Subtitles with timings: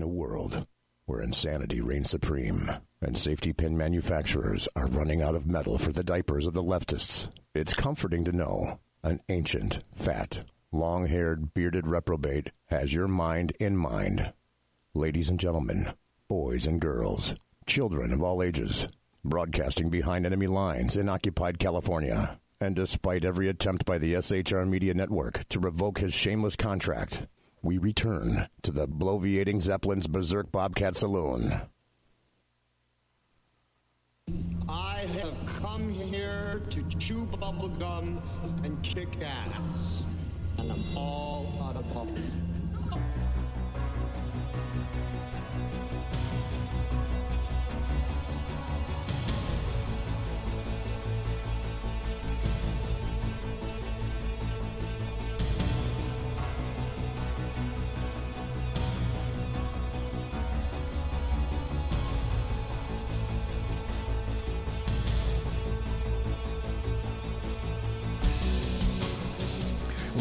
[0.00, 0.66] In a world
[1.04, 2.70] where insanity reigns supreme
[3.02, 7.28] and safety pin manufacturers are running out of metal for the diapers of the leftists,
[7.54, 13.76] it's comforting to know an ancient, fat, long haired, bearded reprobate has your mind in
[13.76, 14.32] mind.
[14.94, 15.92] Ladies and gentlemen,
[16.28, 17.34] boys and girls,
[17.66, 18.88] children of all ages,
[19.22, 22.40] broadcasting behind enemy lines in occupied California.
[22.58, 27.26] And despite every attempt by the SHR Media Network to revoke his shameless contract,
[27.62, 31.60] we return to the bloviating Zeppelin's Berserk Bobcat Saloon.
[34.68, 38.22] I have come here to chew bubblegum
[38.64, 39.52] and kick ass.
[40.58, 42.16] And I'm all out of bubble.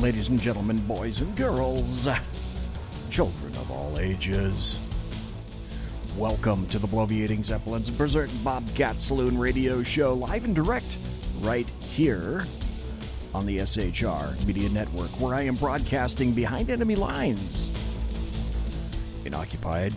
[0.02, 2.08] Ladies and gentlemen, boys and girls,
[3.10, 4.80] children of all ages,
[6.16, 10.98] welcome to the Bloviating Zeppelin's Berserk Bobcat Saloon radio show, live and direct,
[11.42, 12.46] right here
[13.34, 17.70] on the SHR Media Network, where I am broadcasting behind enemy lines
[19.26, 19.94] in occupied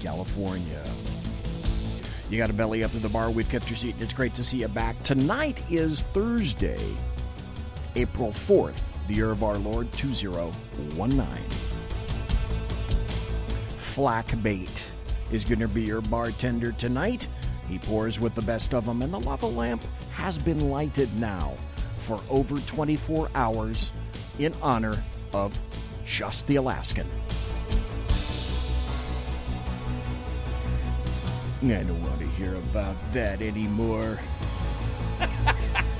[0.00, 0.82] California.
[2.28, 4.34] You got a belly up to the bar, we've kept your seat, and it's great
[4.34, 5.00] to see you back.
[5.04, 6.84] Tonight is Thursday,
[7.94, 11.26] April 4th, the year of our Lord 2019.
[13.76, 14.84] Flack Bait
[15.30, 17.28] is going to be your bartender tonight.
[17.68, 19.82] He pours with the best of them, and the lava lamp
[20.12, 21.54] has been lighted now
[21.98, 23.90] for over 24 hours
[24.38, 25.58] in honor of
[26.04, 27.08] Just the Alaskan.
[31.62, 34.18] I don't want to hear about that anymore.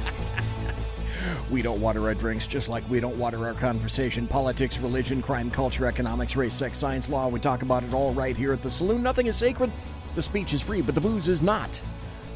[1.51, 4.27] We don't water our drinks just like we don't water our conversation.
[4.27, 7.29] Politics, religion, crime, culture, economics, race, sex, science, law.
[7.29, 9.03] We talk about it all right here at the saloon.
[9.03, 9.73] Nothing is sacred.
[10.15, 11.81] The speech is free, but the booze is not.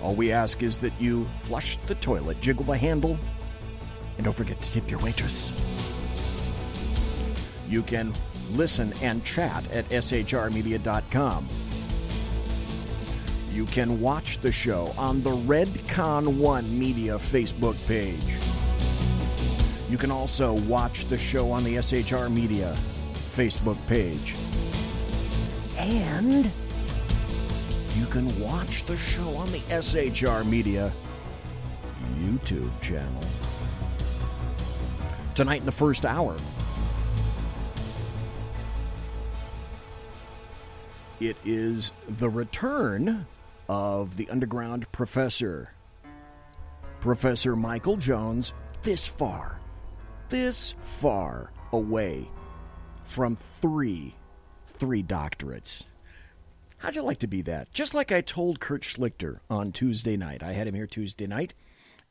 [0.03, 3.19] All we ask is that you flush the toilet, jiggle the handle,
[4.17, 5.53] and don't forget to tip your waitress.
[7.69, 8.13] You can
[8.51, 11.49] listen and chat at shrmedia.com.
[13.53, 18.58] You can watch the show on the Redcon One Media Facebook page.
[19.89, 22.77] You can also watch the show on the SHR Media
[23.35, 24.35] Facebook page.
[25.79, 26.51] And
[27.97, 30.93] you can watch the show on the SHR Media
[32.19, 33.23] YouTube channel.
[35.35, 36.37] Tonight in the first hour,
[41.19, 43.27] it is the return
[43.71, 45.73] of the underground professor,
[47.01, 49.58] Professor Michael Jones, this far
[50.29, 52.29] this far away
[53.05, 54.15] from three
[54.67, 55.85] three doctorates.
[56.79, 57.73] How'd you like to be that?
[57.73, 60.43] Just like I told Kurt Schlichter on Tuesday night.
[60.43, 61.55] I had him here Tuesday night.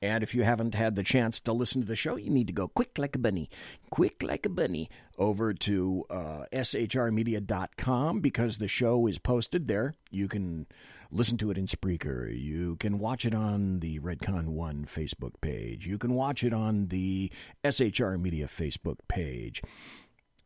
[0.01, 2.53] And if you haven't had the chance to listen to the show, you need to
[2.53, 3.50] go quick like a bunny,
[3.89, 9.96] quick like a bunny over to uh, shrmedia.com because the show is posted there.
[10.11, 10.67] You can
[11.11, 12.29] listen to it in Spreaker.
[12.31, 15.87] You can watch it on the Redcon One Facebook page.
[15.87, 17.31] You can watch it on the
[17.63, 19.61] SHR Media Facebook page.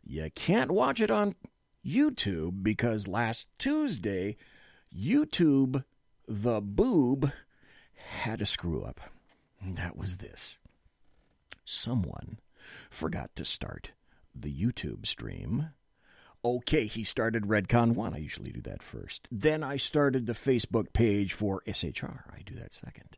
[0.03, 1.35] You can't watch it on
[1.85, 4.37] YouTube because last Tuesday,
[4.95, 5.83] YouTube,
[6.27, 7.31] the boob,
[7.93, 8.99] had a screw up.
[9.63, 10.59] That was this.
[11.63, 12.39] Someone
[12.89, 13.91] forgot to start
[14.35, 15.69] the YouTube stream
[16.43, 18.13] Okay, he started Redcon 1.
[18.15, 19.27] I usually do that first.
[19.31, 22.23] Then I started the Facebook page for SHR.
[22.33, 23.17] I do that second.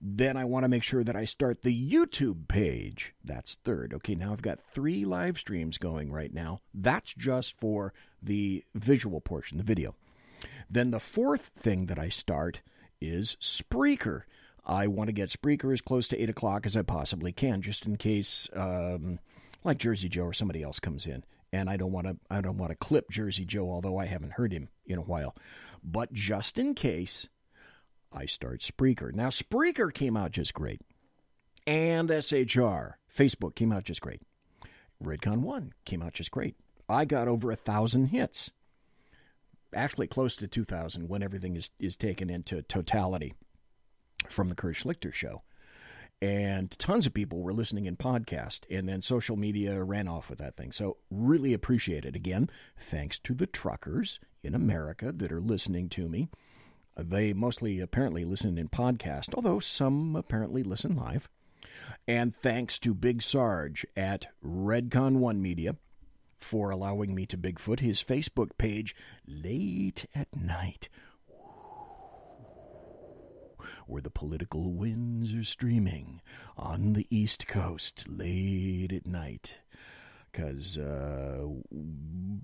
[0.00, 3.14] Then I want to make sure that I start the YouTube page.
[3.24, 3.94] That's third.
[3.94, 6.60] Okay, now I've got three live streams going right now.
[6.74, 7.92] That's just for
[8.22, 9.96] the visual portion, the video.
[10.70, 12.60] Then the fourth thing that I start
[13.00, 14.22] is Spreaker.
[14.66, 17.86] I want to get Spreaker as close to 8 o'clock as I possibly can, just
[17.86, 19.18] in case, um,
[19.64, 21.24] like Jersey Joe or somebody else comes in.
[21.52, 22.16] And I don't want to.
[22.30, 25.34] I don't want to clip Jersey Joe, although I haven't heard him in a while.
[25.82, 27.28] But just in case,
[28.12, 29.12] I start Spreaker.
[29.14, 30.80] Now, Spreaker came out just great.
[31.66, 34.22] And SHR, Facebook came out just great.
[35.02, 36.56] Redcon 1 came out just great.
[36.88, 38.50] I got over a thousand hits.
[39.74, 43.34] Actually, close to 2,000 when everything is, is taken into totality
[44.28, 45.42] from the Kurt Schlichter show.
[46.20, 50.40] And tons of people were listening in podcast, and then social media ran off with
[50.40, 50.72] that thing.
[50.72, 52.16] So, really appreciate it.
[52.16, 56.28] Again, thanks to the truckers in America that are listening to me.
[56.96, 61.28] They mostly apparently listen in podcast, although some apparently listen live.
[62.08, 65.76] And thanks to Big Sarge at Redcon One Media
[66.38, 70.88] for allowing me to Bigfoot his Facebook page late at night,
[73.86, 76.20] where the political winds are streaming
[76.56, 79.58] on the East Coast late at night.
[80.30, 81.46] Because uh,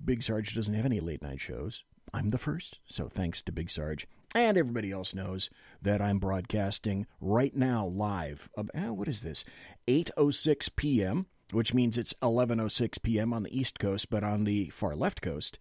[0.03, 1.83] Big Sarge doesn't have any late night shows.
[2.13, 4.07] I'm the first, so thanks to Big Sarge.
[4.33, 5.49] And everybody else knows
[5.81, 8.49] that I'm broadcasting right now live.
[8.57, 9.45] Uh, what is this?
[9.87, 13.33] 8:06 p.m., which means it's 11:06 p.m.
[13.33, 15.57] on the East Coast, but on the far left coast,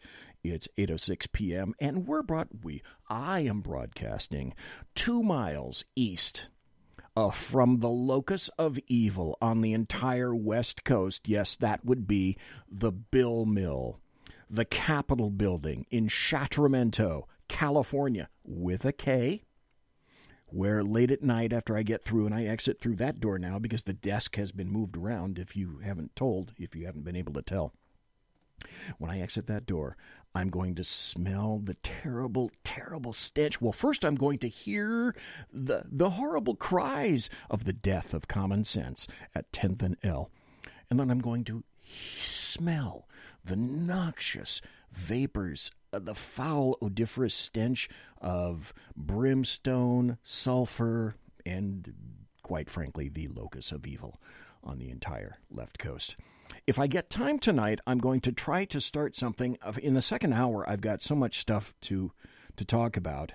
[0.52, 1.74] it's 8:06 p.m.
[1.78, 4.54] And we're brought we I am broadcasting
[4.94, 6.48] 2 miles east
[7.16, 11.28] uh, from the locus of evil on the entire West Coast.
[11.28, 12.36] Yes, that would be
[12.70, 14.00] the Bill Mill,
[14.50, 19.42] the Capitol building in Sacramento, California, with a K.
[20.46, 23.58] Where late at night, after I get through and I exit through that door now
[23.58, 27.16] because the desk has been moved around, if you haven't told, if you haven't been
[27.16, 27.72] able to tell.
[28.98, 29.96] When I exit that door,
[30.34, 33.60] I'm going to smell the terrible, terrible stench.
[33.60, 35.14] Well, first I'm going to hear
[35.52, 40.30] the the horrible cries of the death of common sense at 10th and L.
[40.90, 41.62] And then I'm going to
[42.16, 43.08] smell
[43.44, 44.60] the noxious
[44.92, 47.88] vapors, uh, the foul odoriferous stench
[48.20, 51.14] of brimstone, sulfur,
[51.46, 51.92] and
[52.42, 54.20] quite frankly, the locus of evil
[54.62, 56.16] on the entire left coast.
[56.66, 59.58] If I get time tonight, I'm going to try to start something.
[59.82, 62.12] In the second hour, I've got so much stuff to
[62.56, 63.32] to talk about.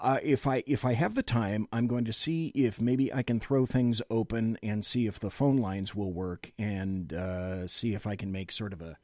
[0.00, 3.22] Uh, if I if I have the time, I'm going to see if maybe I
[3.22, 7.92] can throw things open and see if the phone lines will work, and uh, see
[7.94, 8.96] if I can make sort of a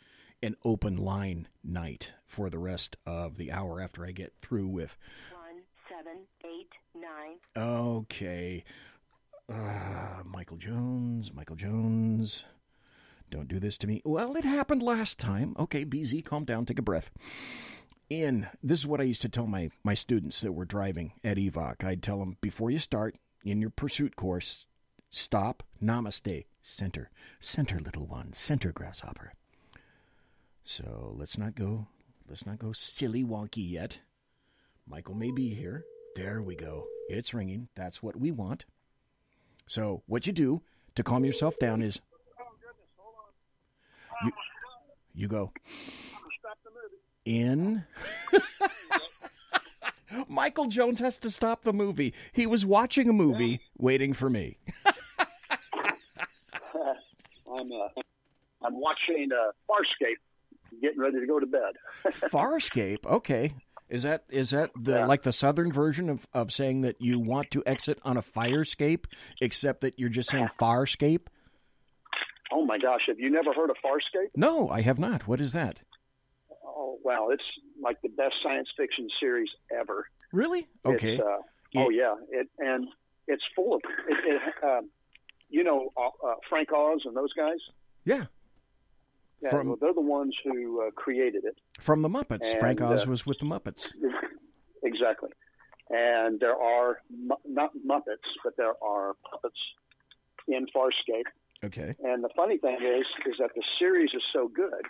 [0.42, 4.96] an open line night for the rest of the hour after I get through with.
[5.34, 7.36] One seven eight nine.
[7.54, 8.64] Okay,
[9.52, 12.44] uh, Michael Jones, Michael Jones.
[13.30, 14.02] Don't do this to me.
[14.04, 15.54] Well, it happened last time.
[15.58, 17.10] Okay, BZ, calm down, take a breath.
[18.08, 21.36] In this is what I used to tell my my students that were driving at
[21.36, 21.84] Evoc.
[21.84, 24.66] I'd tell them before you start in your pursuit course,
[25.10, 29.32] stop, namaste, center, center, little one, center, grasshopper.
[30.64, 31.86] So let's not go,
[32.28, 33.98] let's not go silly wonky yet.
[34.88, 35.84] Michael may be here.
[36.16, 36.86] There we go.
[37.08, 37.68] It's ringing.
[37.76, 38.64] That's what we want.
[39.66, 40.62] So what you do
[40.96, 42.00] to calm yourself down is
[44.24, 44.32] you,
[45.14, 45.52] you go
[47.24, 47.84] in.
[50.28, 52.12] Michael Jones has to stop the movie.
[52.32, 54.58] He was watching a movie, waiting for me.
[57.52, 57.88] I'm uh,
[58.62, 60.16] I'm watching uh, Farscape,
[60.82, 61.72] getting ready to go to bed.
[62.04, 63.54] Farscape, okay.
[63.88, 65.06] Is that is that the Yeah.
[65.06, 69.06] like the southern version of, of saying that you want to exit on a firescape,
[69.40, 71.26] except that you're just saying farscape?
[72.52, 74.30] Oh my gosh, have you never heard of Farscape?
[74.36, 75.26] No, I have not.
[75.28, 75.80] What is that?
[76.64, 77.42] Oh wow, it's
[77.82, 80.06] like the best science fiction series ever.
[80.32, 80.68] Really?
[80.84, 81.18] Okay.
[81.18, 81.38] Uh,
[81.76, 82.88] oh yeah, it and
[83.26, 84.16] it's full of it.
[84.24, 84.90] it um,
[85.48, 87.58] you know uh, uh, Frank Oz and those guys.
[88.04, 88.24] yeah.
[89.42, 91.56] Yeah, From- well, they're the ones who uh, created it.
[91.80, 92.58] From the Muppets.
[92.60, 93.94] Frank And, Oz uh, was with the Muppets.
[94.82, 95.30] exactly.
[95.88, 99.56] And there are mu- not Muppets, but there are puppets
[100.46, 101.24] in Farscape.
[101.64, 101.94] Okay.
[102.02, 104.82] And the funny thing is, is that the series is so good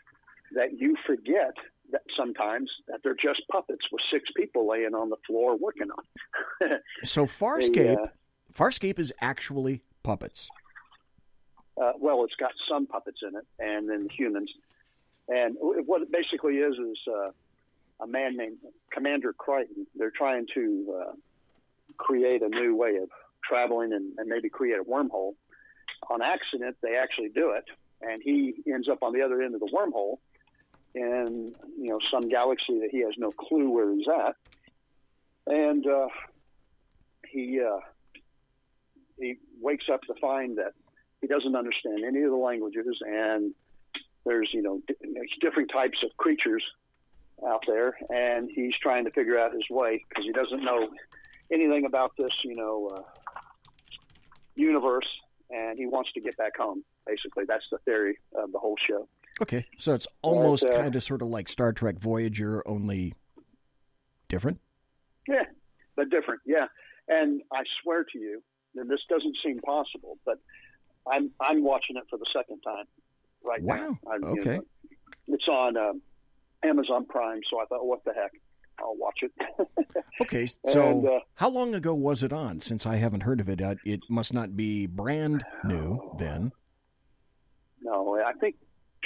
[0.52, 1.54] that you forget
[1.92, 6.70] that sometimes that they're just puppets with six people laying on the floor working on.
[6.70, 6.82] It.
[7.04, 8.06] so Farscape, uh,
[8.52, 10.48] Farscape is actually puppets.
[11.80, 14.50] uh, well, it's got some puppets in it, and then humans.
[15.28, 17.30] And what it basically is is uh,
[18.00, 18.58] a man named
[18.92, 19.86] Commander Crichton.
[19.94, 21.12] They're trying to uh,
[21.98, 23.08] create a new way of
[23.48, 25.34] traveling and, and maybe create a wormhole.
[26.08, 27.64] On accident, they actually do it,
[28.00, 30.18] and he ends up on the other end of the wormhole
[30.94, 34.36] in you know some galaxy that he has no clue where he's at,
[35.46, 36.08] and uh,
[37.28, 37.80] he uh,
[39.18, 40.72] he wakes up to find that
[41.20, 43.54] he doesn't understand any of the languages, and
[44.24, 44.94] there's you know di-
[45.40, 46.64] different types of creatures
[47.46, 50.88] out there, and he's trying to figure out his way because he doesn't know
[51.52, 53.02] anything about this you know uh,
[54.56, 55.06] universe,
[55.50, 56.84] and he wants to get back home.
[57.06, 59.08] Basically, that's the theory of the whole show.
[59.42, 63.14] Okay, so it's almost uh, kind of sort of like Star Trek Voyager, only
[64.28, 64.60] different.
[65.28, 65.44] Yeah,
[65.96, 66.40] but different.
[66.46, 66.66] Yeah,
[67.08, 68.42] and I swear to you,
[68.76, 70.38] and this doesn't seem possible, but
[71.10, 72.84] I'm I'm watching it for the second time
[73.44, 73.76] right Wow.
[73.76, 73.98] now.
[74.12, 74.56] I, you Okay.
[74.56, 74.64] know,
[75.28, 76.02] it's on um,
[76.62, 78.32] Amazon Prime, so I thought, what the heck,
[78.80, 79.32] I'll watch it.
[80.22, 82.60] Okay, so And, uh, how long ago was it on?
[82.60, 86.52] Since I haven't heard of it, uh, it must not be brand new then.
[87.80, 88.56] no, I think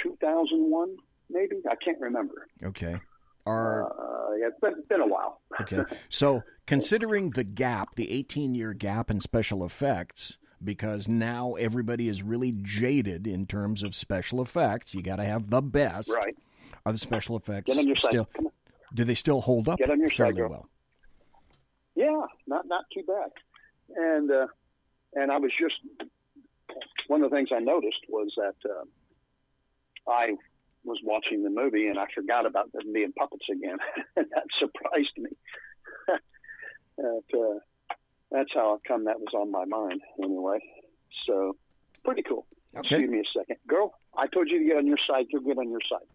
[0.03, 0.97] 2001,
[1.29, 1.61] maybe.
[1.69, 2.47] I can't remember.
[2.61, 2.99] Okay.
[3.45, 5.39] Are Uh, yeah, it's been, been a while.
[5.61, 5.83] okay.
[6.09, 12.53] So considering the gap, the 18-year gap in special effects, because now everybody is really
[12.61, 14.93] jaded in terms of special effects.
[14.93, 16.11] You got to have the best.
[16.13, 16.35] Right.
[16.85, 18.27] Are the special effects still?
[18.95, 20.49] Do they still hold up Get on your side, fairly girl.
[20.49, 20.69] well?
[21.95, 23.31] Yeah, not not too bad.
[23.95, 24.47] And uh,
[25.13, 25.75] and I was just
[27.07, 28.83] one of the things I noticed was that uh,
[30.09, 30.35] I
[30.83, 33.77] was watching the movie and I forgot about them being puppets again,
[34.15, 35.29] and that surprised me.
[36.97, 37.59] that, uh,
[38.31, 40.59] that's how I come that was on my mind anyway.
[41.27, 41.55] So
[42.03, 42.45] pretty cool.
[42.75, 42.95] Okay.
[42.95, 43.93] Excuse me a second, girl.
[44.17, 45.25] I told you to get on your side.
[45.29, 46.07] You'll get on your side.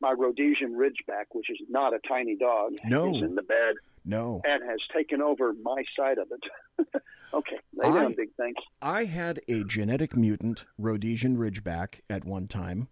[0.00, 3.14] My Rhodesian Ridgeback, which is not a tiny dog, No.
[3.16, 4.40] is in the bed No.
[4.44, 7.02] and has taken over my side of it.
[7.34, 8.56] okay, lay I- big things.
[8.82, 12.88] I had a genetic mutant Rhodesian Ridgeback at one time.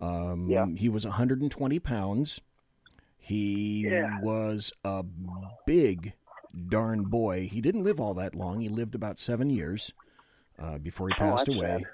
[0.00, 0.66] Um, Yeah.
[0.76, 2.40] He was 120 pounds.
[3.16, 4.20] He Yeah.
[4.20, 5.04] was a
[5.64, 6.14] big
[6.68, 7.46] darn boy.
[7.46, 8.60] He didn't live all that long.
[8.60, 9.92] He lived about seven years
[10.58, 11.84] uh, before he Oh, passed away.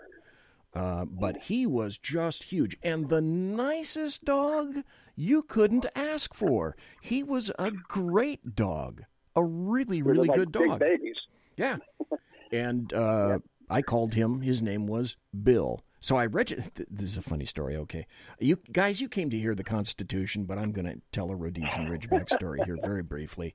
[0.74, 4.82] Uh, but he was just huge and the nicest dog
[5.16, 6.76] you couldn't ask for.
[7.00, 9.02] He was a great dog,
[9.34, 10.80] a really, really good big dog.
[10.80, 11.16] babies.
[11.56, 11.76] Yeah.
[12.50, 14.40] And uh, I called him.
[14.40, 15.82] His name was Bill.
[16.00, 17.76] So I reg- th- This is a funny story.
[17.76, 18.06] Okay,
[18.40, 21.88] you guys, you came to hear the Constitution, but I'm going to tell a Rhodesian
[21.88, 23.54] Ridgeback story here very briefly.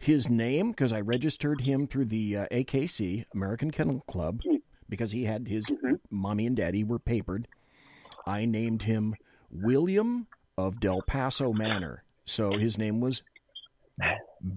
[0.00, 4.40] His name, because I registered him through the uh, AKC American Kennel Club,
[4.92, 5.72] because he had his
[6.10, 7.48] mommy and daddy were papered.
[8.26, 9.14] I named him
[9.50, 10.26] William
[10.58, 12.04] of Del Paso Manor.
[12.26, 13.22] So his name was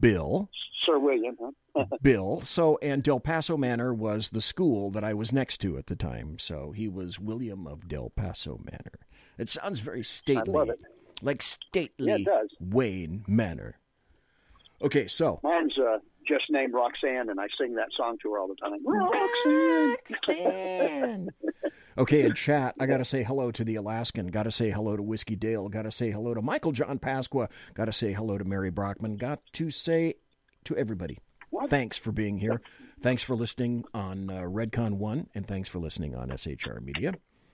[0.01, 0.50] Bill.
[0.86, 1.86] Sir William, huh?
[2.01, 2.42] Bill.
[2.42, 5.96] So, and Del Paso Manor was the school that I was next to at the
[5.96, 6.38] time.
[6.38, 9.00] So he was William of Del Paso Manor.
[9.38, 10.80] It sounds very stately, I love it.
[11.22, 12.51] like stately Yeah, it.
[12.60, 13.75] Wayne Manor.
[14.82, 18.48] Okay, so Mine's uh, just named Roxanne, and I sing that song to her all
[18.48, 18.86] the time.
[18.86, 19.96] Roxanne.
[20.10, 21.29] Roxanne.
[21.98, 24.27] okay, in chat, I got to say hello to the Alaskan.
[24.27, 25.70] Got to say hello to Whiskey Dale.
[25.70, 27.50] Got to say hello to Michael John Pasqua.
[27.74, 29.17] Got to say hello to Mary Brockman.
[29.17, 30.15] Got to say
[30.65, 31.20] to everybody.
[31.67, 32.62] Thanks for being here.
[33.01, 37.13] Thanks for listening on uh, Redcon One, and thanks for listening on SHR Media.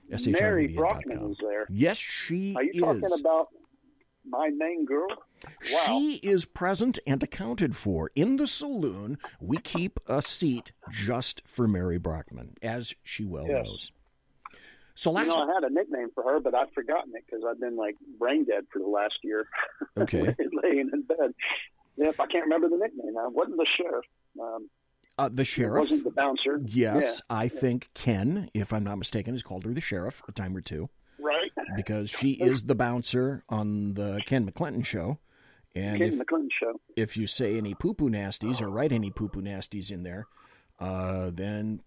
[0.09, 0.75] Mary SHRmedia.com.
[0.75, 1.67] Brockman is there.
[1.69, 2.79] Yes, she Are you is.
[3.01, 3.49] talking about
[4.25, 5.07] my main girl?
[5.71, 5.79] Wow.
[5.87, 9.17] She is present and accounted for in the saloon.
[9.39, 13.65] We keep a seat just for Mary Brockman, as she well Yes.
[13.65, 13.91] knows.
[14.95, 17.43] So You last, know, I had a nickname for her, but I've forgotten it because
[17.49, 19.47] I've been like brain dead for the last year.
[19.97, 20.35] Okay.
[20.63, 21.33] laying in bed.
[21.97, 23.17] Yep, I can't remember the nickname.
[23.17, 24.05] I wasn't the sheriff.
[24.39, 24.69] Um,
[25.17, 25.81] uh, the sheriff.
[25.81, 26.61] wasn't the bouncer.
[26.65, 30.55] Yes, I think Ken, if I'm not mistaken, has called her the sheriff a time
[30.55, 31.51] or two right.
[31.75, 35.19] because she is the bouncer on the Ken McClinton show.
[35.75, 36.79] And Ken if, show.
[36.95, 40.27] if you say any poo poo nasties or write any poo poo nasties in there,
[40.79, 41.81] uh, then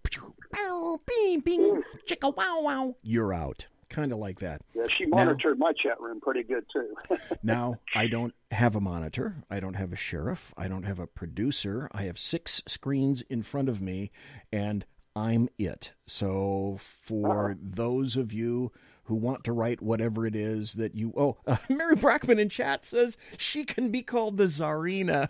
[1.06, 3.66] bing, bing, chicka wow wow, you're out.
[3.90, 4.62] Kind of like that.
[4.74, 6.94] Yeah, she Now- monitored my chat room pretty good too.
[7.42, 9.44] Now, I don't have a monitor.
[9.50, 10.54] I don't have a sheriff.
[10.56, 11.88] I don't have a producer.
[11.92, 14.10] I have six screens in front of me,
[14.50, 15.92] and I'm it.
[16.06, 18.72] So, for those of you
[19.04, 21.12] who want to write whatever it is that you.
[21.16, 25.28] Oh, uh, Mary Brockman in chat says she can be called the Czarina.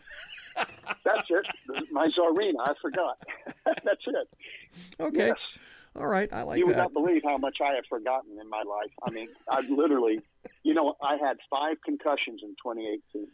[0.57, 1.47] That's it.
[1.91, 2.61] My Czarina.
[2.61, 3.19] I forgot.
[3.67, 4.29] That's it.
[5.01, 5.29] Okay.
[5.29, 5.37] Yes.
[5.97, 6.33] All right.
[6.33, 8.91] I like you would not believe how much I have forgotten in my life.
[9.03, 10.21] I mean, I've literally,
[10.65, 13.29] you know, I had five concussions in 2018.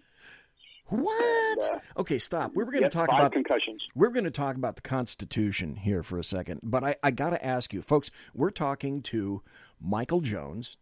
[0.90, 1.58] What?
[1.70, 2.52] And, uh, okay, stop.
[2.54, 3.82] We were going to talk about concussions.
[3.94, 7.30] We're going to talk about the Constitution here for a second, but I, I got
[7.30, 8.10] to ask you, folks.
[8.34, 9.42] We're talking to
[9.80, 10.76] Michael Jones.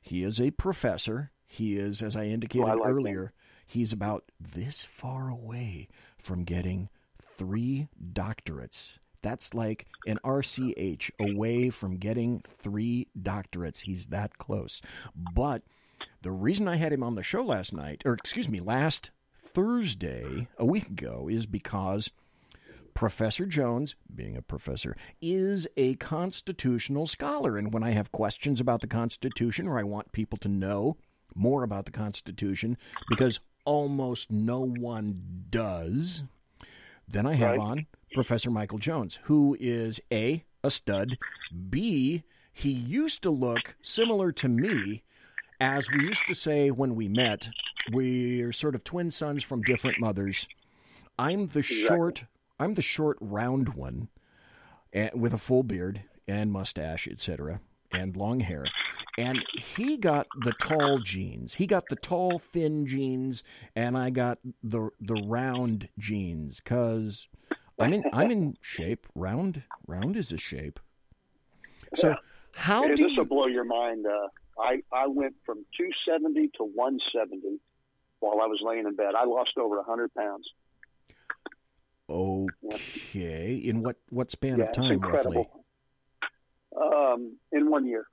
[0.00, 1.30] He is a professor.
[1.46, 2.96] He is, as I indicated Oh, I like him.
[2.96, 3.32] earlier,
[3.66, 5.88] he's about this far away
[6.18, 6.88] from getting
[7.20, 8.98] three doctorates.
[9.22, 13.82] That's like an RCH away from getting three doctorates.
[13.82, 14.80] He's that close.
[15.14, 15.62] But
[16.22, 19.10] the reason I had him on the show last night, or excuse me, last
[19.52, 22.10] Thursday, a week ago, is because
[22.94, 27.56] Professor Jones, being a professor, is a constitutional scholar.
[27.56, 30.96] And when I have questions about the Constitution or I want people to know
[31.34, 32.76] more about the Constitution,
[33.08, 36.24] because almost no one does,
[37.08, 37.60] then I have Right.
[37.60, 41.18] on Professor Michael Jones, who is A, a stud,
[41.70, 45.02] B, he used to look similar to me.
[45.60, 47.50] As we used to say when we met,
[47.92, 50.48] we're sort of twin sons from different mothers.
[51.18, 52.24] I'm the short,
[52.58, 54.08] I'm the short, round one,
[54.90, 57.60] and, with a full beard and mustache, etc.,
[57.92, 58.64] and long hair.
[59.18, 61.54] And he got the tall jeans.
[61.54, 63.42] He got the tall, thin jeans,
[63.76, 67.28] and I got the the round jeans Cause
[67.78, 69.06] I'm in I'm in shape.
[69.14, 70.80] Round round is a shape.
[71.94, 72.16] So
[72.54, 73.24] how do this will you?
[73.24, 74.06] blow your mind.
[74.06, 74.28] Uh,
[74.60, 77.60] I I went from 270 to 170
[78.20, 79.14] while I was laying in bed.
[79.16, 80.48] I lost over 100 pounds.
[82.08, 85.48] Okay, in what what span yeah, of time roughly?
[86.76, 88.06] Um, in one year,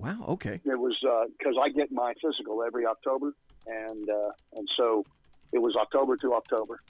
[0.00, 0.24] Wow.
[0.28, 0.60] Okay.
[0.64, 0.96] it was
[1.38, 3.34] because I get my physical every October,
[3.66, 5.04] and uh, and so
[5.52, 6.80] it was October to October.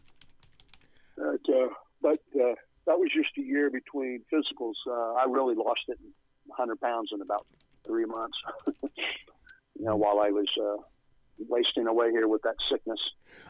[1.17, 1.69] But, uh,
[2.01, 2.55] but uh,
[2.87, 4.75] that was just a year between physicals.
[4.87, 5.99] Uh, I really lost it,
[6.47, 7.47] 100 pounds in about
[7.91, 8.37] three months.
[8.83, 10.83] you know, while I was uh,
[11.49, 13.01] wasting away here with that sickness.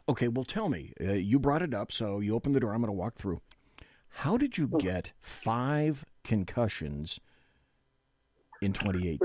[0.09, 0.93] Okay, well, tell me.
[1.01, 2.73] Uh, you brought it up, so you open the door.
[2.73, 3.41] I'm going to walk through.
[4.09, 7.21] How did you get five concussions
[8.61, 9.19] in 2018?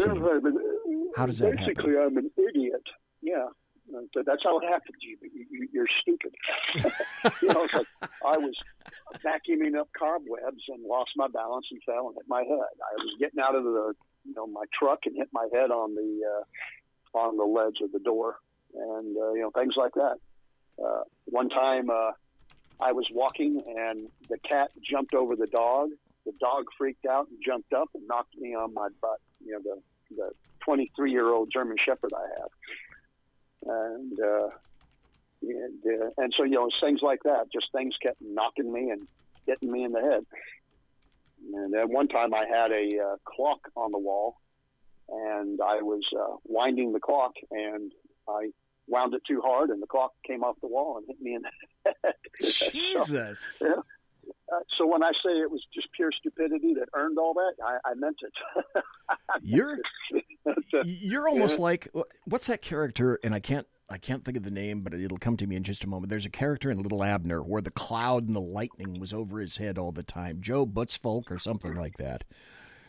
[1.16, 2.84] How does that Basically, I'm an idiot.
[3.22, 3.48] Yeah.
[3.96, 4.96] Uh, That's how it happened.
[5.00, 5.18] You,
[5.50, 6.34] you, you're stupid.
[7.42, 7.88] you know, like
[8.26, 8.54] I was
[9.24, 12.50] vacuuming up cobwebs and lost my balance and fell and hit my head.
[12.52, 13.94] I was getting out of the,
[14.26, 17.92] you know, my truck and hit my head on the uh, on the ledge of
[17.92, 18.38] the door,
[18.74, 20.18] and uh, you know things like that.
[20.84, 22.12] Uh, one time, uh,
[22.80, 25.90] I was walking and the cat jumped over the dog.
[26.26, 29.22] The dog freaked out and jumped up and knocked me on my butt.
[29.46, 30.30] You know, the the
[30.66, 32.50] 23 year old German Shepherd I have,
[33.66, 34.50] and uh,
[35.42, 37.52] and uh, and so you know things like that.
[37.54, 39.08] Just things kept knocking me and
[39.48, 40.26] hitting me in the head.
[41.54, 44.38] And at one time, I had a uh, clock on the wall,
[45.10, 47.92] and I was uh, winding the clock, and
[48.28, 48.50] I
[48.88, 51.42] wound it too hard, and the clock came off the wall and hit me in
[51.42, 52.14] the head.
[52.42, 53.58] Jesus.
[53.60, 53.82] So, yeah.
[54.52, 57.92] Uh, so when I say it was just pure stupidity that earned all that, I,
[57.92, 58.84] I meant it.
[59.42, 59.78] You're
[60.84, 61.88] you're almost like
[62.26, 63.20] what's that character?
[63.24, 65.64] And I can't I can't think of the name, but it'll come to me in
[65.64, 66.10] just a moment.
[66.10, 69.58] There's a character in Little Abner where the cloud and the lightning was over his
[69.58, 70.42] head all the time.
[70.42, 72.24] Joe Btfsplk or something like that.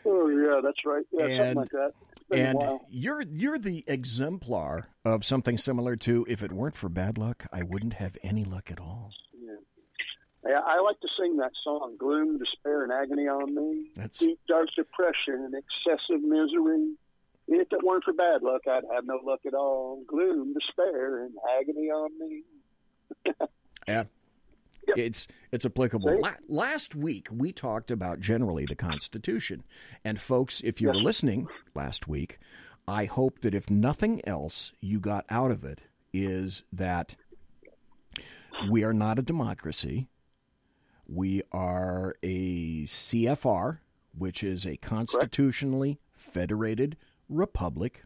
[0.05, 1.05] oh yeah, that's right.
[1.11, 1.91] Yeah, And- something like that.
[2.15, 6.75] It's been a And you're you're the exemplar of something similar to if it weren't
[6.75, 9.11] for bad luck, I wouldn't have any luck at all.
[10.47, 13.89] Yeah, I like to sing that song, Gloom, Despair, and Agony on Me.
[13.95, 16.95] That's- Deep, dark depression and excessive misery.
[17.49, 20.03] If it weren't for bad luck, I'd have no luck at all.
[20.07, 22.43] Gloom, despair, and agony on me.
[23.87, 24.03] Yeah.
[24.95, 26.19] It's it's applicable.
[26.21, 29.63] La- last week we talked about generally the Constitution,
[30.03, 32.37] and folks, if you were listening last week,
[32.87, 35.81] I hope that if nothing else you got out of it
[36.13, 37.15] is that
[38.69, 40.07] we are not a democracy.
[41.07, 43.79] We are a CFR,
[44.17, 46.97] which is a constitutionally federated
[47.29, 48.03] republic.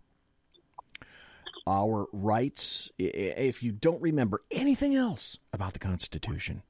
[1.65, 6.63] Our rights, if you don't remember anything else about the Constitution,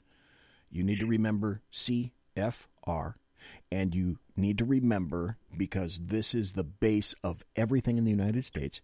[0.70, 3.16] you need to remember CFR.
[3.72, 8.46] And you need to remember, because this is the base of everything in the United
[8.46, 8.82] States,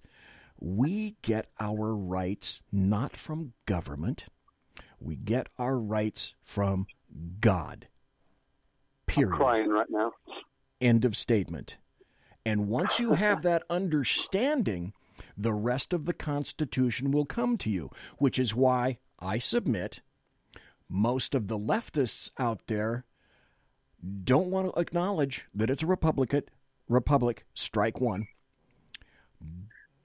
[0.60, 4.26] we get our rights not from government,
[5.00, 6.88] we get our rights from
[7.40, 7.88] God.
[9.06, 9.36] Period.
[9.36, 10.12] Crying right now.
[10.82, 11.78] End of statement.
[12.46, 14.94] And once you have that understanding,
[15.38, 20.02] the rest of the Constitution will come to you, which is why I submit
[20.90, 23.06] most of the leftists out there
[24.24, 26.34] don't want to acknowledge that it's a republic.
[26.88, 28.28] Republic, strike one.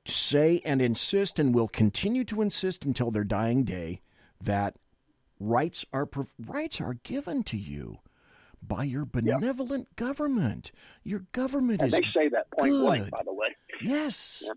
[0.05, 4.01] say and insist and will continue to insist until their dying day
[4.41, 4.77] that
[5.43, 7.99] rights are rights are given to you
[8.63, 10.07] by your benevolent yeah.
[10.07, 10.71] government.
[11.03, 12.81] Your government and is they say that point good.
[12.81, 13.49] blank, by the way.
[13.83, 14.45] Yes.
[14.47, 14.53] Yeah.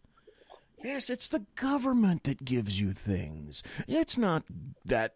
[0.84, 3.64] Yes, it's the government that gives you things.
[3.88, 4.44] It's not
[4.84, 5.16] that,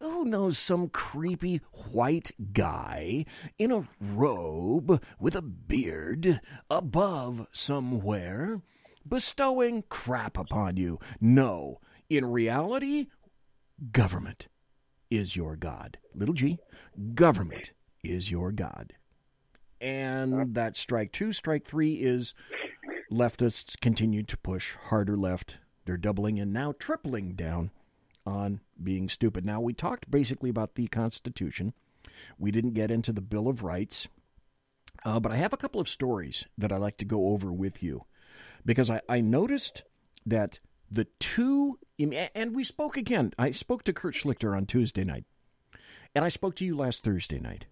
[0.00, 3.24] who knows, some creepy white guy
[3.58, 8.62] in a robe with a beard above somewhere
[9.08, 11.00] bestowing crap upon you.
[11.20, 13.06] No, in reality,
[13.90, 14.46] government
[15.10, 15.98] is your God.
[16.14, 16.58] Little g,
[17.14, 18.92] government is your God.
[19.80, 21.32] And that strike two.
[21.32, 22.34] Strike three is
[23.10, 25.58] leftists continue to push harder left.
[25.84, 27.70] They're doubling and now tripling down
[28.26, 29.44] on being stupid.
[29.44, 31.74] Now, we talked basically about the Constitution.
[32.38, 34.08] We didn't get into the Bill of Rights.
[35.04, 37.82] Uh, but I have a couple of stories that I'd like to go over with
[37.82, 38.04] you
[38.64, 39.82] because I, I noticed
[40.24, 43.32] that the two, and we spoke again.
[43.38, 45.24] I spoke to Kurt Schlichter on Tuesday night,
[46.14, 47.66] and I spoke to you last Thursday night.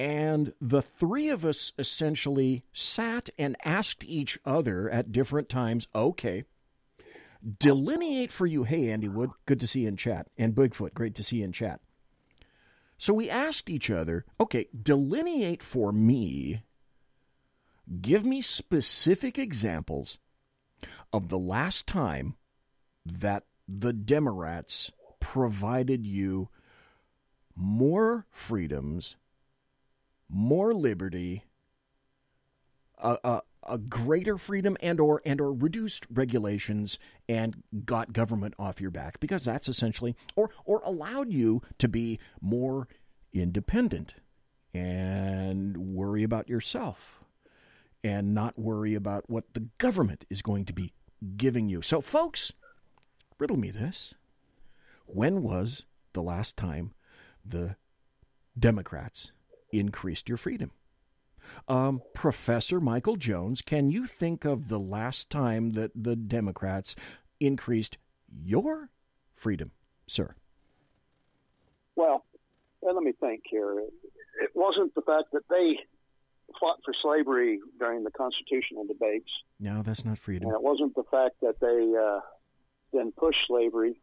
[0.00, 6.44] And the three of us essentially sat and asked each other at different times, okay,
[7.58, 8.62] delineate for you.
[8.62, 10.28] Hey, Andy Wood, good to see you in chat.
[10.36, 11.80] And Bigfoot, great to see you in chat.
[12.96, 16.62] So we asked each other, okay, delineate for me,
[18.00, 20.18] give me specific examples
[21.12, 22.36] of the last time
[23.04, 26.48] that the Democrats provided you
[27.54, 29.16] more freedoms
[30.28, 31.44] more liberty,
[32.98, 38.80] a, a, a, greater freedom and or and or reduced regulations and got government off
[38.80, 42.88] your back because that's essentially or or allowed you to be more
[43.32, 44.14] independent
[44.74, 47.24] and worry about yourself
[48.08, 50.92] and not worry about what the government is going to be
[51.36, 51.82] giving you.
[51.82, 52.52] So folks,
[53.38, 54.14] riddle me this.
[55.06, 56.94] When was the last time
[57.44, 57.76] the
[58.58, 59.32] Democrats
[59.72, 60.70] increased your freedom.
[61.66, 66.94] Um, Professor Michael Jones, can you think of the last time that the Democrats
[67.40, 67.96] increased
[68.30, 68.90] your
[69.34, 69.70] freedom,
[70.06, 70.34] sir?
[71.96, 72.24] Well,
[72.82, 73.78] let me think here.
[73.78, 75.78] It wasn't the fact that they
[76.60, 79.30] fought for slavery during the constitutional debates.
[79.60, 80.48] No, that's not freedom.
[80.48, 82.20] And it wasn't the fact that they uh,
[82.92, 84.00] then pushed slavery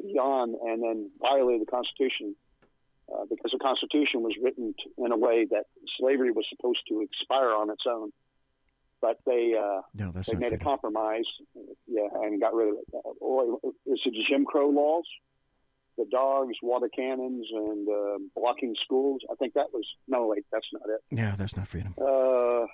[0.00, 2.36] beyond and then violated the Constitution
[3.12, 5.64] uh, because the Constitution was written in a way that
[5.98, 8.10] slavery was supposed to expire on its own.
[9.00, 10.54] But they uh, no, they made freedom.
[10.54, 11.26] a compromise,
[11.86, 12.86] yeah, and got rid of it.
[12.94, 15.04] Uh, or is it Jim Crow laws?
[15.96, 19.22] The dogs, water cannons, and uh, blocking schools.
[19.30, 21.00] I think that was no, wait, that's not it.
[21.10, 21.94] Yeah, that's not freedom.
[21.98, 22.66] Uh,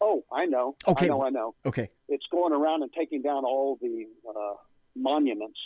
[0.00, 0.76] oh, I know.
[0.86, 1.24] Okay, I know.
[1.24, 1.54] I know.
[1.64, 4.54] Okay, it's going around and taking down all the uh,
[4.94, 5.58] monuments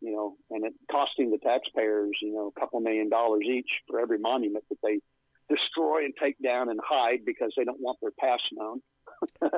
[0.00, 4.00] you know, and it costing the taxpayers, you know, a couple million dollars each for
[4.00, 5.00] every monument that they
[5.48, 8.80] destroy and take down and hide because they don't want their past known.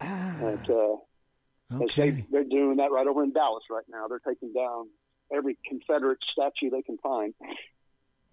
[0.00, 2.10] ah, and, uh, okay.
[2.10, 4.06] they, they're doing that right over in Dallas right now.
[4.08, 4.88] They're taking down
[5.34, 7.34] every Confederate statue they can find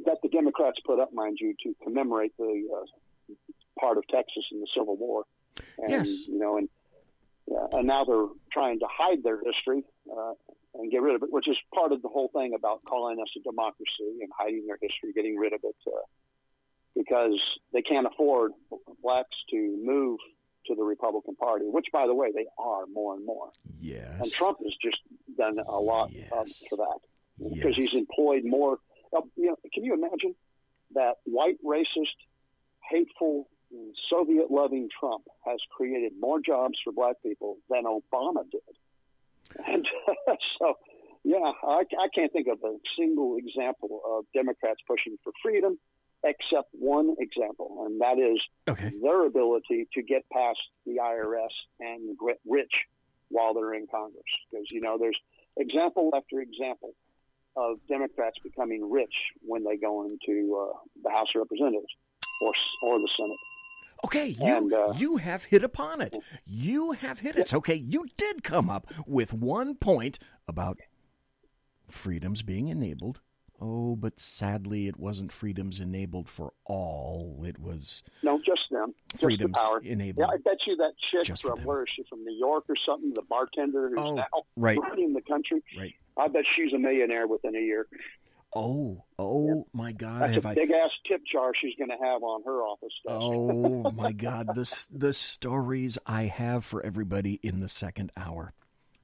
[0.06, 3.34] that the Democrats put up, mind you, to commemorate the uh,
[3.80, 5.24] part of Texas in the Civil War.
[5.78, 6.28] And, yes.
[6.28, 6.70] You know, and
[7.48, 10.34] yeah, and now they're trying to hide their history uh,
[10.76, 13.28] and get rid of it, which is part of the whole thing about calling us
[13.36, 16.06] a democracy and hiding their history, getting rid of it, uh,
[16.96, 17.40] because
[17.74, 18.52] they can't afford
[19.02, 20.20] blacks to move
[20.70, 23.50] to the Republican Party, which, by the way, they are more and more.
[23.82, 24.08] Yes.
[24.20, 25.00] And Trump has just
[25.38, 26.30] done a lot yes.
[26.32, 27.00] um, for that
[27.38, 27.92] because yes.
[27.92, 28.78] he's employed more.
[29.16, 30.36] Uh, you know, can you imagine
[30.94, 32.16] that white racist,
[32.90, 33.50] hateful,
[34.10, 38.62] Soviet loving Trump has created more jobs for black people than Obama did?
[39.68, 39.88] And
[40.60, 40.74] so,
[41.24, 45.80] yeah, I, I can't think of a single example of Democrats pushing for freedom
[46.24, 48.92] except one example, and that is okay.
[49.02, 52.72] their ability to get past the IRS and get rich
[53.30, 54.24] while they're in Congress.
[54.52, 55.18] Because, you know, there's
[55.58, 56.94] example after example
[57.56, 61.94] of Democrats becoming rich when they go into uh, the House of Representatives
[62.42, 62.54] or,
[62.84, 63.38] or the Senate.
[64.06, 66.18] Okay, you And, uh, you have hit upon it.
[66.46, 67.54] You have hit it.
[67.54, 70.80] Okay, you did come up with one point about
[71.90, 73.20] freedoms being enabled.
[73.62, 77.44] Oh, but sadly, it wasn't freedoms enabled for all.
[77.46, 78.94] It was No, just them.
[79.12, 79.82] Just freedoms the power.
[79.84, 80.28] enabled.
[80.30, 82.76] Yeah, I bet you that chick Just from where is she from New York or
[82.86, 83.14] something?
[83.14, 84.78] The bartender who's Oh, now right.
[84.80, 85.62] running the country.
[85.78, 85.94] Right.
[86.18, 87.88] I bet she's a millionaire within a year.
[88.56, 90.22] Oh, oh my God!
[90.24, 90.56] That's have a I?
[90.56, 93.16] big ass tip jar she's going to have on her office desk.
[93.20, 94.48] Oh my God!
[94.56, 98.54] The the stories I have for everybody in the second hour,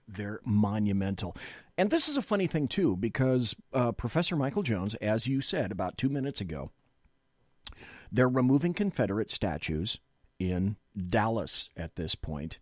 [0.07, 1.35] they're monumental.
[1.77, 5.71] And this is a funny thing too, because uh, Professor Michael Jones, as you said
[5.71, 6.71] about two minutes ago,
[8.11, 9.99] they're removing Confederate statues
[10.39, 10.77] in
[11.09, 12.59] Dallas at this point.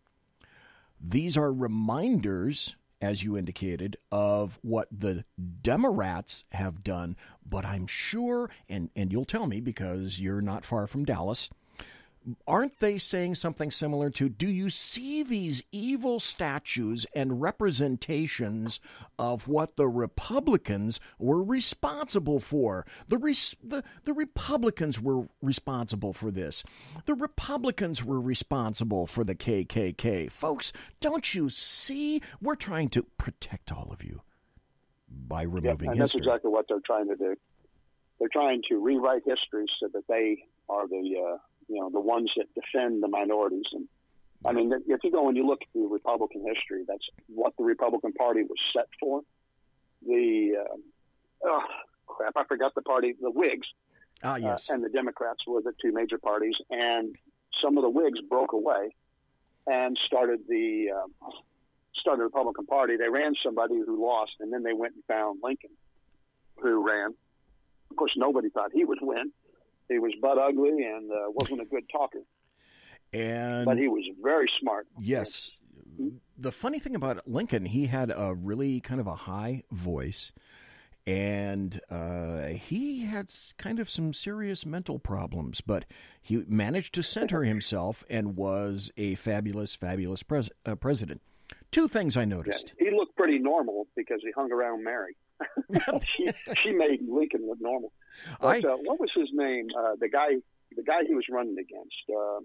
[0.99, 5.26] These are reminders, as you indicated, of what the
[5.62, 7.15] Democrats have done.
[7.45, 11.49] But I'm sure, and, and you'll tell me because you're not far from Dallas,
[12.47, 18.79] aren't they saying something similar to do you see these evil statues and representations
[19.19, 22.86] of what the republicans were responsible for?
[23.07, 26.63] The, res- the the republicans were responsible for this.
[27.05, 32.21] The republicans were responsible for the KKK folks don't you see?
[32.41, 34.21] We're trying to protect all of you
[35.09, 37.36] by removing and that's exactly what they're trying to do.
[38.19, 42.32] They're trying to rewrite history so that they are the uh, you know the ones
[42.38, 43.65] that defend the minorities.
[43.73, 43.88] And
[44.45, 47.63] I mean, if you go and you look at the Republican history, that's what the
[47.63, 49.21] Republican Party was set for.
[50.06, 50.76] The uh,
[51.45, 51.63] oh
[52.08, 53.15] crap, I forgot the party.
[53.19, 53.67] The Whigs
[54.23, 57.15] ah yes uh, and the Democrats were the two major parties, and
[57.63, 58.95] some of the Whigs broke away
[59.67, 61.13] and started the um,
[61.95, 62.97] started the Republican Party.
[62.97, 65.71] They ran somebody who lost, and then they went and found Lincoln,
[66.58, 67.13] who ran.
[67.89, 69.32] Of course, nobody thought he would win.
[69.93, 72.19] He was butt ugly and uh, wasn't a good talker,
[73.13, 74.88] and but he was very smart.
[74.99, 75.51] Yes.
[76.38, 80.34] The funny thing about Lincoln, he had a really kind of a high voice,
[81.06, 85.86] and uh, he had kind of some serious mental problems, but
[86.21, 91.21] he managed to center himself and was a fabulous, fabulous pres- uh, president.
[91.71, 92.73] Two things I Yeah, noticed.
[92.79, 95.15] he looked pretty normal because he hung around Mary.
[96.06, 96.32] she,
[96.63, 97.91] she made Lincoln look normal.
[98.41, 99.67] But I- uh, what was his name?
[99.78, 100.36] Uh, the guy,
[100.76, 101.95] the guy he was running against.
[102.10, 102.39] Uh,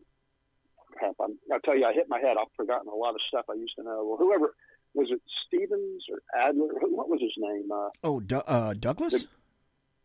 [0.92, 2.37] crap, I'm, I'll tell you, I hit my head.
[2.40, 4.04] I've forgotten a lot of stuff I used to know.
[4.04, 4.54] Well, whoever
[4.94, 6.68] was it, Stevens or Adler?
[6.83, 7.70] What was his name?
[7.72, 9.26] Uh, Oh, Du- uh, Douglas?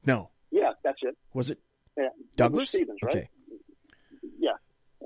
[0.06, 0.30] No.
[0.52, 1.18] yeah, that's it.
[1.34, 1.60] Was it
[1.98, 2.70] Yeah, Douglas?
[2.70, 3.16] Stevens, right?
[3.16, 3.30] Okay.
[4.40, 4.52] Yeah,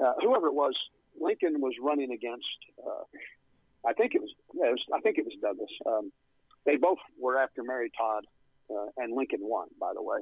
[0.03, 0.75] uh, whoever it was,
[1.19, 2.45] Lincoln was running against.
[2.83, 3.03] Uh,
[3.87, 4.31] I think it was.
[4.53, 5.69] Yeah, it was I think it was Douglas.
[5.85, 6.11] Um,
[6.65, 8.25] they both were after Mary Todd,
[8.69, 10.17] uh, and Lincoln won, by the way.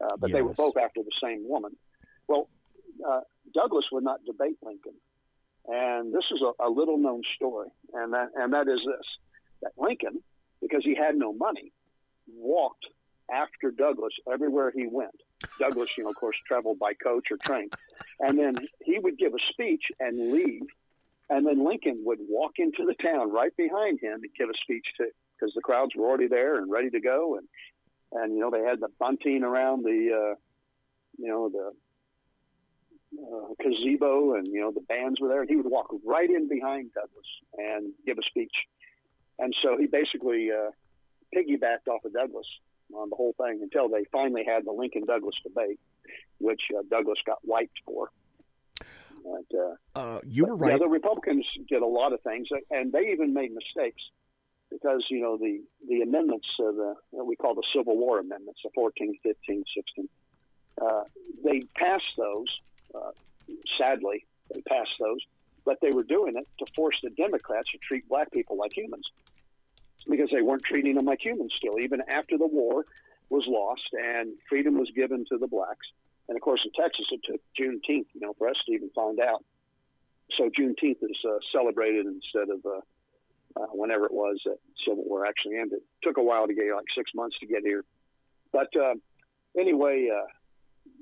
[0.00, 1.76] Uh, but they were both after the same woman.
[2.28, 2.48] Well,
[3.06, 3.20] uh,
[3.52, 4.94] Douglas would not debate Lincoln,
[5.66, 9.06] and this is a, a little known story, and that and that is this:
[9.62, 10.22] that Lincoln,
[10.60, 11.72] because he had no money,
[12.36, 12.86] walked
[13.30, 15.14] after Douglas everywhere he went.
[15.58, 17.68] Douglas, you know, of course, traveled by coach or train,
[18.20, 20.62] and then he would give a speech and leave,
[21.30, 24.86] and then Lincoln would walk into the town right behind him and give a speech
[24.96, 27.46] too, because the crowds were already there and ready to go, and
[28.14, 30.34] and you know they had the bunting around the, uh,
[31.18, 31.72] you know the
[33.20, 36.48] uh, gazebo, and you know the bands were there, and he would walk right in
[36.48, 37.26] behind Douglas
[37.58, 38.54] and give a speech,
[39.38, 40.70] and so he basically uh,
[41.34, 42.46] piggybacked off of Douglas
[42.94, 45.80] on the whole thing until they finally had the Lincoln Douglas debate,
[46.38, 48.10] which uh, Douglas got wiped for.
[49.24, 50.80] But, uh, Uh, you were but, yeah, right.
[50.80, 54.02] the Republicans did a lot of things, and they even made mistakes
[54.74, 58.60] because you know the the amendments, uh, the what we call the Civil War amendments,
[58.64, 60.08] the 14, 15, 16.
[60.80, 61.04] Uh,
[61.44, 62.46] they passed those.
[62.94, 63.10] Uh,
[63.78, 65.20] sadly, they passed those,
[65.64, 69.06] but they were doing it to force the Democrats to treat black people like humans
[70.08, 72.84] because they weren't treating them like humans still, even after the war
[73.30, 75.86] was lost and freedom was given to the blacks.
[76.28, 79.20] And of course, in Texas, it took Juneteenth, you know, for us to even find
[79.20, 79.44] out.
[80.36, 82.64] So Juneteenth is uh, celebrated instead of
[83.56, 85.80] uh, whenever it was that Civil War actually ended.
[86.02, 87.84] took a while to get here, like six months to get here.
[88.52, 88.94] But uh,
[89.58, 90.26] anyway, uh,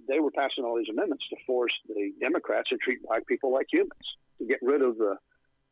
[0.09, 3.67] they were passing all these amendments to force the Democrats to treat black people like
[3.71, 3.93] humans,
[4.39, 5.17] to get rid of the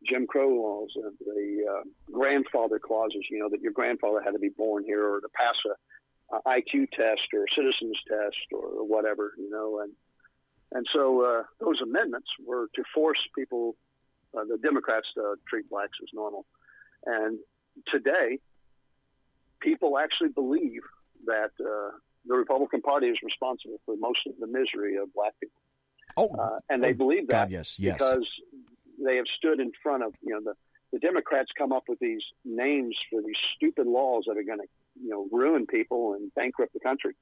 [0.09, 4.39] Jim Crow laws and the uh, grandfather clauses, you know, that your grandfather had to
[4.39, 8.87] be born here or to pass a, a IQ test or a citizens test or
[8.87, 9.93] whatever, you know, and
[10.73, 13.75] and so uh, those amendments were to force people,
[14.39, 16.47] uh, the Democrats, to treat blacks as normal.
[17.07, 17.39] And
[17.89, 18.39] today,
[19.61, 20.83] people actually believe
[21.27, 25.61] that uh, the Republican Party is responsible for most of the misery of black people.
[26.17, 27.95] Oh, Uh, and they oh, believe that God, yes, yes.
[27.95, 28.27] because
[29.05, 30.55] they have stood in front of you know the
[30.93, 34.67] the Democrats come up with these names for these stupid laws that are going to
[35.01, 37.15] you know ruin people and bankrupt the country,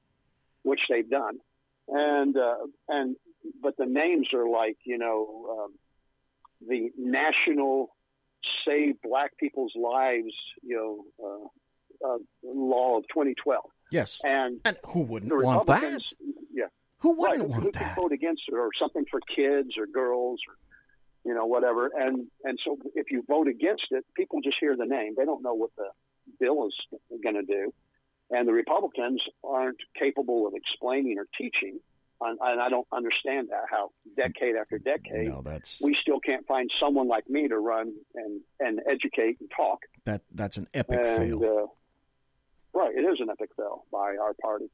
[0.63, 1.37] which they've done,
[1.87, 2.55] and uh,
[2.87, 3.15] and
[3.61, 5.73] but the names are like you know um,
[6.67, 7.95] the National
[8.65, 11.47] Save Black People's Lives you know uh,
[12.05, 13.63] uh, Law of 2012.
[13.91, 14.19] Yes.
[14.23, 16.01] And, and who wouldn't want that?
[16.53, 16.65] Yeah.
[16.99, 17.95] Who wouldn't right, want who that?
[17.95, 20.55] Could vote against it or something for kids or girls or
[21.25, 21.89] you know whatever.
[21.95, 25.15] And and so if you vote against it, people just hear the name.
[25.17, 25.89] They don't know what the
[26.39, 27.73] bill is going to do.
[28.31, 31.79] And the Republicans aren't capable of explaining or teaching.
[32.21, 36.45] And, and I don't understand that how decade after decade No, that's we still can't
[36.47, 39.79] find someone like me to run and and educate and talk.
[40.05, 41.43] that that's an epic and, fail.
[41.43, 44.69] Uh, right, it is an epic fail by our party.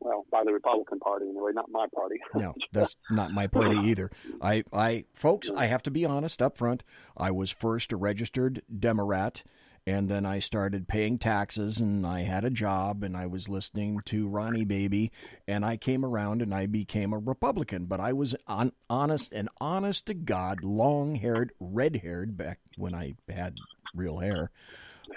[0.00, 2.16] Well, by the Republican Party anyway, not my party.
[2.34, 4.10] No, that's not my party either.
[4.40, 6.84] I, I, folks, I have to be honest up front.
[7.16, 9.42] I was first a registered Democrat,
[9.88, 14.00] and then I started paying taxes, and I had a job, and I was listening
[14.06, 15.10] to Ronnie Baby,
[15.46, 17.86] and I came around and I became a Republican.
[17.86, 22.94] But I was on, honest and honest to God, long haired, red haired back when
[22.94, 23.54] I had
[23.94, 24.50] real hair.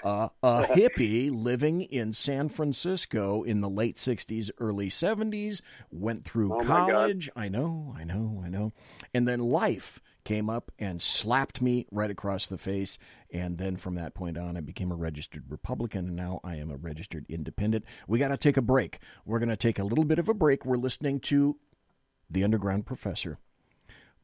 [0.02, 6.54] Uh, a hippie living in San Francisco in the late 60s, early 70s, went through
[6.54, 6.66] Oh, God.
[6.90, 7.28] college.
[7.36, 8.72] I know, I know, I know.
[9.12, 12.98] And then life came up and slapped me right across the face.
[13.32, 16.08] And then from that point on, I became a registered Republican.
[16.08, 17.84] And now I am a registered independent.
[18.06, 18.98] We got to take a break.
[19.24, 20.64] We're going to take a little bit of a break.
[20.64, 21.58] We're listening to
[22.30, 23.38] The Underground Professor.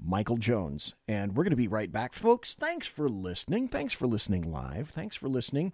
[0.01, 0.95] Michael Jones.
[1.09, 2.55] And we're going to be right back, folks.
[2.55, 3.69] Thanks for listening.
[3.69, 4.91] Thanks for listening live.
[4.91, 5.73] Thanks for listening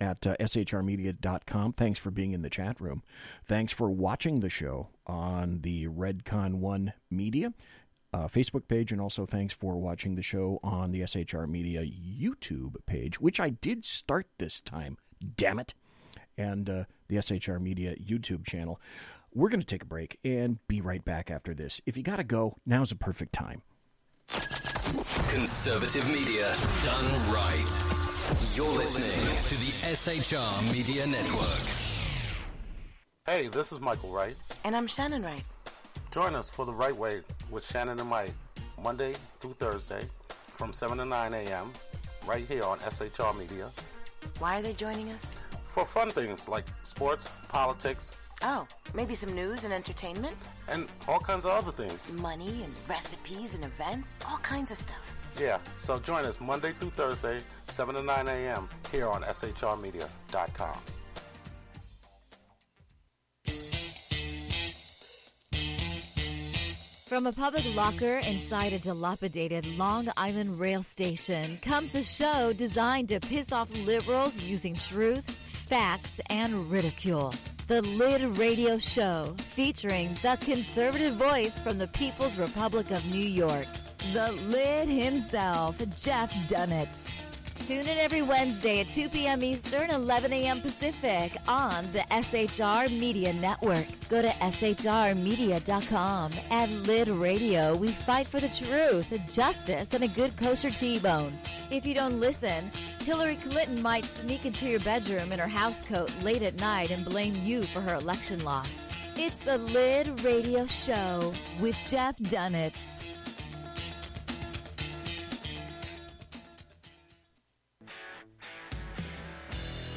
[0.00, 1.72] at uh, shrmedia.com.
[1.72, 3.02] Thanks for being in the chat room.
[3.44, 7.52] Thanks for watching the show on the Redcon One Media
[8.14, 12.76] uh, Facebook page, and also thanks for watching the show on the SHR Media YouTube
[12.86, 14.98] page, which I did start this time.
[15.36, 15.74] Damn it!
[16.38, 18.80] And uh, the SHR Media YouTube channel.
[19.34, 21.80] We're going to take a break and be right back after this.
[21.86, 23.62] If you got to go, now's a perfect time.
[24.28, 27.66] Conservative media done right.
[28.54, 31.66] You're listening to the SHR Media Network.
[33.26, 34.36] Hey, this is Michael Wright.
[34.62, 35.42] And I'm Shannon Wright.
[36.14, 38.30] Join us for The Right Way with Shannon and Mike,
[38.80, 40.02] Monday through Thursday
[40.46, 41.72] from 7 to 9 a.m.
[42.24, 43.68] right here on SHR Media
[44.38, 45.34] Why are they joining us?
[45.66, 50.36] for fun things like sports, politics, Oh, maybe some news and entertainment?
[50.68, 52.12] and all kinds of other things.
[52.12, 54.20] Money and recipes and events?
[54.30, 55.16] All kinds of stuff.
[55.40, 58.68] Yeah, so join us Monday through Thursday, 7 to 9 a.m.
[58.92, 60.76] here on SHRmedia.com.
[67.14, 73.10] From a public locker inside a dilapidated Long Island rail station comes a show designed
[73.10, 77.32] to piss off liberals using truth, facts, and ridicule.
[77.68, 83.68] The Lid Radio Show, featuring the conservative voice from the People's Republic of New York,
[84.12, 87.14] the Lid himself, Jeff Dunetz.
[87.66, 89.42] Tune in every Wednesday at 2 p.m.
[89.42, 90.60] Eastern, 11 a.m.
[90.60, 93.86] Pacific on the SHR Media Network.
[94.10, 96.32] Go to shrmedia.com.
[96.50, 101.38] At Lid Radio, we fight for the truth, justice, and a good kosher T-bone.
[101.70, 106.42] If you don't listen, Hillary Clinton might sneak into your bedroom in her housecoat late
[106.42, 108.94] at night and blame you for her election loss.
[109.16, 113.03] It's the Lid Radio Show with Jeff Dunetz.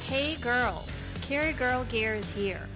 [0.08, 2.70] Hey girls, Carry Girl Gear is here.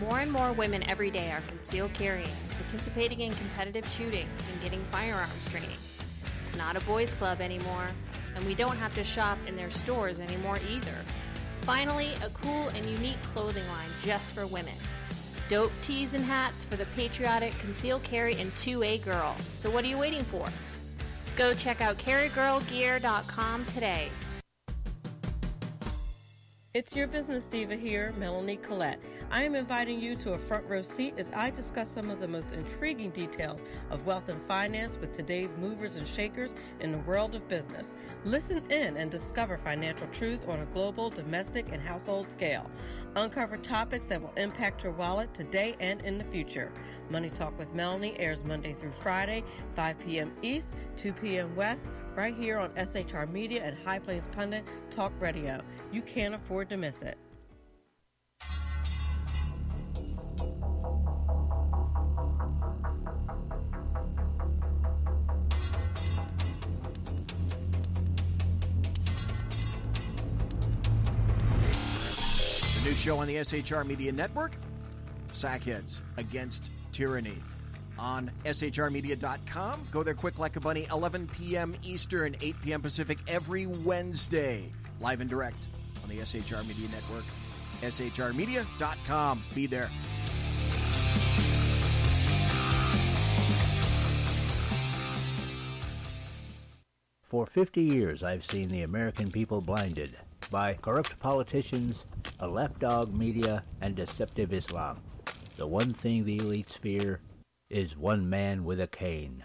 [0.00, 4.82] More and more women every day are concealed carrying, participating in competitive shooting, and getting
[4.90, 5.76] firearms training.
[6.40, 7.88] It's not a boys' club anymore,
[8.34, 10.94] and we don't have to shop in their stores anymore either.
[11.60, 14.72] Finally, a cool and unique clothing line just for women.
[15.50, 19.36] Dope tees and hats for the patriotic concealed carry and 2A girl.
[19.56, 20.46] So what are you waiting for?
[21.36, 24.08] Go check out carrygirlgear.com today.
[26.74, 29.00] It's your business diva here, Melanie Collette.
[29.30, 32.28] I am inviting you to a front row seat as I discuss some of the
[32.28, 37.34] most intriguing details of wealth and finance with today's movers and shakers in the world
[37.34, 37.94] of business.
[38.26, 42.70] Listen in and discover financial truths on a global, domestic, and household scale.
[43.16, 46.70] Uncover topics that will impact your wallet today and in the future.
[47.08, 49.42] Money Talk with Melanie airs Monday through Friday,
[49.74, 50.32] 5 p.m.
[50.42, 51.56] East, 2 p.m.
[51.56, 51.86] West,
[52.18, 55.60] right here on SHR Media and High Plains Pundit Talk Radio.
[55.92, 57.16] You can't afford to miss it.
[72.74, 74.56] The new show on the SHR Media Network
[75.28, 77.38] Sackheads Against Tyranny.
[77.98, 79.88] On shrmedia.com.
[79.90, 81.74] Go there quick like a bunny, 11 p.m.
[81.82, 82.80] Eastern, 8 p.m.
[82.80, 84.70] Pacific every Wednesday.
[85.00, 85.66] Live and direct
[86.02, 87.24] on the SHR Media Network.
[87.82, 89.42] shrmedia.com.
[89.54, 89.90] Be there.
[97.28, 100.16] For 50 years, I've seen the American people blinded
[100.50, 102.06] by corrupt politicians,
[102.40, 105.02] a lapdog media, and deceptive Islam.
[105.58, 107.20] The one thing the elites fear
[107.70, 109.44] is one man with a cane.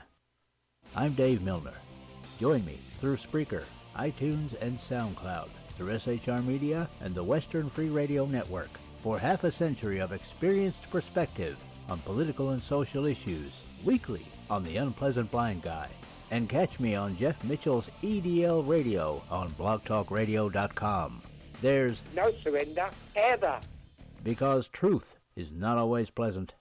[0.96, 1.74] I'm Dave Milner.
[2.40, 3.64] Join me through Spreaker,
[3.98, 9.52] iTunes, and SoundCloud, through SHR Media and the Western Free Radio Network for half a
[9.52, 11.58] century of experienced perspective
[11.90, 13.52] on political and social issues,
[13.84, 15.90] weekly on The Unpleasant Blind Guy.
[16.32, 21.22] And catch me on Jeff Mitchell's EDL Radio on blogtalkradio.com.
[21.62, 23.60] There's no surrender ever.
[24.24, 26.54] Because truth is not always pleasant.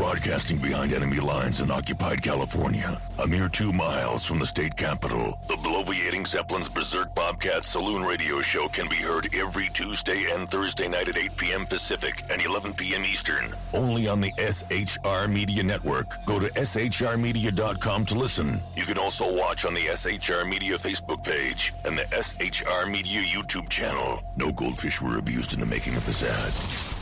[0.00, 5.38] Broadcasting behind enemy lines in occupied California, a mere two miles from the state capital,
[5.46, 10.88] the bloviating Zeppelin's Berserk Bobcat Saloon radio show can be heard every Tuesday and Thursday
[10.88, 11.66] night at 8 p.m.
[11.66, 13.04] Pacific and 11 p.m.
[13.04, 16.16] Eastern, only on the SHR Media Network.
[16.24, 18.58] Go to shrmedia.com to listen.
[18.76, 23.68] You can also watch on the SHR Media Facebook page and the SHR Media YouTube
[23.68, 24.22] channel.
[24.34, 26.99] No goldfish were abused in the making of this ad.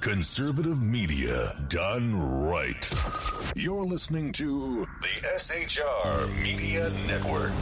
[0.00, 2.90] Conservative media done right.
[3.54, 7.52] You're listening to the SHR Media Network.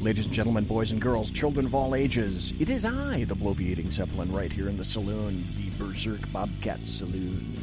[0.00, 3.92] Ladies and gentlemen, boys and girls, children of all ages, it is I, the bloviating
[3.92, 7.56] Zeppelin, right here in the saloon, the Berserk Bobcat Saloon,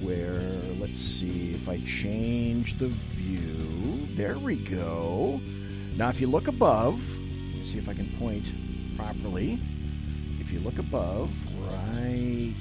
[0.00, 0.42] where,
[0.80, 4.08] let's see if I change the view.
[4.16, 5.40] There we go.
[5.94, 7.00] Now, if you look above,
[7.64, 8.50] see if I can point
[8.96, 9.60] properly.
[10.40, 11.30] If you look above,
[11.70, 12.54] right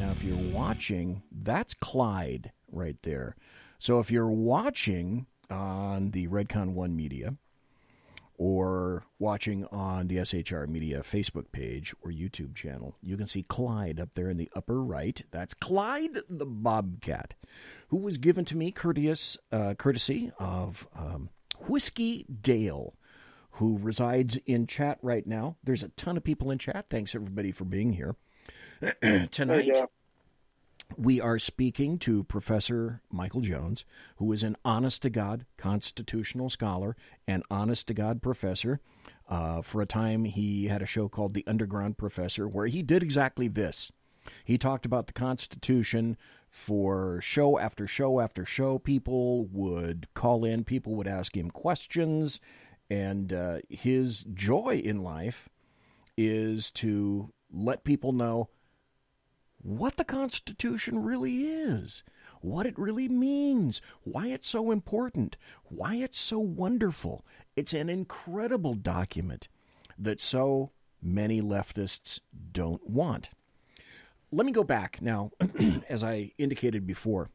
[0.00, 3.36] now if you're watching, that's Clyde right there.
[3.78, 7.34] So if you're watching on the Redcon One Media
[8.38, 14.00] or watching on the SHR Media Facebook page or YouTube channel, you can see Clyde
[14.00, 15.22] up there in the upper right.
[15.32, 17.34] That's Clyde the Bobcat,
[17.88, 21.28] who was given to me courteous uh, courtesy of um,
[21.68, 22.94] Whiskey Dale
[23.52, 25.56] who resides in chat right now.
[25.62, 26.86] There's a ton of people in chat.
[26.88, 28.16] Thanks everybody for being here.
[29.30, 29.76] Tonight,
[30.96, 33.84] we are speaking to Professor Michael Jones,
[34.16, 38.80] who is an honest to God constitutional scholar and honest to God professor.
[39.28, 43.02] Uh, for a time, he had a show called The Underground Professor, where he did
[43.02, 43.92] exactly this.
[44.46, 46.16] He talked about the Constitution
[46.48, 48.78] for show after show after show.
[48.78, 52.40] People would call in, people would ask him questions,
[52.88, 55.50] and uh, his joy in life
[56.16, 58.48] is to let people know
[59.62, 62.02] what the Constitution really is,
[62.40, 67.24] what it really means, why it's so important, why it's so wonderful.
[67.56, 69.48] It's an incredible document
[69.98, 70.70] that so
[71.02, 72.20] many leftists
[72.52, 73.30] don't want.
[74.32, 75.32] Let me go back now,
[75.88, 77.28] as I indicated before.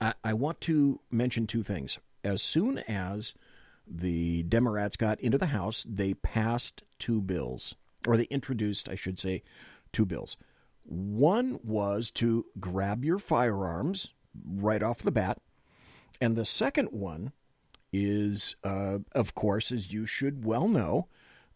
[0.00, 1.98] I, I want to mention two things.
[2.22, 3.34] As soon as
[3.86, 7.74] the Democrats got into the House, they passed two bills,
[8.06, 9.42] or they introduced, I should say,
[9.92, 10.36] two bills.
[10.88, 14.14] One was to grab your firearms
[14.48, 15.40] right off the bat,
[16.20, 17.32] and the second one
[17.92, 21.08] is, uh, of course, as you should well know,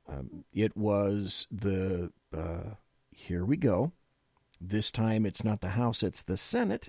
[0.09, 2.75] um, it was the, uh,
[3.11, 3.93] here we go.
[4.61, 6.89] This time it's not the House, it's the Senate.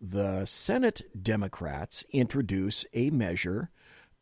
[0.00, 3.70] The Senate Democrats introduce a measure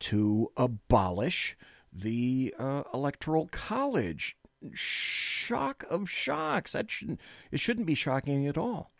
[0.00, 1.56] to abolish
[1.92, 4.36] the uh, electoral college.
[4.72, 6.72] Shock of shocks.
[6.72, 8.92] That shouldn't, it shouldn't be shocking at all.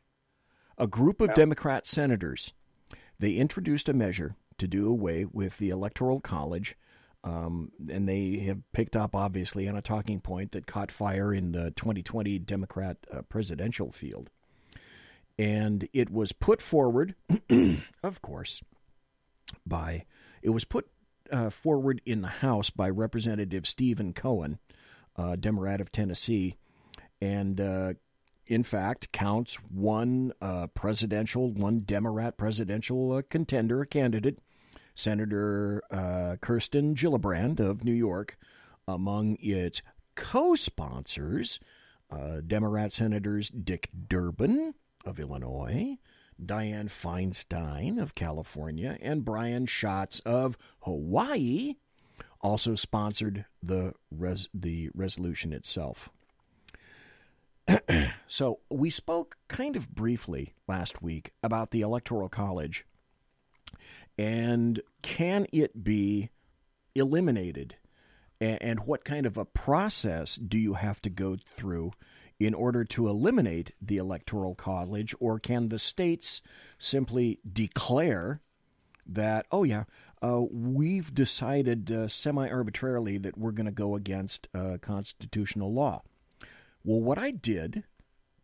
[0.77, 2.53] A group of Democrat senators
[3.19, 6.77] they introduced a measure to do away with the electoral college,
[7.23, 11.53] um, and they have picked up obviously on a talking point that caught fire in
[11.53, 14.31] the 2020 Democrat uh, presidential field,
[15.39, 17.15] and it was put forward,
[18.03, 18.63] of course,
[19.67, 20.05] by
[20.43, 20.89] it was put
[21.33, 24.59] uh, forward in the House by Representative Stephen Cohen,
[25.17, 26.57] uh, Democrat of Tennessee,
[27.21, 27.95] and uh,
[28.47, 34.39] in fact counts one uh, presidential, one Democrat presidential uh, contender, candidate,
[34.95, 38.37] Senator uh, Kirsten Gillibrand of New York,
[38.87, 39.83] among its
[40.15, 41.61] co-sponsors.
[42.47, 45.99] Democrat Senators Dick Durbin of Illinois,
[46.41, 51.75] Dianne Feinstein of California, and Brian Schatz of Hawaii
[52.45, 56.11] also sponsored the res- the resolution itself.
[58.29, 62.85] so we spoke kind of briefly last week about the Electoral College
[64.19, 66.31] And can it be
[66.95, 67.77] eliminated?
[68.41, 71.93] And what kind of a process do you have to go through
[72.39, 75.15] in order to eliminate the Electoral College?
[75.21, 76.43] Or can the states
[76.79, 78.43] simply declare
[79.07, 79.85] that, oh, yeah,
[80.25, 86.03] uh, we've decided uh, semi arbitrarily that we're going to go against uh, constitutional law?
[86.83, 87.85] Well, what I did,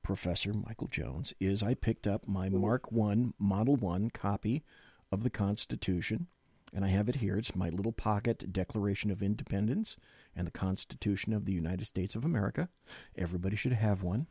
[0.03, 4.63] Professor Michael Jones, is I picked up my Mark 1 Model 1 copy
[5.11, 6.27] of the Constitution
[6.73, 7.37] and I have it here.
[7.37, 9.97] It's my little pocket Declaration of Independence
[10.37, 12.69] and the Constitution of the United States of America.
[13.17, 14.27] Everybody should have one.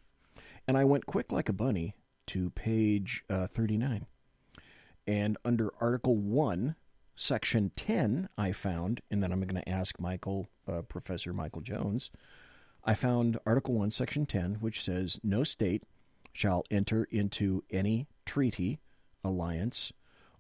[0.68, 1.96] And I went quick like a bunny
[2.28, 4.06] to page uh, 39.
[5.06, 6.76] And under Article 1,
[7.22, 12.12] Section 10, I found, and then I'm going to ask Michael, uh, Professor Michael Jones,
[12.86, 15.84] I found Article 1, Section 10, which says no state
[16.32, 18.80] shall enter into any treaty,
[19.22, 19.92] alliance,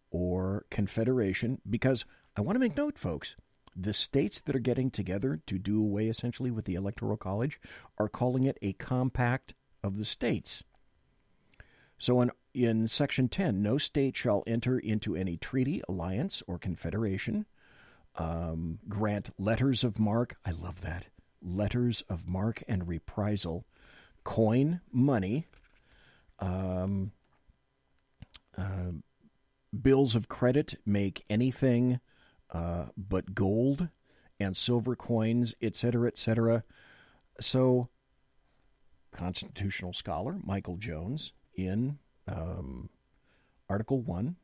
[0.09, 2.05] or confederation because
[2.37, 3.35] I want to make note, folks.
[3.75, 7.59] The states that are getting together to do away essentially with the Electoral College
[7.97, 9.53] are calling it a compact
[9.83, 10.63] of the states.
[11.99, 17.45] So in, in Section 10, no state shall enter into any treaty, alliance, or confederation,
[18.15, 20.37] um, grant letters of marque.
[20.45, 21.07] I love that.
[21.41, 23.65] Letters of marque and reprisal,
[24.23, 25.45] coin money,
[26.39, 27.11] um,
[28.57, 28.93] uh,
[29.79, 31.99] bills of credit make anything
[32.51, 33.89] uh, but gold
[34.39, 36.63] and silver coins, etc., etc.
[37.41, 37.89] So,
[39.11, 41.33] constitutional scholar Michael Jones
[41.65, 42.89] in um,
[43.69, 44.35] Article 1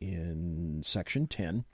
[0.00, 1.64] in Section 10.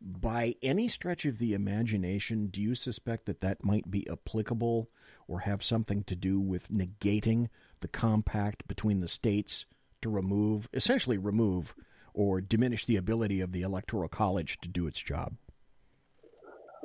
[0.00, 4.88] By any stretch of the imagination, do you suspect that that might be applicable
[5.26, 7.48] or have something to do with negating
[7.80, 9.66] the compact between the states
[10.02, 11.74] to remove, essentially remove,
[12.14, 15.34] or diminish the ability of the Electoral College to do its job?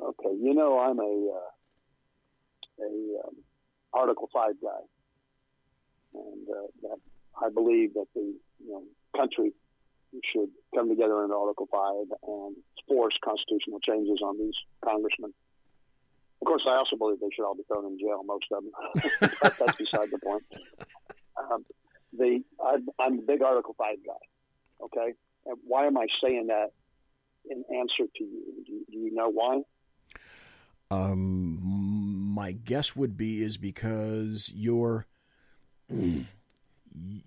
[0.00, 3.36] Okay, you know I'm a uh, a um,
[3.92, 4.80] Article Five guy,
[6.14, 6.98] and uh, that
[7.42, 8.34] I believe that the
[8.64, 8.82] you know
[9.16, 9.52] country
[10.32, 12.56] should come together in Article Five and
[12.86, 14.54] force constitutional changes on these
[14.84, 15.34] congressmen.
[16.40, 19.30] Of course, I also believe they should all be thrown in jail, most of them.
[19.42, 20.42] that's beside the point.
[21.38, 21.64] Um,
[22.16, 24.84] the I'm, I'm a big Article Five guy.
[24.84, 25.14] Okay,
[25.46, 26.70] and why am I saying that?
[27.50, 29.60] In answer to you, do, do you know why?
[30.90, 31.60] Um,
[32.34, 35.06] my guess would be is because you're
[35.94, 36.26] Mm.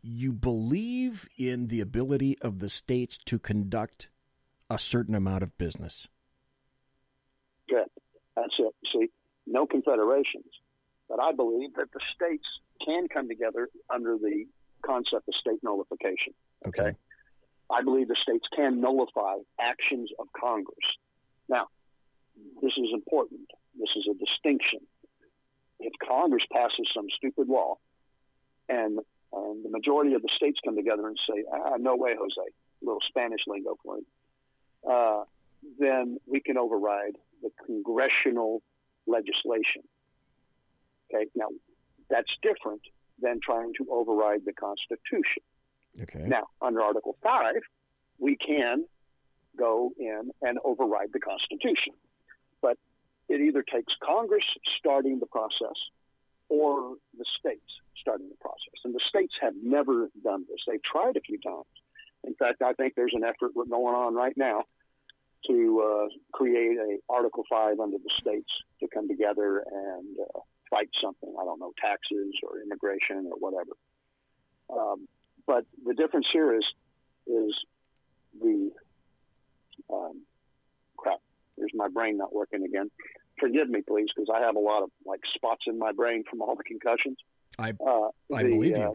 [0.02, 4.10] you believe in the ability of the states to conduct
[4.70, 6.08] a certain amount of business.
[7.70, 7.88] Good.
[8.36, 8.74] That's it.
[8.94, 9.10] See,
[9.46, 10.52] no confederations,
[11.10, 12.46] but I believe that the states
[12.86, 14.46] can come together under the
[14.86, 16.34] concept of state nullification.
[16.68, 16.94] Okay.
[17.70, 20.88] I believe the states can nullify actions of Congress.
[21.50, 21.68] Now,
[22.62, 23.50] this is important.
[23.78, 24.80] This is a distinction.
[25.80, 27.78] If Congress passes some stupid law
[28.70, 29.00] and,
[29.34, 32.86] and the majority of the states come together and say, ah, no way, Jose, a
[32.86, 34.06] little Spanish lingo for you,
[34.90, 35.24] uh,
[35.80, 38.62] then we can override the congressional
[39.06, 39.84] legislation.
[41.14, 41.48] Okay, now
[42.10, 42.82] that's different
[43.22, 45.44] than trying to override the Constitution.
[46.02, 46.26] Okay.
[46.28, 47.56] Now, under Article 5,
[48.20, 48.86] we can
[49.58, 51.94] go in and override the Constitution.
[52.62, 52.78] But
[53.30, 54.44] it either takes Congress
[54.80, 55.76] starting the process
[56.50, 58.78] or the states starting the process.
[58.84, 60.60] And the states have never done this.
[60.68, 61.66] They've tried a few times.
[62.24, 64.64] In fact, I think there's an effort going on right now
[65.48, 70.40] to uh, create a Article 5 under the states to come together and uh,
[70.70, 71.34] fight something.
[71.40, 73.72] I don't know, taxes or immigration or whatever.
[74.70, 75.08] Um,
[75.46, 76.66] but the difference here is
[77.28, 77.54] is
[78.42, 78.72] the
[79.92, 80.22] um,
[80.98, 81.20] crap.
[81.58, 82.90] There's my brain not working again.
[83.40, 86.42] Forgive me, please, because I have a lot of like spots in my brain from
[86.42, 87.18] all the concussions.
[87.60, 88.84] I uh, I the, believe you.
[88.84, 88.94] Uh,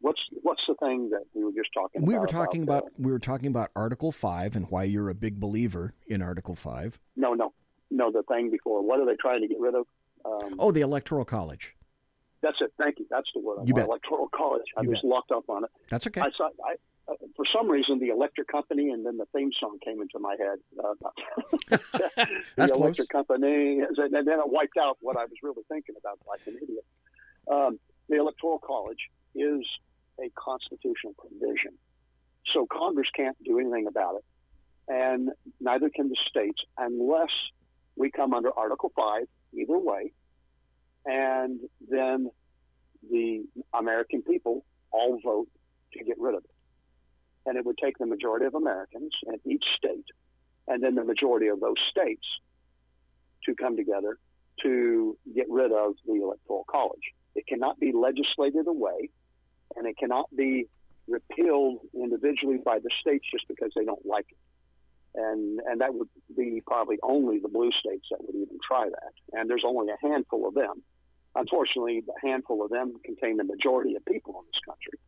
[0.00, 2.20] what's what's the thing that we were just talking we about?
[2.20, 5.38] were talking about, about we were talking about Article Five and why you're a big
[5.40, 6.98] believer in Article Five.
[7.16, 7.52] No, no,
[7.90, 8.10] no.
[8.10, 8.82] The thing before.
[8.86, 9.86] What are they trying to get rid of?
[10.24, 11.74] Um, oh, the Electoral College.
[12.42, 12.72] That's it.
[12.78, 13.06] Thank you.
[13.10, 13.66] That's the word.
[13.66, 13.86] You bet.
[13.86, 14.64] Electoral College.
[14.76, 15.08] I You was bet.
[15.08, 15.70] locked up on it.
[15.88, 16.20] That's okay.
[16.20, 16.50] I saw.
[16.64, 16.74] I,
[17.08, 20.36] uh, for some reason, the electric company and then the theme song came into my
[20.38, 20.58] head.
[20.82, 21.10] Uh,
[21.70, 22.98] the That's close.
[23.06, 26.84] company, and then it wiped out what I was really thinking about, like an idiot.
[27.50, 27.78] Um,
[28.08, 29.64] the Electoral College is
[30.18, 31.72] a constitutional provision,
[32.52, 34.24] so Congress can't do anything about it,
[34.88, 35.30] and
[35.60, 37.30] neither can the states unless
[37.96, 39.26] we come under Article Five.
[39.52, 40.12] Either way,
[41.06, 42.30] and then
[43.10, 45.48] the American people all vote
[45.92, 46.50] to get rid of it.
[47.46, 50.04] and it would take the majority of Americans in each state,
[50.66, 52.26] and then the majority of those states
[53.44, 54.18] to come together
[54.62, 57.12] to get rid of the Electoral College.
[57.36, 59.10] It cannot be legislated away,
[59.76, 60.66] and it cannot be
[61.06, 64.38] repealed individually by the states just because they don't like it.
[65.14, 69.38] And and that would be probably only the blue states that would even try that.
[69.38, 70.82] And there's only a handful of them.
[71.34, 74.98] Unfortunately, the handful of them contain the majority of people in this country.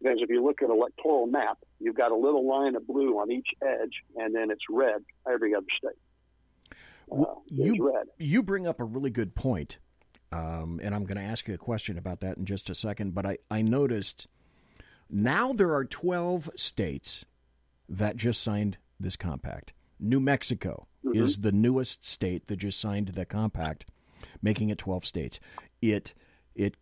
[0.00, 3.18] Because if you look at an electoral map, you've got a little line of blue
[3.18, 6.76] on each edge, and then it's red every other state.
[7.10, 9.78] Uh, you, you bring up a really good point,
[10.34, 13.14] um, and I'm going to ask you a question about that in just a second.
[13.14, 14.26] But I, I noticed
[15.10, 17.24] now there are 12 states
[17.88, 19.72] that just signed this compact.
[20.00, 21.22] New Mexico Mm-hmm.
[21.22, 23.84] is the newest state that just signed the compact,
[24.40, 25.38] making it 12 states.
[25.82, 26.14] It
[26.54, 26.76] it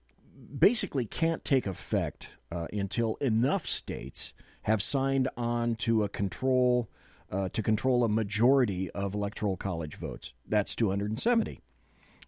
[0.59, 4.33] basically can't take effect uh, until enough states
[4.63, 6.89] have signed on to a control
[7.33, 10.33] uh, to control a majority of electoral college votes.
[10.47, 11.61] That's 270.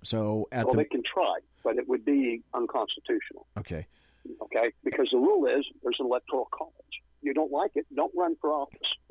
[0.05, 3.47] So at well, the they can try, but it would be unconstitutional.
[3.59, 3.87] okay,
[4.43, 6.73] Okay, because the rule is there's an electoral college.
[7.23, 8.79] You don't like it, don't run for office.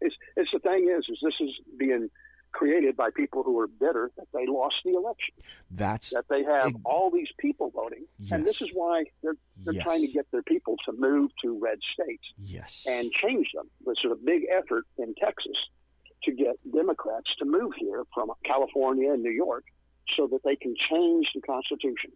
[0.00, 2.08] it's, it's the thing is, is this is being
[2.52, 5.34] created by people who are bitter that they lost the election.
[5.70, 9.84] that's That they have all these people voting, and this is why they're they're Yes.
[9.84, 13.70] trying to get their people to move to red states yes, and change them.
[13.84, 15.56] There's a big effort in Texas
[16.24, 19.64] to get Democrats to move here from California and New York
[20.16, 22.10] so that they can change the Constitution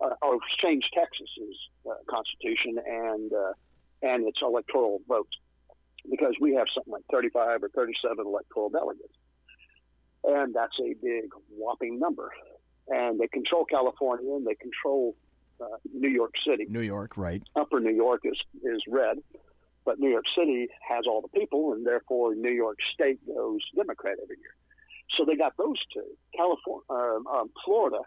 [0.00, 1.56] uh, or change Texas's
[1.88, 3.52] uh, Constitution and uh,
[4.02, 5.28] and its electoral vote
[6.10, 9.14] because we have something like 35 or 37 electoral delegates,
[10.24, 12.30] and that's a big whopping number.
[12.88, 15.14] And they control California and they control
[15.60, 16.66] uh, New York City.
[16.68, 17.42] New York, right?
[17.54, 19.18] Upper New York is is red,
[19.84, 24.16] but New York City has all the people, and therefore New York State goes Democrat
[24.22, 24.54] every year.
[25.16, 26.04] So they got those two.
[26.36, 27.98] California, um, um, Florida,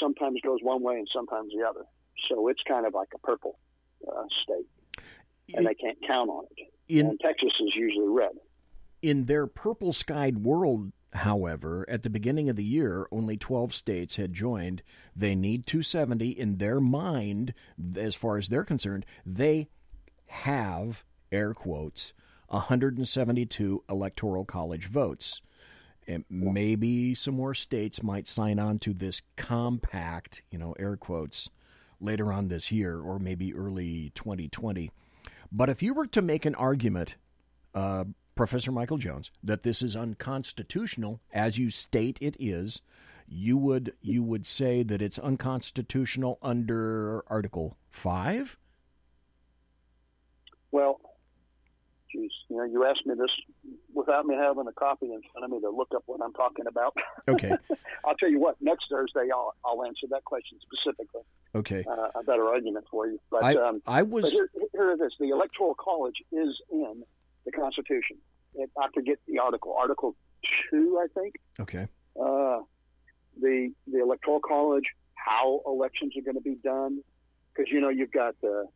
[0.00, 1.84] sometimes goes one way and sometimes the other.
[2.28, 3.58] So it's kind of like a purple
[4.06, 5.06] uh, state,
[5.54, 6.68] and they can't count on it.
[6.88, 8.32] In- and Texas is usually red.
[9.00, 14.16] In their purple skied world, however, at the beginning of the year, only 12 states
[14.16, 14.82] had joined.
[15.14, 17.54] They need 270 in their mind,
[17.96, 19.06] as far as they're concerned.
[19.24, 19.68] They
[20.26, 22.12] have, air quotes,
[22.48, 25.40] 172 electoral college votes.
[26.08, 31.50] And maybe some more states might sign on to this compact, you know, air quotes,
[32.00, 34.90] later on this year or maybe early 2020.
[35.52, 37.16] But if you were to make an argument,
[37.74, 38.04] uh,
[38.34, 42.80] Professor Michael Jones, that this is unconstitutional, as you state it is,
[43.26, 48.56] you would you would say that it's unconstitutional under Article Five.
[50.70, 51.00] Well,
[52.12, 53.30] geez, you know, you asked me this
[53.94, 56.66] without me having a copy in front of me to look up what I'm talking
[56.66, 56.94] about.
[57.28, 57.52] Okay.
[58.06, 58.56] I'll tell you what.
[58.62, 61.20] Next Thursday, I'll I'll answer that question specifically.
[61.54, 61.84] Okay.
[61.86, 63.20] Uh, a better argument for you.
[63.30, 65.12] But I- um, I was- here, here it is.
[65.20, 67.02] The Electoral College is in
[67.44, 68.16] the Constitution.
[68.54, 69.74] It, I forget the article.
[69.78, 70.16] Article
[70.70, 71.34] two, I think.
[71.60, 71.86] Okay.
[72.18, 72.60] Uh,
[73.40, 74.84] the the Electoral College,
[75.14, 77.02] how elections are going to be done,
[77.54, 78.66] because you know you've got the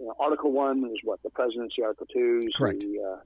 [0.00, 1.82] you know, Article one is what the presidency.
[1.82, 2.80] Article two is Correct.
[2.80, 3.16] the uh,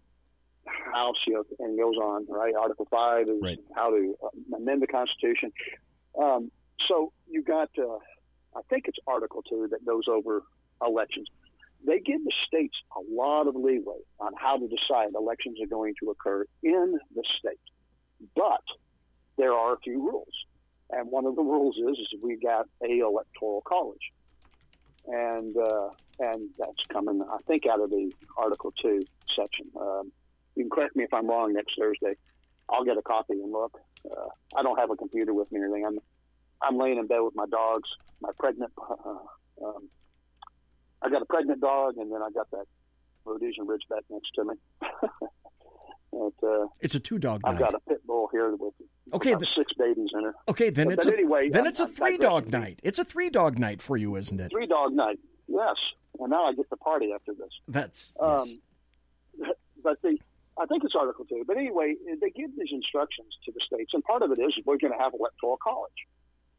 [0.92, 2.26] House, you know, and goes on.
[2.28, 2.54] Right.
[2.54, 3.58] Article five is Right.
[3.74, 5.52] how to uh, amend the Constitution.
[6.20, 6.50] Um,
[6.88, 7.98] so you got, uh,
[8.56, 10.42] I think it's Article two that goes over
[10.84, 11.28] elections.
[11.86, 15.94] They give the states a lot of leeway on how to decide elections are going
[16.02, 17.60] to occur in the state,
[18.34, 18.62] but
[19.36, 20.32] there are a few rules,
[20.90, 24.12] and one of the rules is, is we got a electoral college,
[25.06, 25.88] and uh,
[26.18, 29.04] and that's coming, I think, out of the Article Two
[29.36, 29.66] section.
[29.80, 30.12] Um,
[30.56, 32.16] you can correct me if I'm wrong next Thursday.
[32.68, 33.78] I'll get a copy and look.
[34.10, 35.84] Uh, I don't have a computer with me or anything.
[35.86, 35.98] I'm
[36.62, 37.88] I'm laying in bed with my dogs,
[38.20, 38.72] my pregnant.
[38.78, 39.88] Uh, um,
[41.02, 42.64] I got a pregnant dog, and then I got that
[43.24, 44.54] Rhodesian Ridgeback next to me.
[46.12, 47.60] and, uh, It's a two dog I've night.
[47.60, 48.72] got a pit bull here with
[49.12, 50.34] Okay, the- six babies in her.
[50.48, 51.48] Okay, then But- it's but a, anyway.
[51.50, 52.80] then I'm- it's a three dog night.
[52.82, 54.50] It's a three dog night for you, isn't it?
[54.50, 55.18] Three dog night.
[55.46, 55.76] Yes.
[56.18, 57.50] And now I get the party after this.
[57.68, 58.38] That's Um,
[59.38, 59.50] yes.
[59.82, 60.18] but the,
[60.58, 61.44] I think it's Article Two.
[61.46, 64.78] But anyway, they give these instructions to the states, and part of it is we're
[64.78, 66.06] going to have electoral college,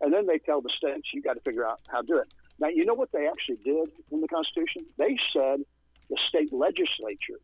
[0.01, 2.27] and then they tell the states you got to figure out how to do it.
[2.59, 4.85] Now, you know what they actually did in the Constitution?
[4.97, 5.61] They said
[6.09, 7.39] the state legislature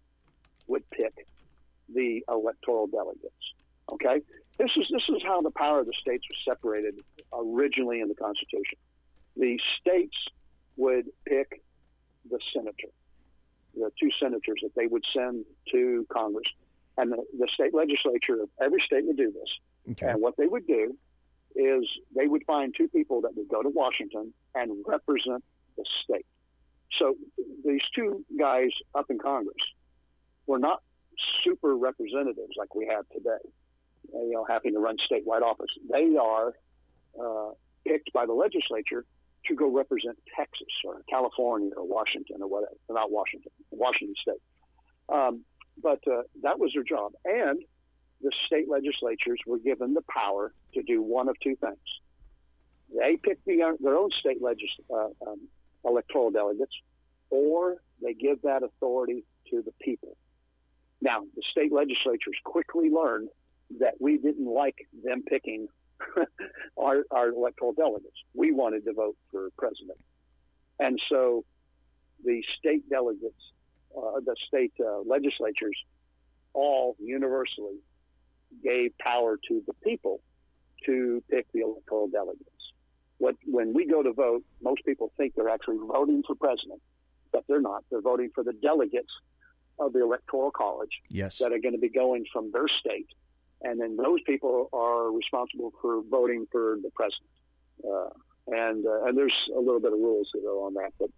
[0.68, 1.26] would pick
[1.94, 3.34] the electoral delegates.
[3.90, 4.22] Okay,
[4.62, 6.96] this is this is how the power of the states was separated
[7.34, 8.78] originally in the Constitution.
[9.36, 10.16] The states
[10.78, 11.62] would pick
[12.30, 12.92] the senator,
[13.74, 16.48] the two senators that they would send to Congress.
[16.98, 19.94] And the, the state legislature of every state would do this.
[19.94, 20.12] Okay.
[20.12, 20.96] And what they would do
[21.56, 21.84] is
[22.16, 25.44] they would find two people that would go to Washington and represent
[25.78, 26.26] the state.
[27.00, 27.16] So
[27.66, 29.56] these two guys up in Congress
[30.46, 30.84] were not
[31.44, 33.50] super representatives like we have today,
[34.14, 35.70] you know, having to run statewide office.
[35.90, 36.54] They are
[37.20, 37.52] uh,
[37.86, 39.06] picked by the legislature
[39.48, 44.42] to go represent Texas or California or Washington or whatever, not Washington, Washington State.
[45.10, 45.44] Um,
[45.82, 47.14] but uh, that was their job.
[47.26, 47.64] And
[48.22, 51.78] the state legislatures were given the power to do one of two things.
[52.96, 55.48] They pick the, their own state legis- uh, um,
[55.84, 56.74] electoral delegates,
[57.30, 60.18] or they give that authority to the people.
[61.02, 63.30] Now, the state legislatures quickly learned
[63.80, 65.68] that we didn't like them picking
[66.78, 68.16] our, our electoral delegates.
[68.34, 69.98] We wanted to vote for president.
[70.80, 71.46] And so
[72.24, 73.42] the state delegates,
[73.96, 75.78] uh, the state uh, legislatures,
[76.54, 77.78] all universally
[78.64, 80.22] gave power to the people
[80.86, 82.48] to pick the electoral delegates.
[83.20, 86.82] What, when we go to vote, most people think they're actually voting for president,
[87.32, 87.84] but they're not.
[87.92, 89.12] They're voting for the delegates
[89.80, 91.38] of the electoral college Yes.
[91.38, 93.08] that are going to be going from their state,
[93.64, 97.30] and then those people are responsible for voting for the president.
[97.84, 98.10] Uh,
[98.48, 101.10] and uh, and there's a little bit of rules that go on that, but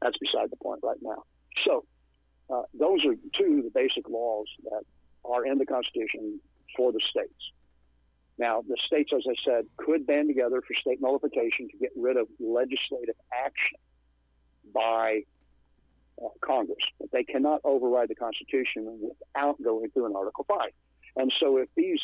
[0.00, 1.24] that's beside the point right now.
[1.66, 1.84] So
[2.48, 4.82] uh, those are two of the basic laws that
[5.24, 6.40] are in the Constitution
[6.76, 7.34] for the states.
[8.38, 12.16] Now, the states, as I said, could band together for state nullification to get rid
[12.16, 13.78] of legislative action
[14.72, 15.20] by
[16.22, 20.70] uh, Congress, but they cannot override the Constitution without going through an Article 5.
[21.16, 22.00] And so if these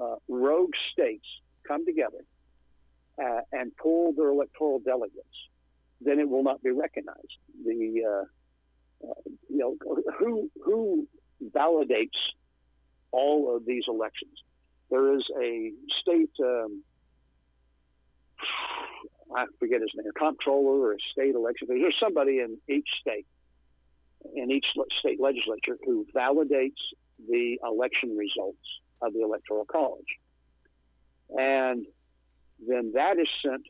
[0.00, 1.26] uh, rogue states
[1.66, 2.24] come together
[3.22, 5.24] uh, and pull their electoral delegates,
[6.00, 7.38] then it will not be recognized.
[7.64, 9.14] The uh, uh,
[9.48, 9.76] you know
[10.18, 11.08] who who
[11.44, 12.18] validates
[13.12, 14.32] all of these elections.
[14.90, 16.82] There is a state um,
[19.34, 21.68] I forget his name, comptroller or a state election.
[21.68, 23.26] There's somebody in each state
[24.34, 24.66] in each
[24.98, 26.80] state legislature who validates
[27.28, 28.66] the election results
[29.02, 30.06] of the electoral college,
[31.30, 31.86] and
[32.66, 33.62] then that is sent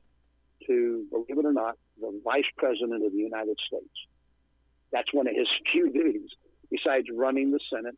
[0.67, 3.95] to, believe it or not, the vice president of the United States.
[4.93, 6.31] That's one of his few duties,
[6.71, 7.97] besides running the Senate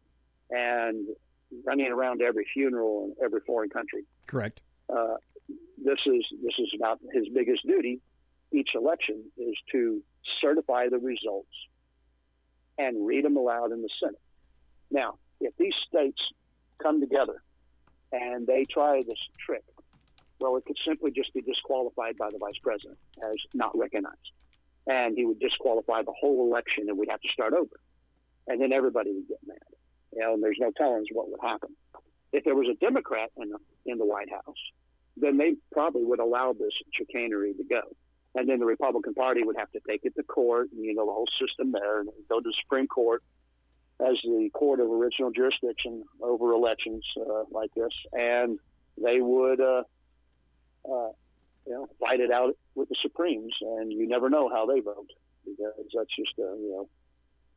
[0.50, 1.06] and
[1.64, 4.04] running around every funeral in every foreign country.
[4.26, 4.60] Correct.
[4.88, 5.16] Uh,
[5.82, 8.00] this is this is about his biggest duty.
[8.52, 10.02] Each election is to
[10.40, 11.52] certify the results
[12.78, 14.20] and read them aloud in the Senate.
[14.90, 16.20] Now, if these states
[16.82, 17.42] come together
[18.12, 19.64] and they try this trick,
[20.40, 24.32] well, it could simply just be disqualified by the vice president as not recognized.
[24.86, 27.80] And he would disqualify the whole election and we'd have to start over.
[28.46, 29.58] And then everybody would get mad.
[30.12, 31.70] You know, and there's no telling what would happen.
[32.32, 34.56] If there was a Democrat in the, in the White House,
[35.16, 37.80] then they probably would allow this chicanery to go.
[38.34, 41.06] And then the Republican Party would have to take it to court, and you know
[41.06, 43.22] the whole system there, and go to the Supreme Court
[44.00, 48.58] as the court of original jurisdiction over elections uh, like this, and
[49.02, 49.82] they would, uh,
[50.84, 51.10] uh,
[51.66, 55.10] you know, fight it out with the Supremes, and you never know how they vote
[55.44, 56.88] because that's just a you know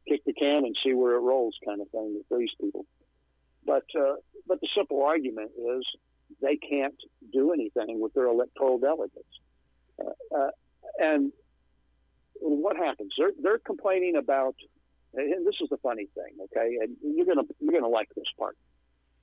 [0.08, 2.86] kick the can and see where it rolls kind of thing with these people.
[3.66, 4.16] But uh,
[4.48, 5.86] but the simple argument is
[6.42, 6.96] they can't
[7.32, 9.26] do anything with their electoral delegates.
[10.00, 10.52] Uh, uh,
[11.00, 11.32] and
[12.40, 13.14] what happens?
[13.18, 14.56] They're they're complaining about,
[15.14, 16.78] and this is the funny thing, okay?
[16.82, 18.58] And you're gonna you're gonna like this part.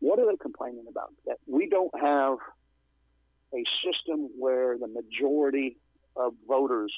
[0.00, 1.12] What are they complaining about?
[1.26, 2.38] That we don't have
[3.54, 5.76] a system where the majority
[6.16, 6.92] of voters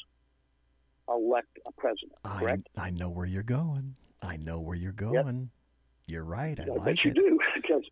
[1.09, 2.12] elect a president.
[2.24, 2.68] I, Correct?
[2.76, 3.95] I know where you're going.
[4.22, 5.51] I know where you're going.
[6.07, 6.59] You're right.
[6.59, 7.14] I I like bet you it.
[7.14, 7.82] do, because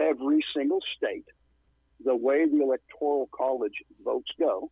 [0.00, 1.24] every single state,
[2.04, 3.74] the way the electoral college
[4.04, 4.70] votes go,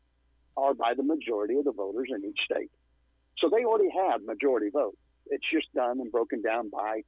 [0.57, 2.71] are by the majority of the voters in each state.
[3.39, 4.97] So they already have majority vote.
[5.31, 7.03] It's just done and broken down by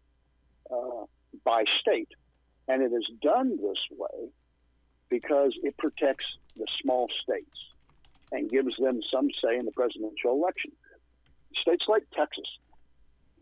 [0.71, 1.05] uh,
[1.45, 2.09] by state,
[2.69, 4.31] and it is done this way
[5.09, 6.25] because it protects
[6.57, 7.59] the small states
[8.31, 10.73] and gives them some say in the presidential election.
[11.61, 12.47] States like Texas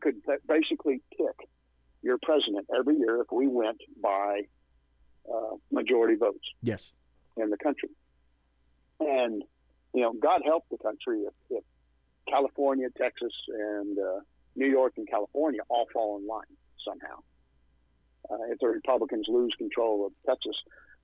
[0.01, 0.17] could
[0.49, 1.49] basically pick
[2.03, 4.41] your president every year if we went by
[5.33, 6.91] uh, majority votes Yes.
[7.37, 7.91] in the country.
[8.99, 9.43] And,
[9.95, 11.65] you know, God help the country if, if
[12.29, 14.21] California, Texas, and uh,
[14.57, 16.51] New York and California all fall in line
[16.85, 17.17] somehow.
[18.31, 20.57] Uh, if the Republicans lose control of Texas,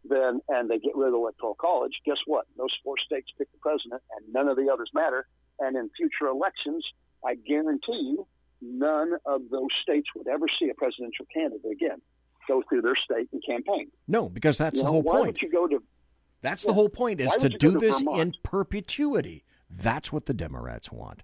[0.05, 2.47] then and they get rid of the electoral college, guess what?
[2.57, 5.27] Those four states pick the president, and none of the others matter.
[5.59, 6.85] And in future elections,
[7.27, 8.27] I guarantee you,
[8.61, 12.01] none of those states would ever see a presidential candidate again
[12.47, 13.91] go through their state and campaign.
[14.07, 15.27] No, because that's You the know, whole why point.
[15.27, 15.83] would you go to?
[16.43, 18.21] That's the whole point is to would you go do to this Vermont?
[18.21, 19.45] in perpetuity.
[19.69, 21.23] That's what the Democrats want.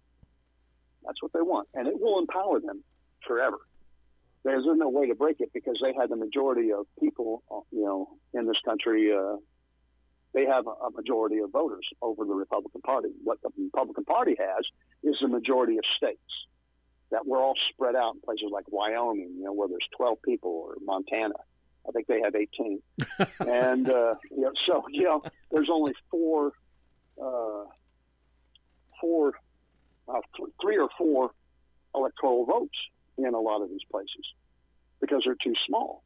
[1.13, 2.83] That's what they want, and it will empower them
[3.27, 3.59] forever.
[4.45, 7.85] There's no way to break it because they had the majority of people, uh, you
[7.85, 9.13] know, in this country.
[9.15, 9.37] Uh,
[10.33, 13.11] they have a, a majority of voters over the Republican Party.
[13.23, 14.65] What the Republican Party has
[15.05, 16.19] is the majority of states
[17.11, 20.51] that we're all spread out in places like Wyoming, you know, where there's 12 people,
[20.51, 21.35] or Montana.
[21.87, 22.81] I think they have 18.
[23.41, 26.53] and uh, you know, so you know, there's only four,
[27.23, 27.65] uh,
[28.99, 29.35] four,
[30.09, 31.31] uh, th- three or four
[31.95, 32.77] electoral votes
[33.19, 34.25] in a lot of these places
[35.01, 36.03] because they're too small,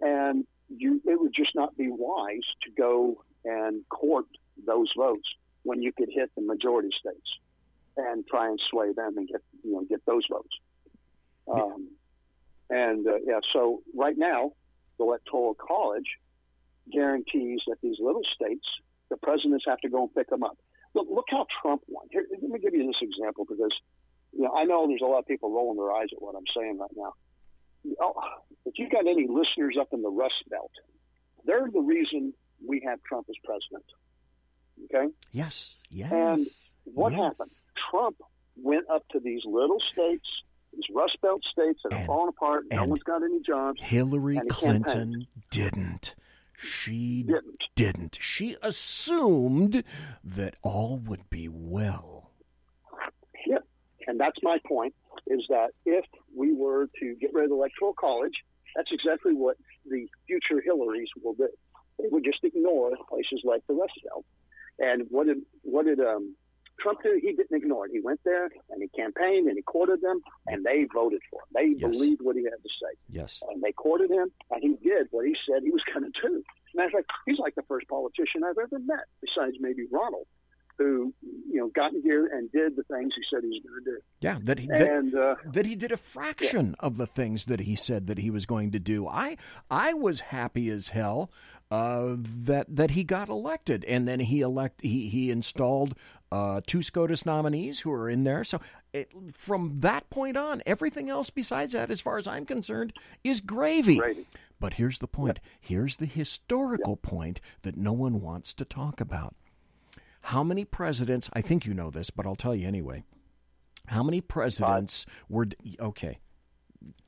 [0.00, 4.26] and you it would just not be wise to go and court
[4.66, 5.28] those votes
[5.62, 7.28] when you could hit the majority states
[7.96, 10.56] and try and sway them and get you know get those votes.
[11.52, 11.88] Um,
[12.70, 14.52] and uh, yeah, so right now,
[14.98, 16.06] the electoral college
[16.92, 18.66] guarantees that these little states,
[19.10, 20.56] the presidents have to go and pick them up.
[20.94, 22.06] Look, look how Trump won.
[22.10, 23.72] Here, let me give you this example because
[24.32, 26.44] you know I know there's a lot of people rolling their eyes at what I'm
[26.56, 27.12] saying right now.
[28.00, 28.14] Oh,
[28.64, 30.70] if you got any listeners up in the Rust Belt,
[31.44, 32.32] they're the reason
[32.66, 33.84] we have Trump as president.
[34.84, 35.12] Okay.
[35.32, 35.76] Yes.
[35.90, 36.10] Yes.
[36.12, 36.46] And
[36.96, 37.20] what yes.
[37.20, 37.50] happened?
[37.90, 38.16] Trump
[38.56, 40.26] went up to these little states,
[40.72, 42.64] these Rust Belt states that are falling apart.
[42.70, 43.80] No and one's got any jobs.
[43.82, 44.48] Hillary and.
[44.48, 46.14] Clinton didn't.
[46.56, 47.64] She Didn't.
[47.74, 48.18] didn't.
[48.20, 49.84] She assumed
[50.22, 52.30] that all would be well.
[53.46, 53.58] Yeah.
[54.06, 54.94] And that's my point
[55.26, 56.04] is that if
[56.36, 58.34] we were to get rid of the electoral college,
[58.76, 59.56] that's exactly what
[59.88, 61.48] the future Hillarys will do.
[61.98, 64.24] They would just ignore places like the Rust Belt.
[64.78, 66.34] And what did what did um,
[66.80, 67.18] Trump do?
[67.22, 67.92] He didn't ignore it.
[67.92, 71.46] He went there and he campaigned and he courted them, and they voted for him.
[71.54, 71.90] They Yes.
[71.96, 72.98] believed what he had to say.
[73.10, 73.42] Yes.
[73.50, 76.42] and they courted him, and he did what he said he was going to do.
[76.74, 80.26] Matter of fact, he's like the first politician I've ever met, besides maybe Ronald,
[80.78, 81.14] who
[81.48, 83.90] you know got in here and did the things he said he was going to
[83.92, 83.98] do.
[84.20, 87.60] Yeah, that he that, And uh, that he did a fraction of the things that
[87.60, 89.06] he said that he was going to do.
[89.06, 89.36] I
[89.70, 91.30] I was happy as hell
[91.70, 95.94] uh, that that he got elected, and then he elect he he installed
[96.34, 98.42] uh, two SCOTUS nominees who are in there.
[98.42, 98.60] So
[98.92, 103.40] it, from that point on, everything else besides that, as far as I'm concerned, is
[103.40, 104.00] gravy.
[104.58, 105.38] But here's the point.
[105.60, 109.36] Here's the historical point that no one wants to talk about.
[110.22, 111.30] How many presidents?
[111.34, 113.04] I think you know this, but I'll tell you anyway.
[113.86, 115.46] How many presidents were
[115.78, 116.18] okay?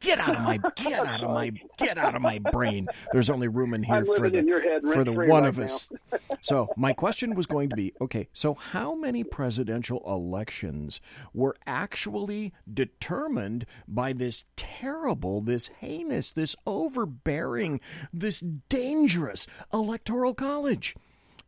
[0.01, 2.87] Get out of my get out of my get out of my brain.
[3.13, 5.65] There's only room in here for the in for the one right of now.
[5.65, 5.91] us.
[6.41, 8.29] so my question was going to be okay.
[8.33, 11.01] So how many presidential elections
[11.35, 17.81] were actually determined by this terrible, this heinous, this overbearing,
[18.13, 20.95] this dangerous electoral college?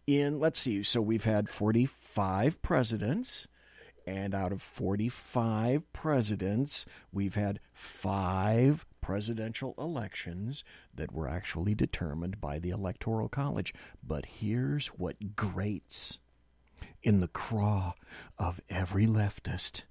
[0.07, 0.83] In let's see.
[0.83, 3.47] So we've had 45 presidents.
[4.09, 12.59] And out of 45 presidents, we've had five presidential elections that were actually determined by
[12.59, 13.75] the Electoral College.
[14.03, 16.21] But here's what grates
[17.03, 17.93] in the craw
[18.39, 19.83] of every leftist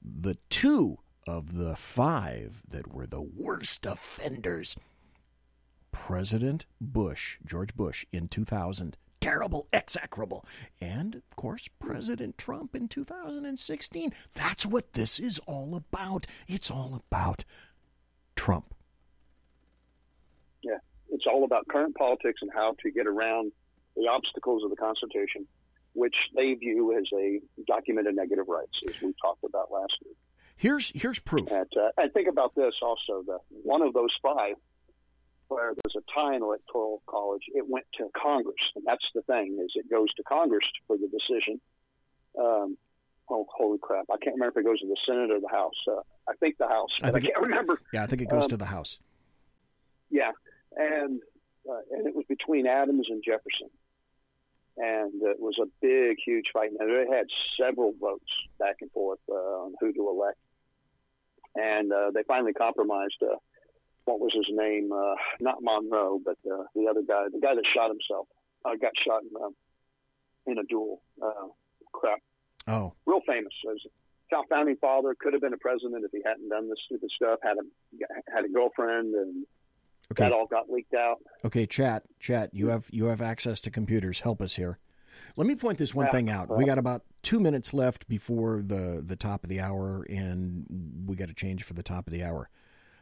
[0.00, 4.76] the two of the five that were the worst offenders
[5.92, 10.44] President Bush, George Bush, in 2000, terrible, execrable.
[10.80, 14.12] And, of course, President Trump in 2016.
[14.34, 16.26] That's what this is all about.
[16.46, 17.44] It's all about
[18.36, 18.74] Trump.
[20.62, 20.78] Yeah,
[21.10, 23.52] it's all about current politics and how to get around
[23.96, 25.46] the obstacles of the Constitution,
[25.92, 30.16] which they view as a document of negative rights, as we talked about last week.
[30.56, 31.50] Here's here's proof.
[31.52, 34.54] And, uh, and think about this also: that one of those five,
[35.48, 39.58] where there's a tie in electoral college, it went to Congress, and that's the thing
[39.64, 41.60] is it goes to Congress for the decision.
[42.38, 42.76] Um,
[43.30, 44.06] oh, holy crap!
[44.12, 45.74] I can't remember if it goes to the Senate or the House.
[45.90, 47.80] Uh, I think the House, I, think it- can't remember.
[47.92, 48.98] Yeah, I think it goes Um, to the House.
[50.10, 50.32] Yeah,
[50.76, 51.20] and
[51.68, 53.70] uh, and it was between Adams and Jefferson,
[54.76, 56.70] and it was a big, huge fight.
[56.78, 57.26] And they had
[57.60, 60.38] several votes back and forth uh, on who to elect,
[61.56, 63.16] and uh, they finally compromised.
[63.22, 63.36] Uh,
[64.08, 64.90] what was his name?
[64.90, 68.26] Uh, not Monroe, but uh, the other guy, the guy that shot himself,
[68.64, 69.54] uh, got shot in, um,
[70.46, 71.02] in a duel.
[71.22, 71.48] Uh,
[71.92, 72.18] crap,
[72.66, 73.52] Oh, real famous.
[73.70, 73.76] As
[74.32, 77.38] a founding father, could have been a president if he hadn't done this stupid stuff.
[77.42, 79.44] Had a had a girlfriend, and
[80.12, 80.24] Okay.
[80.24, 81.16] that all got leaked out.
[81.44, 82.54] okay, chat, chat.
[82.54, 84.20] You have you have access to computers.
[84.20, 84.78] Help us here.
[85.36, 86.48] Let me point this one Yeah, thing out.
[86.56, 90.64] we got about two minutes left before the the top of the hour, and
[91.06, 92.48] we got to change for the top of the hour.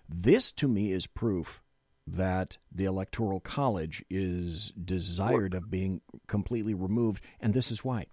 [0.08, 1.62] This, to me, is proof
[2.06, 8.06] that the Electoral College is desired of being completely removed, and this is why.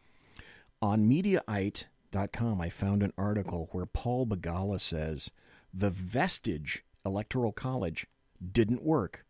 [0.82, 5.30] On Mediaite.com, I found an article where Paul Begala says
[5.74, 8.08] the vestige Electoral College
[8.52, 9.26] didn't work.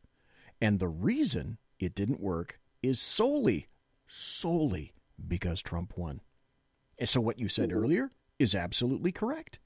[0.61, 3.67] And the reason it didn't work is solely,
[4.07, 4.93] solely
[5.27, 6.21] because Trump won.
[6.97, 7.79] And so what you said mm-hmm.
[7.79, 9.59] earlier is absolutely correct.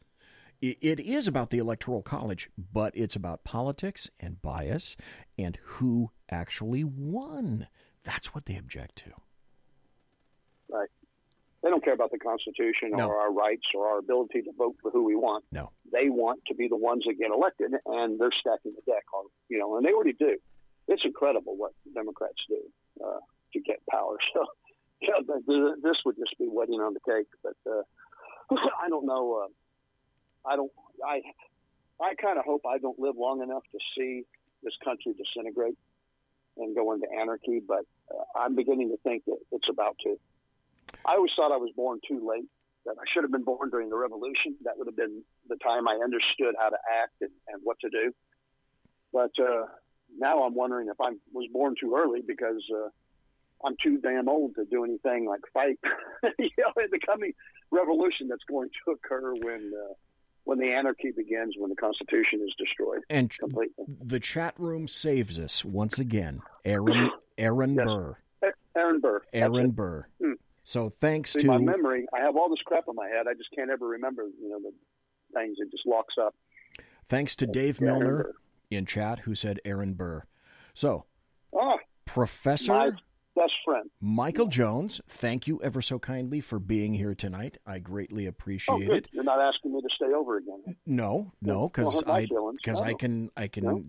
[0.61, 4.97] It is about the Electoral College, but it's about politics and bias
[5.37, 7.67] and who actually won.
[8.03, 9.11] That's what they object to.
[10.69, 10.89] Right.
[11.63, 13.07] They don't care about the Constitution No.
[13.09, 15.43] or our rights or our ability to vote for who we want.
[15.51, 15.71] No.
[15.91, 19.25] They want to be the ones that get elected, and they're stacking the deck on,
[19.49, 20.37] you know, and they already do.
[20.87, 22.61] It's incredible what Democrats do
[23.05, 23.19] uh,
[23.53, 24.17] to get power.
[24.33, 24.45] So,
[25.01, 27.27] yeah, th- th- this would just be wedding on the cake.
[27.43, 27.83] But uh,
[28.83, 29.43] I don't know.
[29.45, 29.47] Uh,
[30.45, 30.71] I don't.
[31.05, 31.21] I.
[31.99, 34.23] I kind of hope I don't live long enough to see
[34.61, 35.77] this country disintegrate
[36.57, 37.59] and go into anarchy.
[37.65, 40.17] But uh, I'm beginning to think that it's about to.
[41.05, 42.45] I always thought I was born too late.
[42.85, 44.55] That I should have been born during the revolution.
[44.63, 47.89] That would have been the time I understood how to act and, and what to
[47.89, 48.13] do.
[49.11, 49.65] But uh,
[50.17, 52.89] now I'm wondering if I was born too early because uh,
[53.65, 55.79] I'm too damn old to do anything like fight.
[56.39, 57.33] you know, in the coming
[57.71, 59.93] revolution that's going to occur when uh,
[60.47, 63.83] when the anarchy begins, when the Constitution is destroyed And completely.
[64.01, 66.41] the chat room saves us once again.
[66.63, 68.15] Aaron Aaron Burr.
[68.75, 69.21] Aaron Burr.
[69.33, 69.71] Aaron.
[69.71, 70.07] Burr.
[70.21, 70.33] Hmm.
[70.63, 73.25] So thanks See, to my memory, I have all this crap in my head.
[73.29, 74.71] I just can't ever remember, you know, the
[75.37, 75.57] things.
[75.59, 76.33] It just locks up.
[77.09, 78.31] thanks to Dave Yeah, Milner
[78.71, 80.23] in chat who said Aaron Burr.
[80.73, 81.03] So
[81.59, 81.75] Ah,
[82.05, 82.95] Professor
[83.37, 83.89] best friend.
[84.01, 87.57] Michael Jones, thank you ever so kindly for being here tonight.
[87.65, 88.97] I greatly Oh, appreciate good.
[88.97, 89.09] it.
[89.11, 90.75] You're not asking me to stay over again.
[90.85, 92.27] No, no, because I
[92.57, 93.83] because I can I can No.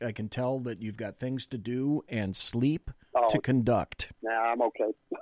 [0.00, 3.28] I can tell that you've got things to do and sleep Oh.
[3.28, 4.10] to conduct.
[4.22, 4.90] Nah, I'm okay.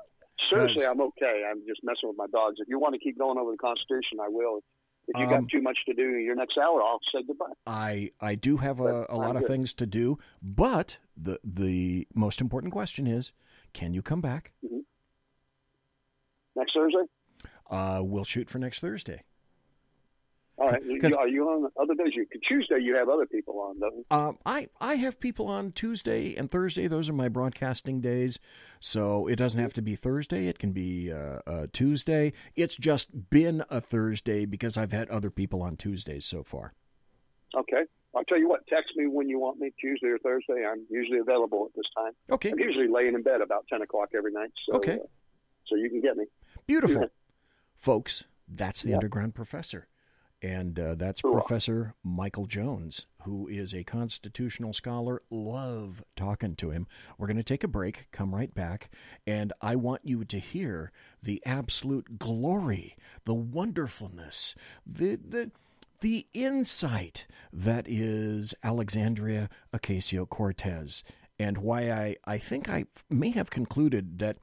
[0.51, 1.45] Seriously, I'm okay.
[1.51, 2.57] I'm just messing with my dogs.
[2.59, 4.61] If you want to keep going over the Constitution, I will.
[5.09, 7.53] If you Um, got too much to do your next hour, I'll say goodbye.
[7.67, 12.41] I I do have a, a lot of things to do, but the the most
[12.41, 13.33] important question is,
[13.73, 14.53] can you come back?
[16.55, 17.05] Next Thursday?
[17.71, 19.23] Uh, we'll shoot for next Thursday.
[20.59, 20.83] All right.
[21.19, 22.13] Are you on other days?
[22.15, 24.17] You Tuesday, you have other people on, though.
[24.17, 26.87] Um, I I have people on Tuesday and Thursday.
[26.87, 28.39] Those are my broadcasting days,
[28.79, 30.47] so it doesn't have to be Thursday.
[30.47, 32.33] It can be uh, uh, Tuesday.
[32.55, 36.75] It's just been a Thursday because I've had other people on Tuesdays so far.
[37.57, 37.83] Okay.
[38.15, 38.67] I'll tell you what.
[38.67, 40.67] Text me when you want me, Tuesday or Thursday.
[40.71, 42.13] I'm usually available at this time.
[42.31, 42.51] Okay.
[42.51, 44.51] I'm usually laying in bed about ten o'clock every night.
[44.67, 44.95] So, Okay.
[44.95, 45.07] uh,
[45.67, 46.27] so you can get me.
[46.67, 47.09] Beautiful,
[47.79, 48.25] folks.
[48.49, 48.97] That's the Yeah.
[48.97, 49.87] underground professor,
[50.43, 51.23] and uh, that's.
[51.23, 55.23] Professor Michael Jones, who is a constitutional scholar.
[55.31, 56.87] Love talking to him.
[57.17, 58.09] We're going to take a break.
[58.13, 58.91] Come right back,
[59.27, 60.93] and I want you to hear
[61.23, 62.95] the absolute glory,
[63.25, 64.55] the wonderfulness,
[64.87, 65.51] the the
[66.03, 71.05] the insight that is Alexandria Ocasio Cortez,
[71.39, 74.39] and why I, I think I may have concluded that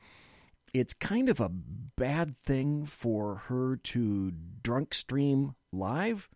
[0.74, 4.32] it's kind of a bad thing for her to
[4.64, 6.30] drunk stream live.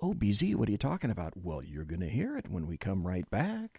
[0.00, 1.34] Oh, BZ, what are you talking about?
[1.36, 3.78] Well, you're going to hear it when we come right back.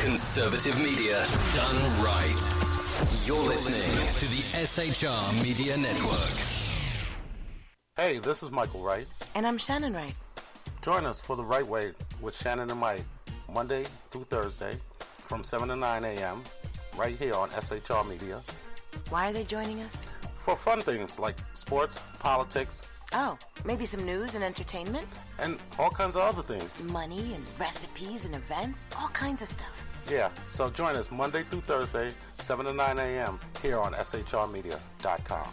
[0.00, 3.26] Conservative media done right.
[3.26, 6.53] You're listening to the SHR Media Network.
[7.96, 9.06] Hey, this is Michael Wright.
[9.36, 10.14] And I'm Shannon Wright.
[10.82, 13.04] Join us for The Right Way with Shannon and Mike,
[13.52, 14.76] Monday through Thursday
[15.18, 16.42] from 7 to 9 a.m.
[16.96, 18.40] right here on SHR Media
[19.10, 20.06] Why are they joining us?
[20.36, 22.82] for fun things like sports, politics,
[23.12, 25.06] Oh, maybe some news and entertainment?
[25.38, 26.82] and all kinds of other things.
[26.82, 28.90] Money and recipes and events?
[29.00, 29.96] All kinds of stuff.
[30.10, 33.38] Yeah, so join us Monday through Thursday, 7 to 9 a.m.
[33.62, 35.46] here on SHRmedia.com.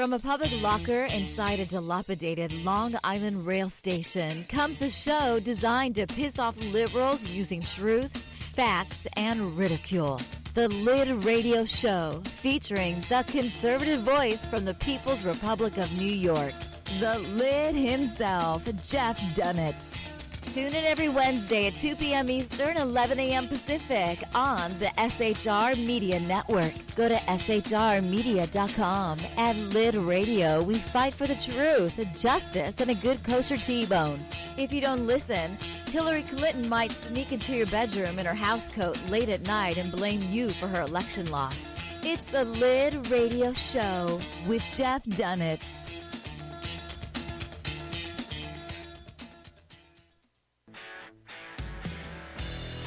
[0.00, 5.96] From a public locker inside a dilapidated Long Island rail station comes a show designed
[5.96, 10.18] to piss off liberals using truth, facts, and ridicule.
[10.54, 16.54] The Lid Radio Show, featuring the conservative voice from the People's Republic of New York,
[16.98, 20.09] the Lid himself, Jeff Dunetz.
[20.52, 22.28] Tune in every Wednesday at 2 p.m.
[22.28, 23.46] Eastern, 11 a.m.
[23.46, 26.72] Pacific on the SHR Media Network.
[26.96, 29.18] Go to shrmedia.com.
[29.38, 34.26] At Lid Radio, we fight for the truth, justice, and a good kosher T-bone.
[34.58, 39.28] If you don't listen, Hillary Clinton might sneak into your bedroom in her housecoat late
[39.28, 41.80] at night and blame you for her election loss.
[42.02, 45.89] It's the Lid Radio Show with Jeff Dunetz.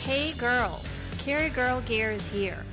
[0.03, 2.65] Hey girls, Carry Girl Gear is here.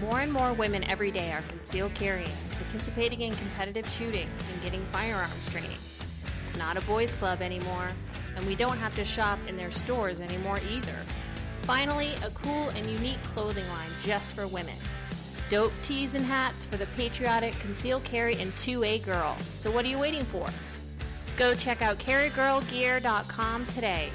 [0.00, 4.82] More and more women every day are concealed carrying, participating in competitive shooting, and getting
[4.86, 5.76] firearms training.
[6.40, 7.90] It's not a boys' club anymore,
[8.34, 10.94] and we don't have to shop in their stores anymore either.
[11.64, 14.76] Finally, a cool and unique clothing line just for women.
[15.50, 19.36] Dope tees and hats for the patriotic concealed carry and 2A girl.
[19.56, 20.48] So what are you waiting for?
[21.36, 24.10] Go check out carrygirlgear.com today.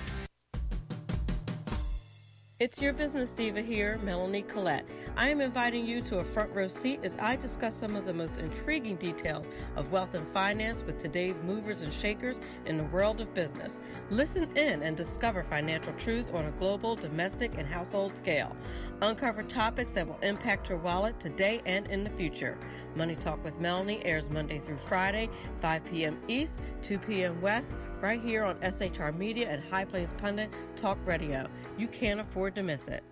[2.63, 4.85] It's your business diva here, Melanie Collette.
[5.17, 8.13] I am inviting you to a front row seat as I discuss some of the
[8.13, 13.19] most intriguing details of wealth and finance with today's movers and shakers in the world
[13.19, 13.79] of business.
[14.09, 18.55] Listen in and discover financial truths on a global, domestic, and household scale.
[19.03, 22.57] Uncover topics that will impact your wallet today and in the future.
[22.95, 25.29] Money Talk with Melanie airs Monday through Friday,
[25.61, 26.17] 5 p.m.
[26.29, 27.41] East, 2 p.m.
[27.41, 31.49] West, right here on SHR Media and High Plains Pundit Talk Radio.
[31.77, 33.03] You can't afford to miss it.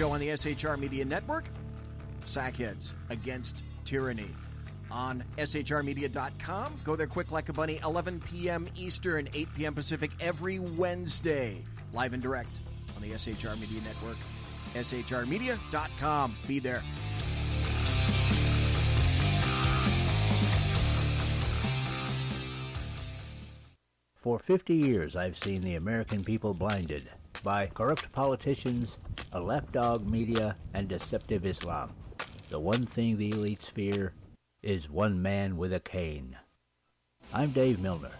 [0.00, 1.44] Show on the SHR Media Network
[2.24, 4.30] Sackheads Against Tyranny.
[4.90, 6.80] On shrmedia.com.
[6.84, 8.66] Go there quick like a bunny, 11 p.m.
[8.74, 9.74] Eastern, 8 p.m.
[9.74, 11.58] Pacific every Wednesday.
[11.92, 12.60] Live and direct
[12.96, 14.16] on the SHR Media Network.
[14.72, 16.36] shrmedia.com.
[16.48, 16.82] Be there.
[24.14, 27.10] For 50 years, I've seen the American people blinded
[27.42, 28.98] by corrupt politicians,
[29.32, 31.92] a lapdog media, and deceptive Islam.
[32.50, 34.12] The one thing the elites fear
[34.62, 36.36] is one man with a cane.
[37.32, 38.12] I'm Dave Milner.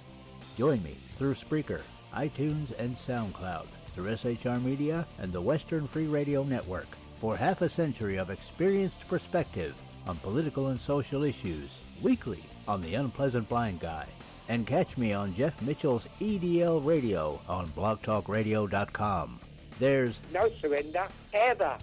[0.56, 1.82] Join me through Spreaker,
[2.14, 7.68] iTunes, and SoundCloud, through SHR Media and the Western Free Radio Network for half a
[7.68, 9.74] century of experienced perspective
[10.06, 14.06] on political and social issues, weekly on The Unpleasant Blind Guy.
[14.50, 19.38] And catch me on Jeff Mitchell's EDL Radio on blogtalkradio.com.
[19.78, 21.78] There's No surrender, ever.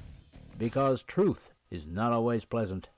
[0.57, 2.89] because truth is not always pleasant.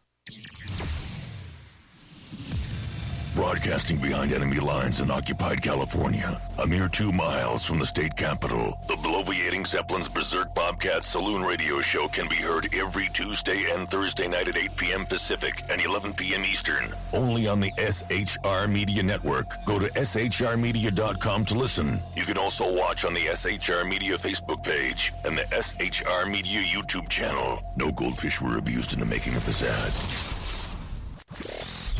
[3.39, 8.77] Broadcasting behind enemy lines in occupied California, a mere two miles from the state capital,
[8.89, 14.27] the bloviating Zeppelin's Berserk Bobcat Saloon Radio Show can be heard every Tuesday and Thursday
[14.27, 15.05] night at 8 p.m.
[15.05, 16.43] Pacific and 11 p.m.
[16.43, 19.55] Eastern, only on the SHR Media Network.
[19.65, 22.01] Go to shrmedia.com to listen.
[22.17, 27.07] You can also watch on the SHR Media Facebook page and the SHR Media YouTube
[27.07, 27.63] channel.
[27.77, 30.38] No goldfish were abused in the making of this ad.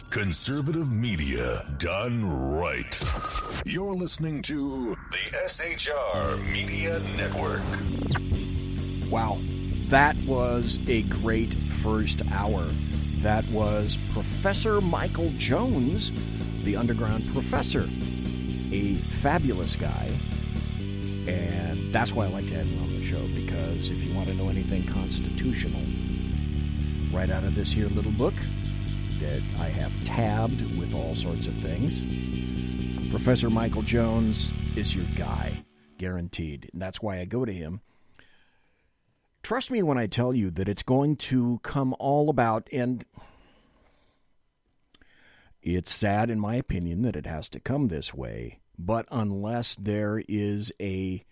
[0.09, 2.99] Conservative media done right.
[3.63, 7.61] You're listening to the SHR Media Network.
[9.11, 9.37] Wow,
[9.89, 12.63] that was a great first hour.
[13.17, 16.11] That was Professor Michael Jones,
[16.63, 17.83] the underground professor,
[18.71, 20.09] a fabulous guy.
[21.27, 24.27] And that's why I like to have him on the show because if you want
[24.29, 25.83] to know anything constitutional,
[27.13, 28.33] right out of this here little book
[29.19, 32.01] that I have tabbed with all sorts of things,
[33.11, 35.63] Professor Michael Jones is your guy,
[35.97, 36.69] guaranteed.
[36.71, 37.81] And that's why I go to him.
[39.43, 43.05] Trust me when I tell you that it's going to come all about, and
[45.61, 48.59] it's sad, in my opinion, that it has to come this way.
[48.77, 51.25] But unless there is a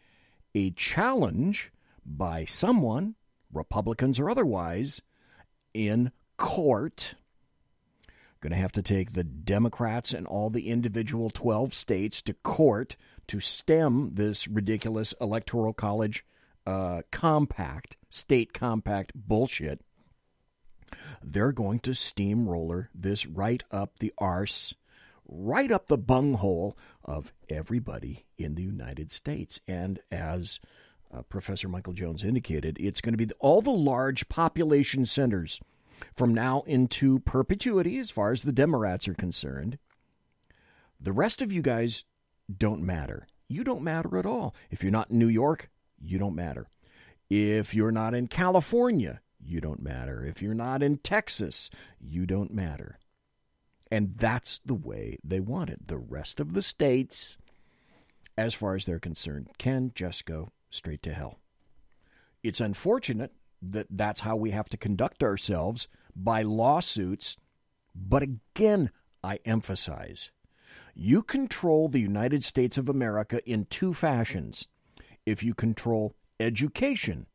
[0.55, 1.71] a challenge
[2.05, 3.15] by someone,
[3.53, 5.01] Republicans or otherwise,
[5.73, 7.15] in court,
[8.41, 12.95] going to have to take the Democrats and all the individual 12 states to court
[13.27, 16.25] to stem this ridiculous electoral college
[16.65, 19.81] uh, compact, state compact bullshit.
[21.23, 24.73] They're going to steamroller this right up the arse,
[25.27, 29.59] right up the bunghole of everybody in the United States.
[29.67, 30.59] And as
[31.13, 35.59] uh, Professor Michael Jones indicated, it's going to be all the large population centers
[36.15, 39.77] from now into perpetuity as far as the Democrats are concerned.
[40.99, 42.05] The rest of you guys
[42.55, 43.27] don't matter.
[43.47, 44.55] You don't matter at all.
[44.71, 45.69] If you're not in New York,
[45.99, 46.67] you don't matter.
[47.29, 50.25] If you're not in California, you don't matter.
[50.25, 51.69] If you're not in Texas,
[51.99, 52.99] you don't matter.
[53.91, 55.87] And that's the way they want it.
[55.87, 57.37] The rest of the states
[58.37, 61.39] as far as they're concerned, can just go straight to hell.
[62.43, 63.31] It's unfortunate
[63.61, 67.37] that that's how we have to conduct ourselves by lawsuits,
[67.95, 68.91] but again,
[69.23, 70.31] I emphasize
[70.99, 74.67] you control the United States of America in two fashions.
[75.27, 77.27] If you control education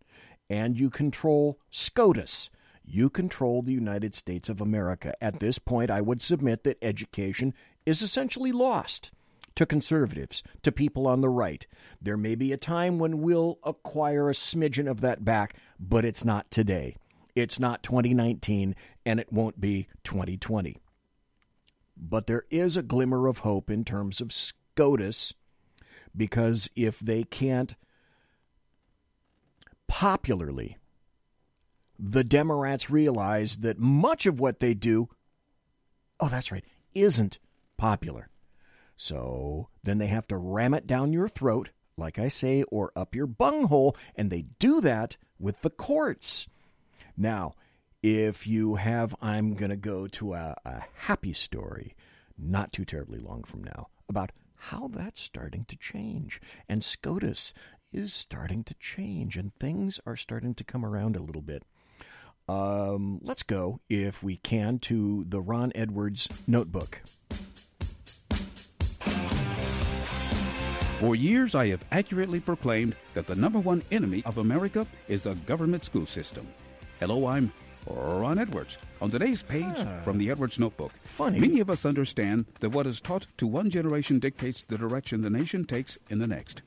[0.51, 2.51] and you control SCOTUS,
[2.85, 5.15] you control the United States of America.
[5.23, 7.55] At this point, I would submit that education
[7.86, 9.12] is essentially lost
[9.55, 11.66] to conservatives, to people on the right.
[12.01, 16.24] There may be a time when we'll acquire a smidgen of that back, but it's
[16.24, 16.97] not today.
[17.35, 18.74] It's not 2019,
[19.07, 20.77] and it won't be 2020.
[21.97, 25.35] But there is a glimmer of hope in terms of SCOTUS,
[26.16, 27.74] because if they can't
[29.89, 30.79] popularly,
[31.99, 35.09] the Democrats realize that much of what they do,
[36.19, 36.65] oh, that's right,
[36.95, 37.39] isn't
[37.77, 38.29] popular.
[38.97, 43.14] So then they have to ram it down your throat, like I say, or up
[43.14, 46.47] your bunghole, and they do that with the courts.
[47.16, 47.55] Now,
[48.02, 51.94] if you have, I'm going to go to a, a happy story
[52.39, 56.40] not too terribly long from now about how that's starting to change.
[56.69, 57.52] And SCOTUS
[57.93, 61.64] is starting to change, and things are starting to come around a little bit.
[62.48, 67.02] Um, let's go, if we can, to the Ron Edwards notebook.
[71.03, 75.35] For years, I have accurately proclaimed that the number one enemy of America is the
[75.35, 76.47] government school system.
[77.01, 77.53] Hello, I'm
[77.89, 78.79] Ron Edwards.
[79.01, 81.41] On today's page ah, from the Edwards Notebook, funny.
[81.41, 85.29] many of us understand that what is taught to one generation dictates the direction the
[85.29, 86.62] nation takes in the next.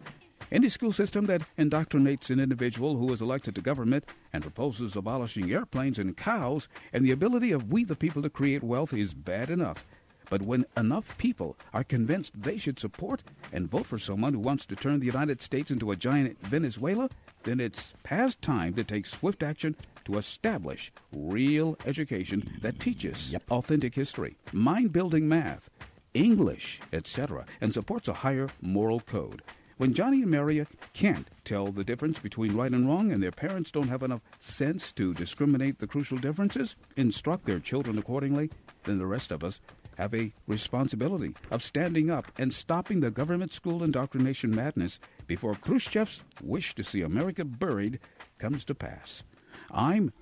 [0.52, 4.04] Any school system that indoctrinates an individual who is elected to government
[4.34, 8.64] and proposes abolishing airplanes and cows and the ability of we the people to create
[8.64, 9.86] wealth is bad enough.
[10.30, 14.66] But when enough people are convinced they should support and vote for someone who wants
[14.68, 17.10] to turn the United States into a giant Venezuela,
[17.44, 19.76] then it's past time to take swift action
[20.06, 23.44] to establish real education that teaches yep.
[23.50, 25.70] authentic history, mind building math,
[26.14, 29.42] English, etc., and supports a higher moral code.
[29.78, 33.72] When Johnny and Maria can't tell the difference between right and wrong and their parents
[33.72, 38.50] don't have enough sense to discriminate the crucial differences, instruct their children accordingly,
[38.86, 39.60] then the rest of us
[39.98, 46.24] have a responsibility of standing up and stopping the government school indoctrination madness before Khrushchev's
[46.42, 48.00] wish to see America buried
[48.38, 49.24] comes to pass.
[49.72, 50.14] I'm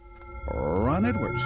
[0.52, 1.44] Ron Edwards.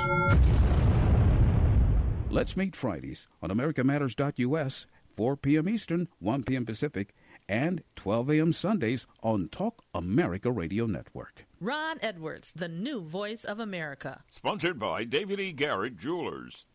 [2.30, 4.86] Let's meet Fridays on AmericaMatters.us,
[5.16, 5.70] 4 p.m.
[5.70, 6.66] Eastern, 1 p.m.
[6.66, 7.14] Pacific,
[7.48, 8.54] and 12 a.m.
[8.54, 11.46] Sundays on Talk America Radio Network.
[11.62, 14.24] Ron Edwards, the new voice of America.
[14.30, 15.54] Sponsored by David E.
[15.54, 16.66] Garrett Jewelers.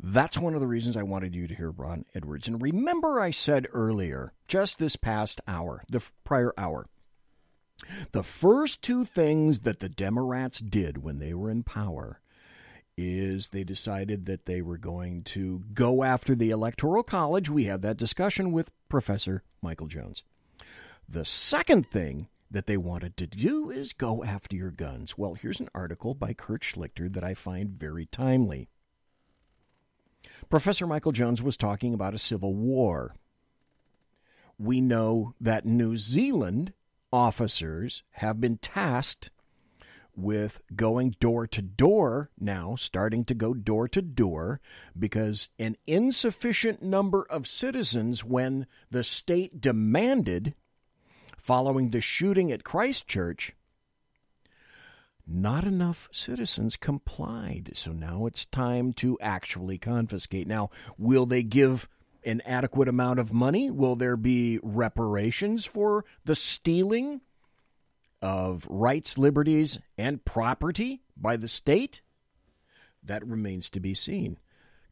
[0.00, 2.46] That's one of the reasons I wanted you to hear Ron Edwards.
[2.46, 6.86] And remember, I said earlier, just this past hour, the prior hour,
[8.12, 12.20] the first two things that the Democrats did when they were in power
[12.96, 17.48] is they decided that they were going to go after the Electoral College.
[17.48, 20.24] We had that discussion with Professor Michael Jones.
[21.08, 25.16] The second thing that they wanted to do is go after your guns.
[25.16, 28.68] Well, here's an article by Kurt Schlichter that I find very timely.
[30.48, 33.14] Professor Michael Jones was talking about a civil war.
[34.56, 36.72] We know that New Zealand
[37.12, 39.30] officers have been tasked
[40.16, 44.60] with going door to door now, starting to go door to door,
[44.98, 50.54] because an insufficient number of citizens, when the state demanded,
[51.36, 53.54] following the shooting at Christchurch,
[55.28, 57.70] not enough citizens complied.
[57.74, 60.46] So now it's time to actually confiscate.
[60.46, 61.88] Now, will they give
[62.24, 63.70] an adequate amount of money?
[63.70, 67.20] Will there be reparations for the stealing
[68.20, 72.00] of rights, liberties, and property by the state?
[73.02, 74.38] That remains to be seen.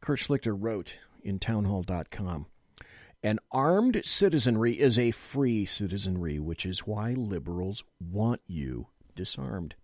[0.01, 2.45] Kurt Schlichter wrote in townhall.com
[3.23, 9.75] An armed citizenry is a free citizenry, which is why liberals want you disarmed.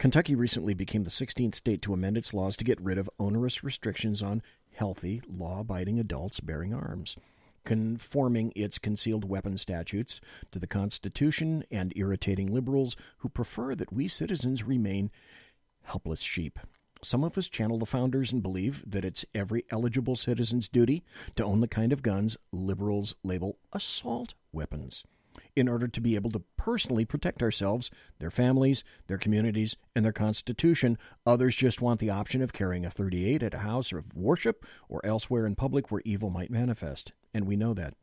[0.00, 3.62] Kentucky recently became the 16th state to amend its laws to get rid of onerous
[3.62, 4.40] restrictions on
[4.72, 7.18] healthy, law abiding adults bearing arms,
[7.66, 10.18] conforming its concealed weapon statutes
[10.52, 15.10] to the Constitution and irritating liberals who prefer that we citizens remain
[15.82, 16.58] helpless sheep.
[17.02, 21.04] Some of us channel the founders and believe that it's every eligible citizen's duty
[21.36, 25.04] to own the kind of guns liberals label assault weapons
[25.56, 30.12] in order to be able to personally protect ourselves, their families, their communities, and their
[30.12, 30.96] Constitution.
[31.26, 35.04] Others just want the option of carrying a 38 at a house of worship or
[35.04, 37.12] elsewhere in public where evil might manifest.
[37.34, 37.94] And we know that.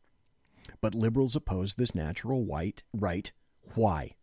[0.81, 3.31] But liberals oppose this natural white right.
[3.75, 4.15] Why?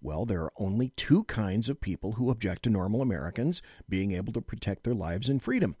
[0.00, 4.32] Well, there are only two kinds of people who object to normal Americans being able
[4.32, 5.76] to protect their lives and freedom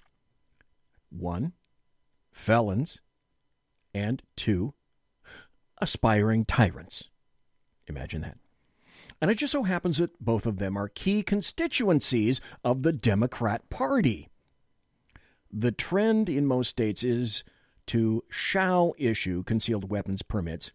[1.10, 1.52] one,
[2.30, 3.00] felons,
[3.94, 4.74] and two,
[5.80, 7.08] aspiring tyrants.
[7.86, 8.38] Imagine that.
[9.20, 13.68] And it just so happens that both of them are key constituencies of the Democrat
[13.70, 14.28] Party.
[15.50, 17.42] The trend in most states is
[17.86, 20.70] to shall issue concealed weapons permits,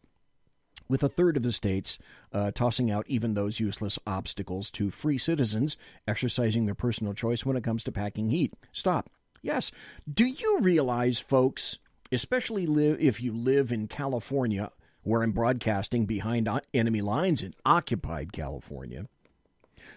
[0.90, 2.00] with a third of the states
[2.34, 5.78] uh, tossing out even those useless obstacles to free citizens
[6.08, 8.54] exercising their personal choice when it comes to packing heat.
[8.72, 9.10] Stop.
[9.42, 9.72] Yes.
[10.12, 11.78] Do you realize, folks,
[12.12, 14.72] especially li- if you live in California,
[15.04, 19.08] where I'm broadcasting behind enemy lines in occupied California.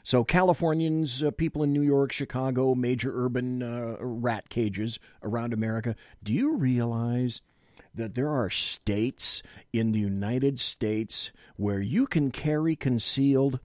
[0.03, 5.97] So, Californians, uh, people in New York, Chicago, major urban uh, rat cages around America,
[6.23, 7.43] do you realize
[7.95, 9.43] that there are states
[9.73, 13.59] in the United States where you can carry concealed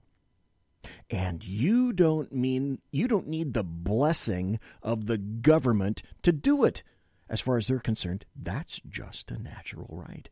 [1.10, 6.82] and you don't mean you don't need the blessing of the government to do it
[7.28, 10.28] as far as they're concerned that's just a natural right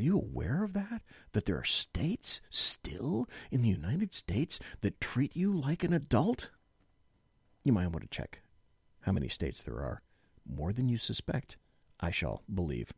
[0.00, 1.02] are you aware of that?
[1.32, 6.48] That there are states still in the United States that treat you like an adult?
[7.64, 8.40] You might want to check
[9.02, 10.00] how many states there are.
[10.50, 11.58] More than you suspect,
[12.00, 12.94] I shall believe.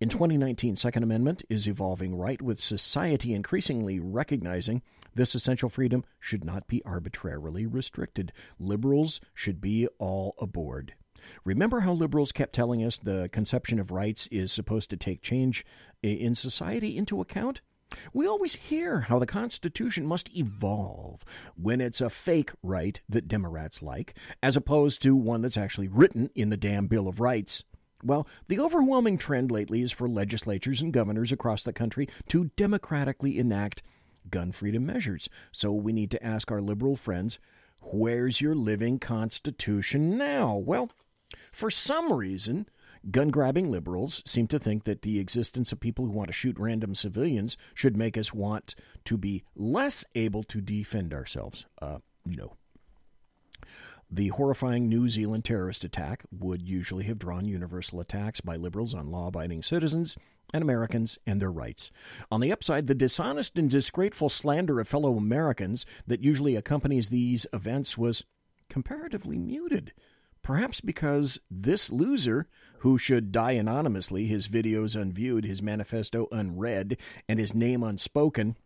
[0.00, 4.80] In 2019, Second Amendment is evolving right with society increasingly recognizing
[5.14, 8.32] this essential freedom should not be arbitrarily restricted.
[8.58, 10.94] Liberals should be all aboard.
[11.44, 15.64] Remember how liberals kept telling us the conception of rights is supposed to take change
[16.02, 17.60] in society into account?
[18.12, 21.24] We always hear how the Constitution must evolve
[21.56, 26.30] when it's a fake right that Democrats like, as opposed to one that's actually written
[26.34, 27.64] in the damn Bill of Rights.
[28.04, 33.38] Well, the overwhelming trend lately is for legislatures and governors across the country to democratically
[33.38, 33.82] enact
[34.30, 35.28] gun freedom measures.
[35.50, 37.38] So we need to ask our liberal friends,
[37.80, 40.56] where's your living Constitution now?
[40.56, 40.90] Well,
[41.52, 42.68] for some reason,
[43.10, 46.58] gun grabbing liberals seem to think that the existence of people who want to shoot
[46.58, 51.66] random civilians should make us want to be less able to defend ourselves.
[51.80, 52.56] Uh, no.
[54.10, 59.10] The horrifying New Zealand terrorist attack would usually have drawn universal attacks by liberals on
[59.10, 60.16] law abiding citizens
[60.52, 61.90] and Americans and their rights.
[62.30, 67.46] On the upside, the dishonest and disgraceful slander of fellow Americans that usually accompanies these
[67.52, 68.24] events was
[68.70, 69.92] comparatively muted.
[70.42, 72.48] Perhaps because this loser,
[72.78, 76.96] who should die anonymously, his videos unviewed, his manifesto unread,
[77.28, 78.56] and his name unspoken,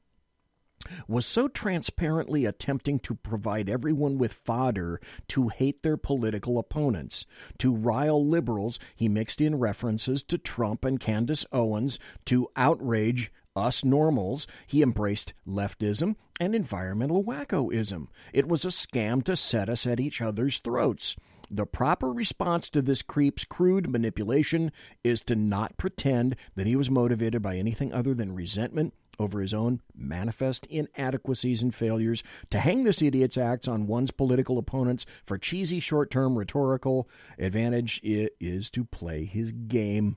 [1.06, 7.26] was so transparently attempting to provide everyone with fodder to hate their political opponents.
[7.58, 13.84] To rile liberals, he mixed in references to Trump and Candace Owens to outrage us
[13.84, 14.46] normals.
[14.66, 18.08] He embraced leftism and environmental wackoism.
[18.32, 21.16] It was a scam to set us at each other's throats.
[21.54, 24.72] The proper response to this creep's crude manipulation
[25.04, 29.52] is to not pretend that he was motivated by anything other than resentment over his
[29.52, 35.36] own manifest inadequacies and failures, to hang this idiot's acts on one's political opponents for
[35.36, 37.06] cheesy short term rhetorical
[37.38, 40.16] advantage is to play his game.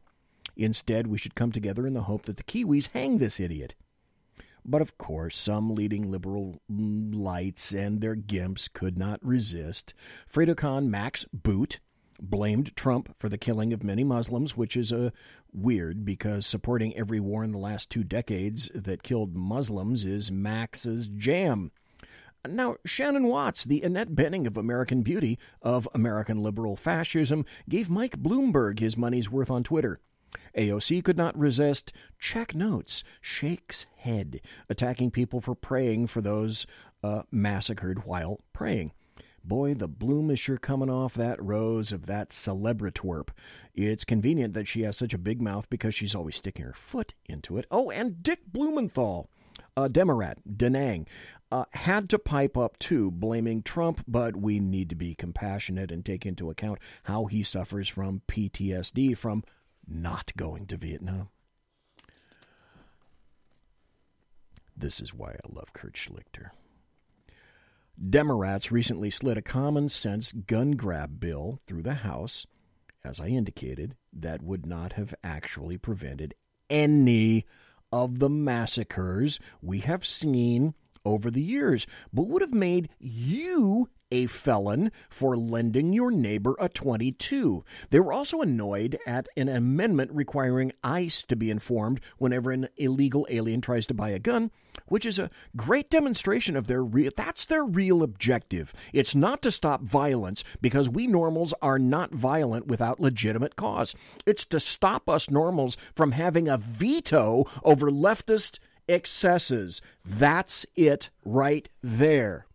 [0.56, 3.76] Instead, we should come together in the hope that the Kiwis hang this idiot.
[4.66, 9.94] But of course, some leading liberal lights and their gimps could not resist.
[10.28, 11.80] Fredocon Max Boot
[12.20, 15.10] blamed Trump for the killing of many Muslims, which is a uh,
[15.54, 21.08] weird because supporting every war in the last two decades that killed Muslims is Max's
[21.08, 21.72] jam.
[22.48, 28.18] Now, Shannon Watts, the Annette Bening of American Beauty, of American liberal fascism, gave Mike
[28.18, 30.00] Bloomberg his money's worth on Twitter.
[30.58, 36.66] AOC could not resist check notes, shakes head, attacking people for praying for those
[37.04, 38.92] uh, massacred while praying.
[39.44, 43.30] Boy, the bloom is sure coming off that rose of that celebritwerp.
[43.76, 47.14] It's convenient that she has such a big mouth because she's always sticking her foot
[47.28, 47.68] into it.
[47.70, 49.30] Oh, and Dick Blumenthal,
[49.78, 51.06] uh, Demarat, Da Nang,
[51.52, 56.04] uh, had to pipe up too, blaming Trump, but we need to be compassionate and
[56.04, 59.44] take into account how he suffers from PTSD from
[59.88, 61.30] not going to Vietnam.
[64.78, 66.50] This is why I love Kurt Schlichter.
[68.10, 72.46] Democrats recently slid a common sense gun grab bill through the House,
[73.04, 76.34] as I indicated, that would not have actually prevented
[76.70, 77.46] any
[77.92, 80.74] of the massacres we have seen
[81.06, 86.70] over the years, but would have made you a felon for lending your neighbor a
[86.70, 87.66] 22.
[87.90, 93.28] They were also annoyed at an amendment requiring ICE to be informed whenever an illegal
[93.30, 94.52] alien tries to buy a gun,
[94.88, 98.74] which is a great demonstration of their real that's their real objective.
[98.94, 103.96] It's not to stop violence because we normals are not violent without legitimate cause.
[104.26, 109.82] It's to stop us normals from having a veto over leftist excesses.
[110.06, 112.46] That's it right there.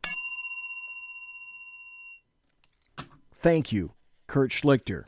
[3.41, 3.93] Thank you,
[4.27, 5.05] Kurt Schlichter.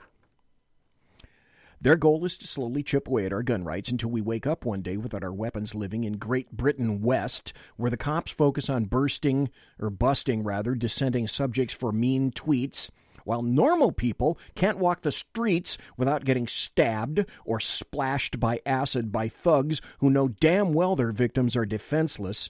[1.83, 4.65] Their goal is to slowly chip away at our gun rights until we wake up
[4.65, 8.87] one day without our weapons living in Great Britain West, where the cops focus on
[8.87, 12.89] bursting, or busting rather, dissenting subjects for mean tweets,
[13.27, 19.29] while normal people can't walk the streets without getting stabbed or splashed by acid by
[19.29, 22.49] thugs who know damn well their victims are defenseless.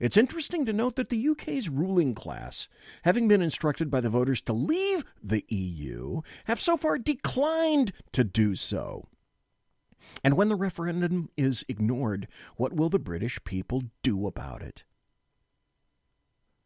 [0.00, 2.68] It's interesting to note that the UK's ruling class,
[3.02, 8.24] having been instructed by the voters to leave the EU, have so far declined to
[8.24, 9.08] do so.
[10.22, 14.84] And when the referendum is ignored, what will the British people do about it?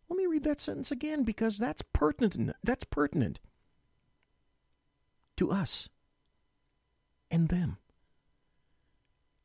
[0.09, 2.57] Let me read that sentence again because that's pertinent.
[2.63, 3.41] That's pertinent
[5.39, 5.89] to us
[7.31, 7.79] and them.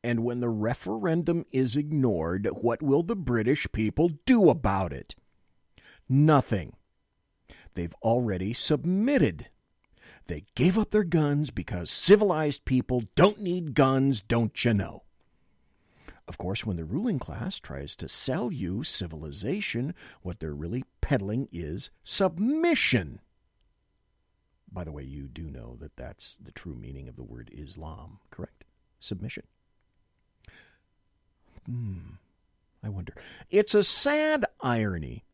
[0.02, 5.16] And when the referendum is ignored, what will the British people do about it?
[6.08, 6.74] Nothing.
[7.74, 9.48] They've already submitted.
[10.26, 15.02] They gave up their guns because civilized people don't need guns, don't you know?
[16.28, 21.48] Of course, when the ruling class tries to sell you civilization, what they're really peddling
[21.50, 23.20] is submission.
[24.70, 28.18] By the way, you do know that that's the true meaning of the word Islam,
[28.30, 28.64] correct?
[29.00, 29.44] Submission.
[31.68, 32.14] Hmm.
[32.82, 33.14] I wonder.
[33.50, 35.24] It's a sad irony,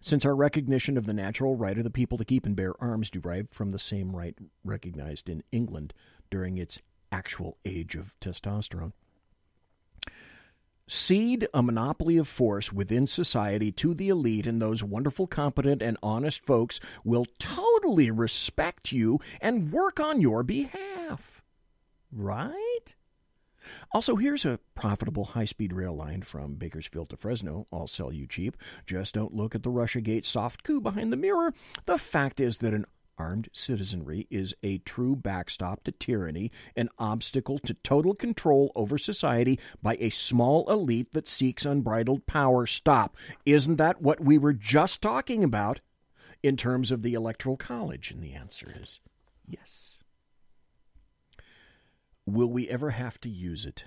[0.00, 3.10] since our recognition of the natural right of the people to keep and bear arms
[3.10, 5.94] derived from the same right recognized in England
[6.30, 6.80] during its
[7.12, 8.92] actual age of testosterone.
[10.86, 15.96] Cede a monopoly of force within society to the elite, and those wonderful, competent, and
[16.02, 21.42] honest folks will totally respect you and work on your behalf.
[22.10, 22.69] Right?
[23.92, 27.66] Also, here's a profitable high speed rail line from Bakersfield to Fresno.
[27.72, 28.56] I'll sell you cheap.
[28.86, 31.52] Just don't look at the Russiagate soft coup behind the mirror.
[31.86, 32.86] The fact is that an
[33.20, 39.60] armed citizenry is a true backstop to tyranny, an obstacle to total control over society
[39.82, 42.66] by a small elite that seeks unbridled power.
[42.66, 43.16] Stop.
[43.44, 45.80] Isn't that what we were just talking about
[46.42, 48.10] in terms of the Electoral College?
[48.10, 49.00] And the answer is
[49.46, 49.99] yes.
[52.32, 53.84] Will we ever have to use it?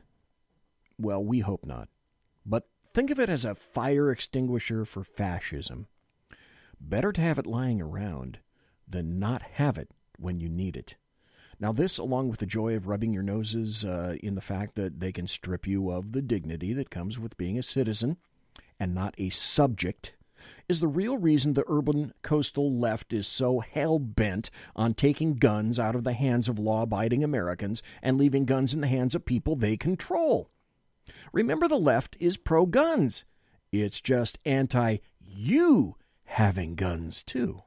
[0.98, 1.88] Well, we hope not.
[2.46, 5.88] But think of it as a fire extinguisher for fascism.
[6.80, 8.40] Better to have it lying around
[8.88, 10.96] than not have it when you need it.
[11.60, 15.00] Now, this, along with the joy of rubbing your noses uh, in the fact that
[15.00, 18.18] they can strip you of the dignity that comes with being a citizen
[18.78, 20.16] and not a subject,
[20.70, 25.80] is the real reason the urban coastal left is so hell bent on taking guns
[25.80, 29.26] out of the hands of law abiding Americans and leaving guns in the hands of
[29.26, 30.50] people they control.
[31.32, 33.26] Remember, the left is pro guns,
[33.72, 35.96] it's just anti you
[36.26, 37.64] having guns, too.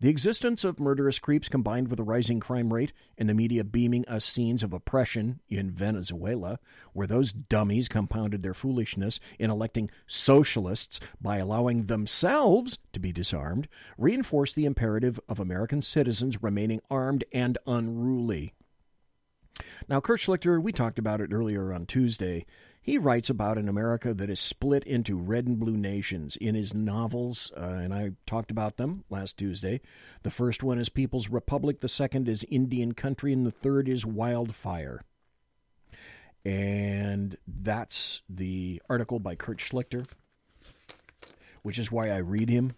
[0.00, 4.06] The existence of murderous creeps combined with a rising crime rate and the media beaming
[4.06, 6.60] us scenes of oppression in Venezuela,
[6.92, 13.66] where those dummies compounded their foolishness in electing socialists by allowing themselves to be disarmed,
[13.96, 18.54] reinforce the imperative of American citizens remaining armed and unruly.
[19.88, 22.46] Now, Kurt Schlichter, we talked about it earlier on Tuesday.
[22.80, 26.72] He writes about an America that is split into red and blue nations in his
[26.72, 29.80] novels, uh, and I talked about them last Tuesday.
[30.22, 34.06] The first one is People's Republic, the second is Indian Country, and the third is
[34.06, 35.02] Wildfire.
[36.44, 40.06] And that's the article by Kurt Schlichter,
[41.62, 42.72] which is why I read him,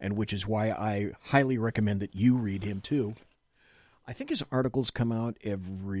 [0.00, 3.14] and which is why I highly recommend that you read him too.
[4.06, 5.94] I think his articles come out every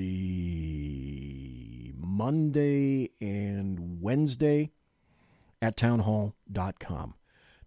[1.96, 4.72] Monday and Wednesday
[5.62, 7.14] at townhall.com.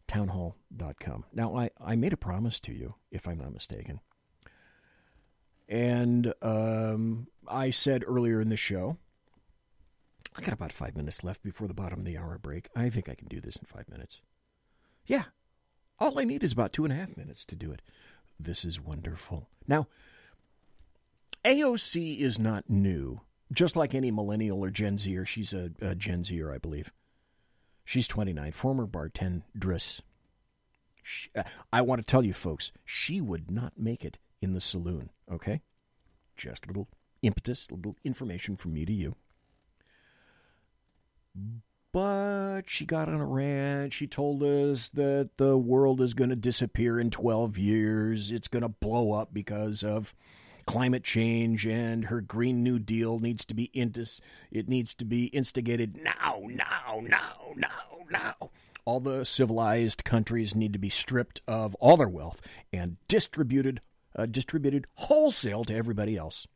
[0.07, 1.25] Townhall.com.
[1.33, 3.99] Now, I, I made a promise to you, if I'm not mistaken.
[5.67, 8.97] And um, I said earlier in the show,
[10.35, 12.69] I got about five minutes left before the bottom of the hour break.
[12.75, 14.21] I think I can do this in five minutes.
[15.05, 15.23] Yeah,
[15.99, 17.81] all I need is about two and a half minutes to do it.
[18.39, 19.49] This is wonderful.
[19.67, 19.87] Now,
[21.43, 25.25] AOC is not new, just like any millennial or Gen Zer.
[25.25, 26.91] She's a, a Gen Zer, I believe.
[27.85, 30.01] She's 29, former bartendress.
[31.03, 34.59] She, uh, I want to tell you, folks, she would not make it in the
[34.61, 35.09] saloon.
[35.31, 35.61] Okay,
[36.35, 36.89] just a little
[37.21, 39.15] impetus, a little information from me to you.
[41.93, 43.93] But she got on a rant.
[43.93, 48.31] She told us that the world is going to disappear in 12 years.
[48.31, 50.13] It's going to blow up because of
[50.67, 54.19] climate change and her green new deal needs to be intis-
[54.51, 58.35] it needs to be instigated now now now now now.
[58.85, 62.41] All the civilized countries need to be stripped of all their wealth
[62.71, 63.81] and distributed
[64.15, 66.47] uh, distributed wholesale to everybody else.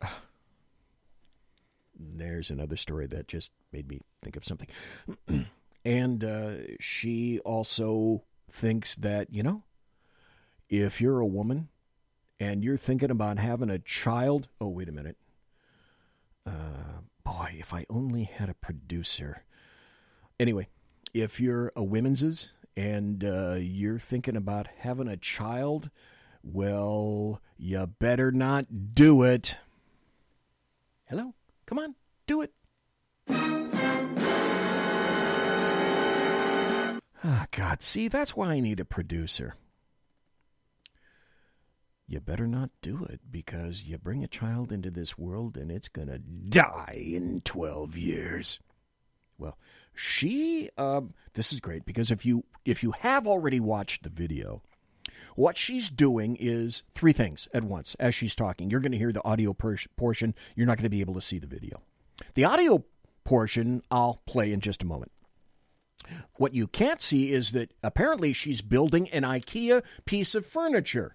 [1.98, 4.68] There's another story that just made me think of something.
[5.84, 9.64] And uh, she also thinks that you know
[10.68, 11.68] if you're a woman
[12.42, 15.16] and you're thinking about having a child, oh, wait a minute.
[16.44, 19.44] Uh, boy, if I only had a producer.
[20.40, 20.66] Anyway,
[21.14, 25.88] if you're a women's and uh, you're thinking about having a child,
[26.42, 29.54] well, you better not do it.
[31.04, 31.34] Hello?
[31.66, 31.94] Come on,
[32.26, 32.52] do it.
[37.24, 39.54] Ah, God, see, that's why I need a producer
[42.12, 45.88] you better not do it because you bring a child into this world and it's
[45.88, 48.60] going to die in 12 years.
[49.38, 49.56] Well,
[49.94, 51.00] she uh,
[51.34, 54.62] this is great because if you if you have already watched the video,
[55.34, 58.70] what she's doing is three things at once as she's talking.
[58.70, 61.20] You're going to hear the audio per- portion, you're not going to be able to
[61.20, 61.80] see the video.
[62.34, 62.84] The audio
[63.24, 65.12] portion I'll play in just a moment.
[66.34, 71.14] What you can't see is that apparently she's building an IKEA piece of furniture.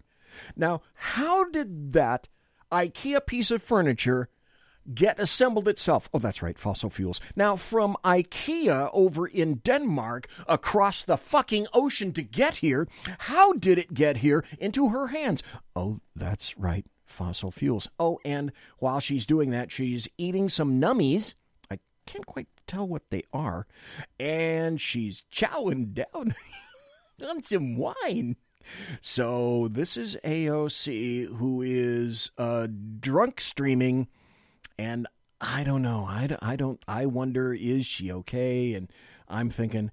[0.55, 2.27] Now, how did that
[2.71, 4.29] IKEA piece of furniture
[4.93, 6.09] get assembled itself?
[6.13, 7.19] Oh, that's right, fossil fuels.
[7.35, 12.87] Now, from IKEA over in Denmark across the fucking ocean to get here,
[13.19, 15.43] how did it get here into her hands?
[15.75, 17.87] Oh, that's right, fossil fuels.
[17.99, 21.35] Oh, and while she's doing that, she's eating some nummies.
[21.69, 23.65] I can't quite tell what they are.
[24.19, 26.35] And she's chowing down
[27.27, 28.35] on some wine.
[29.01, 32.67] So this is AOC who is uh,
[32.99, 34.07] drunk streaming,
[34.77, 35.07] and
[35.39, 36.05] I don't know.
[36.07, 36.79] I, I don't.
[36.87, 38.73] I wonder is she okay?
[38.73, 38.91] And
[39.27, 39.91] I'm thinking.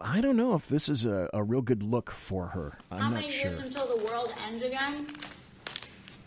[0.00, 2.76] I don't know if this is a, a real good look for her.
[2.90, 3.52] I'm How not many sure.
[3.52, 5.06] years until the world ends again?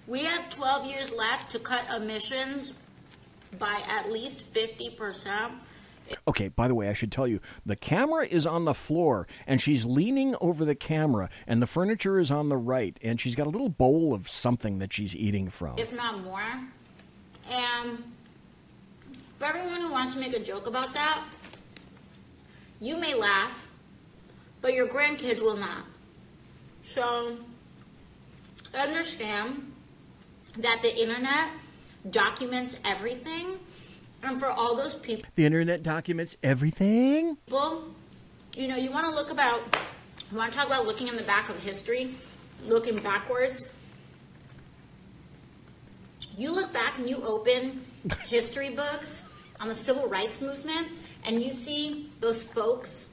[0.07, 2.73] We have 12 years left to cut emissions
[3.59, 5.51] by at least 50%.
[6.27, 9.61] Okay, by the way, I should tell you the camera is on the floor and
[9.61, 13.47] she's leaning over the camera, and the furniture is on the right, and she's got
[13.47, 15.77] a little bowl of something that she's eating from.
[15.77, 16.41] if not more.
[17.49, 18.03] And
[19.39, 21.23] for everyone who wants to make a joke about that,
[22.79, 23.67] you may laugh,
[24.61, 25.85] but your grandkids will not.
[26.85, 27.37] So
[28.73, 29.71] understand
[30.57, 31.49] that the internet
[32.09, 33.59] documents everything,
[34.27, 37.37] and for all those people, The internet documents everything.
[37.49, 37.83] Well,
[38.55, 39.61] you know, you want to look about,
[40.31, 42.13] you want to talk about looking in the back of history,
[42.65, 43.65] looking backwards.
[46.37, 47.85] You look back and you open
[48.27, 49.21] history books
[49.59, 50.87] on the civil rights movement,
[51.23, 53.05] and you see those folks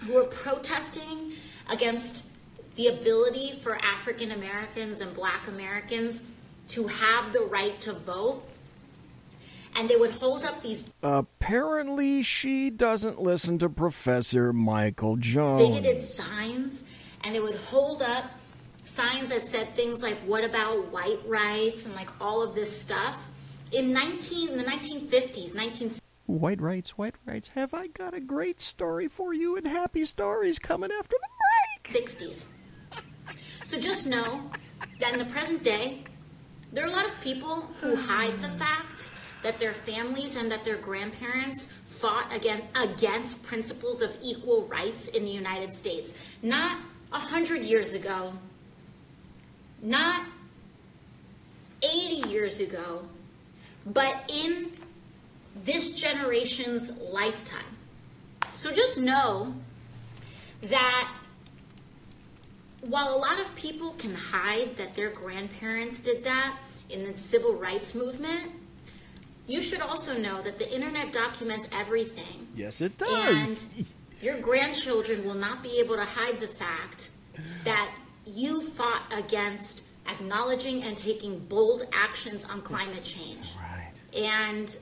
[0.00, 1.32] who were protesting
[1.68, 2.26] against
[2.76, 6.20] the ability for African Americans and black Americans
[6.68, 8.42] to have the right to vote.
[9.78, 15.68] And they would hold up these Apparently, she doesn't listen to Professor Michael Jones.
[15.68, 16.82] bigoted signs,
[17.22, 18.24] and they would hold up
[18.84, 23.28] signs that said things like "What about white rights?" and like all of this stuff.
[23.72, 25.90] In nineteen in the nineteen fifties, nineteen
[26.26, 27.48] White rights, white rights.
[27.48, 31.28] Have I got a great story for you and happy stories coming after the
[31.84, 31.92] break.
[31.92, 32.46] sixties.
[33.64, 34.50] So just know
[35.00, 36.02] that in the present day,
[36.72, 39.10] there are a lot of people who hide the fact
[39.46, 45.24] that their families and that their grandparents fought against, against principles of equal rights in
[45.24, 46.14] the United States.
[46.42, 46.76] Not
[47.12, 48.32] a hundred years ago,
[49.80, 50.24] not
[51.80, 53.06] 80 years ago,
[53.86, 54.72] but in
[55.64, 57.76] this generation's lifetime.
[58.54, 59.54] So just know
[60.62, 61.08] that
[62.80, 66.58] while a lot of people can hide that their grandparents did that
[66.90, 68.50] in the civil rights movement,
[69.46, 72.48] you should also know that the internet documents everything.
[72.54, 73.64] Yes, it does.
[73.76, 73.86] And
[74.22, 77.10] your grandchildren will not be able to hide the fact
[77.64, 77.90] that
[78.24, 83.54] you fought against acknowledging and taking bold actions on climate change.
[83.56, 83.92] Right.
[84.16, 84.76] And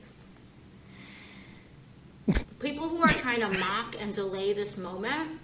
[2.59, 5.39] people who are trying to mock and delay this moment,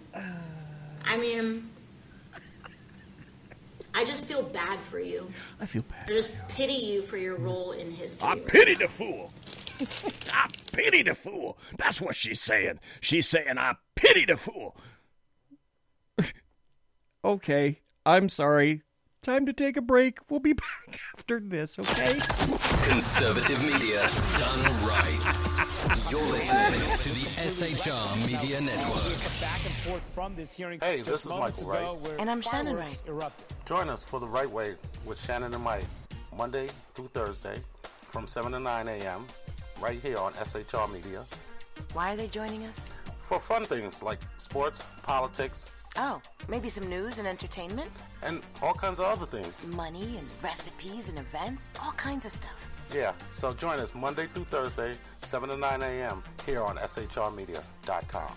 [1.03, 1.70] I mean,
[3.93, 5.27] I just feel bad for you.
[5.59, 6.05] I feel bad.
[6.07, 8.27] I just pity you for your role in history.
[8.27, 9.31] I right pity the fool.
[10.31, 11.57] I pity the fool.
[11.77, 12.79] That's what she's saying.
[12.99, 14.75] She's saying, I pity the fool.
[17.25, 18.83] okay, I'm sorry.
[19.21, 20.19] Time to take a break.
[20.29, 20.53] We'll be
[20.87, 22.19] back after this, okay?
[22.87, 25.40] Conservative media done right.
[26.11, 29.41] You're listening to the SHR Media Network.
[29.41, 30.77] Back and forth from this hearing.
[30.81, 32.01] Hey, just this is moments Michael ago Wright.
[32.01, 33.47] where And I'm Shannon fireworks Erupted.
[33.65, 34.75] Join us for the right way
[35.05, 35.85] with Shannon and Mike,
[36.35, 37.55] Monday through Thursday
[38.01, 39.25] from 7 to 9 a.m.
[39.79, 41.23] right here on SHR Media
[41.93, 42.89] Why are they joining us?
[43.21, 45.67] for fun things like sports, politics,
[45.97, 47.89] Oh, maybe some news and entertainment?
[48.23, 49.65] and all kinds of other things.
[49.67, 51.73] Money and recipes and events?
[51.81, 52.67] All kinds of stuff.
[52.93, 56.23] Yeah, so join us Monday through Thursday, 7 to 9 a.m.
[56.45, 58.31] here on SHRmedia.com.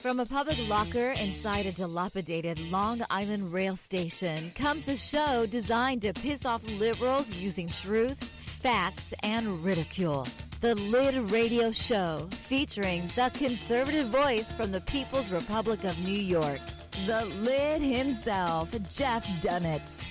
[0.00, 6.02] From a public locker inside a dilapidated Long Island rail station comes a show designed
[6.02, 10.26] to piss off liberals using truth, facts, and ridicule.
[10.60, 16.60] The Lid Radio Show, featuring the conservative voice from the People's Republic of New York,
[17.06, 20.06] the Lid himself, Jeff Dunetz.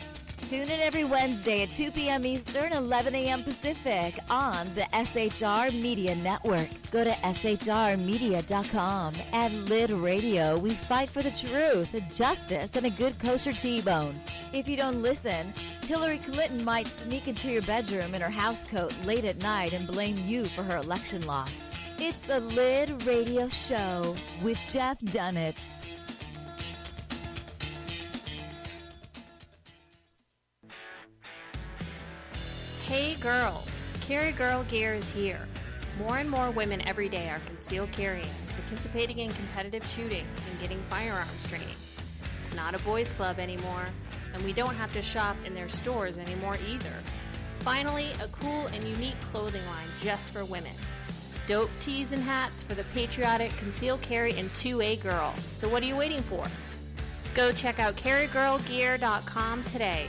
[0.49, 2.25] Tune in every Wednesday at 2 p.m.
[2.25, 3.43] Eastern, 11 a.m.
[3.43, 6.67] Pacific on the SHR Media Network.
[6.89, 9.13] Go to shrmedia.com.
[9.31, 14.19] At Lid Radio, we fight for the truth, justice, and a good kosher T-bone.
[14.51, 15.53] If you don't listen,
[15.83, 20.17] Hillary Clinton might sneak into your bedroom in her housecoat late at night and blame
[20.25, 21.77] you for her election loss.
[21.99, 25.78] It's the Lid Radio Show with Jeff Dunetz.
[32.89, 35.47] Hey girls, Carry Girl Gear is here.
[35.99, 38.25] More and more women every day are concealed carrying,
[38.55, 41.75] participating in competitive shooting, and getting firearms training.
[42.39, 43.85] It's not a boys' club anymore,
[44.33, 46.95] and we don't have to shop in their stores anymore either.
[47.59, 50.73] Finally, a cool and unique clothing line just for women.
[51.45, 55.35] Dope tees and hats for the patriotic concealed carry and 2A girl.
[55.53, 56.43] So what are you waiting for?
[57.35, 60.07] Go check out carrygirlgear.com today.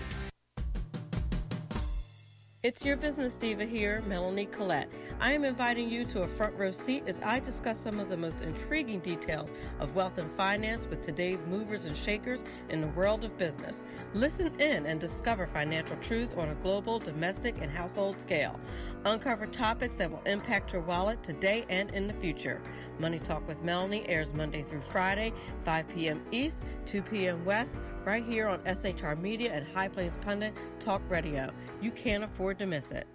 [2.62, 4.90] It's your business diva here, Melanie Collette.
[5.18, 8.18] I am inviting you to a front row seat as I discuss some of the
[8.18, 13.24] most intriguing details of wealth and finance with today's movers and shakers in the world
[13.24, 13.80] of business.
[14.12, 18.60] Listen in and discover financial truths on a global, domestic, and household scale.
[19.06, 22.60] Uncover topics that will impact your wallet today and in the future.
[23.00, 25.32] Money Talk with Melanie airs Monday through Friday,
[25.64, 26.22] 5 p.m.
[26.30, 27.44] East, 2 p.m.
[27.46, 31.50] West, right here on SHR Media and High Plains Pundit Talk Radio.
[31.80, 33.06] You can't afford to miss it.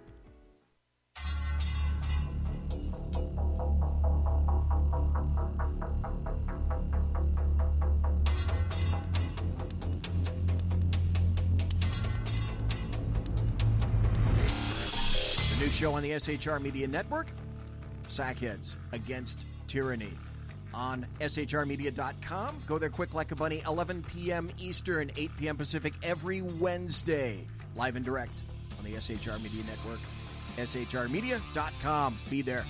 [15.48, 17.28] The new show on the SHR Media Network
[18.08, 20.12] Sackheads Against Tyranny.
[20.74, 22.62] On shrmedia.com.
[22.66, 24.50] Go there quick like a bunny, 11 p.m.
[24.58, 25.56] Eastern, 8 p.m.
[25.56, 27.46] Pacific, every Wednesday.
[27.76, 28.42] Live and direct
[28.78, 30.00] on the SHR Media Network.
[30.56, 32.18] shrmedia.com.
[32.28, 32.64] Be there.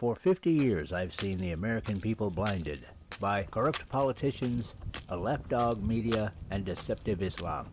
[0.00, 2.86] For 50 years, I've seen the American people blinded
[3.20, 4.74] by corrupt politicians,
[5.10, 7.68] a lapdog media, and deceptive Islam.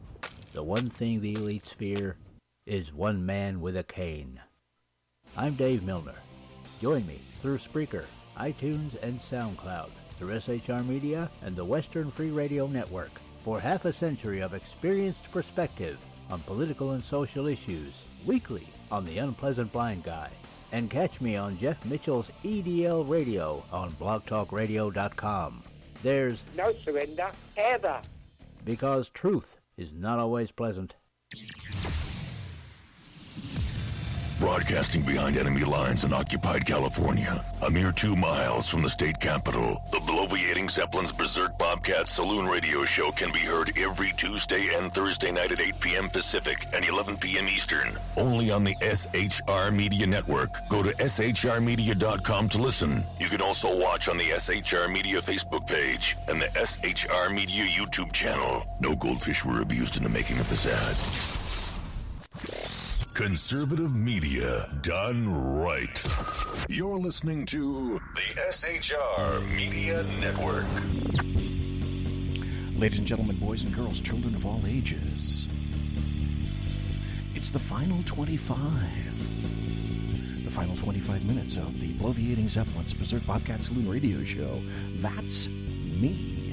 [0.58, 2.16] The one thing the elites fear
[2.66, 4.42] is one man with a cane.
[5.38, 6.16] I'm Dave Milner.
[6.82, 8.06] Join me through Spreaker,
[8.36, 13.12] iTunes, and SoundCloud, through SHR Media and the Western Free Radio Network
[13.42, 16.00] for half a century of experienced perspective
[16.32, 17.94] on political and social issues,
[18.26, 20.32] weekly on The Unpleasant Blind Guy.
[20.72, 25.62] And catch me on Jeff Mitchell's EDL Radio on blogtalkradio.com.
[26.02, 28.02] There's No surrender, ever.
[28.66, 30.96] because truth is not always pleasant.
[34.40, 39.82] Broadcasting behind enemy lines in occupied California, a mere two miles from the state capital,
[39.92, 45.32] the bloviating Zeppelin's Berserk Bobcat Saloon Radio Show can be heard every Tuesday and Thursday
[45.32, 46.10] night at 8 p.m.
[46.10, 47.48] Pacific and 11 p.m.
[47.48, 50.60] Eastern, only on the SHR Media Network.
[50.70, 53.04] Go to shrmedia.com to listen.
[53.20, 58.12] You can also watch on the SHR Media Facebook page and the SHR Media YouTube
[58.12, 58.68] channel.
[58.80, 61.37] No goldfish were abused in the making of this ad.
[63.18, 66.04] Conservative media done right.
[66.70, 68.22] You're listening to the
[68.52, 70.68] SHR Media Network.
[72.80, 75.50] Ladies and gentlemen, boys and girls, children of all ages,
[77.34, 78.60] it's the final 25.
[80.46, 84.62] The final 25 minutes of the Bloviating Zeppelins Berserk Bobcat Saloon radio show.
[85.02, 86.47] That's me.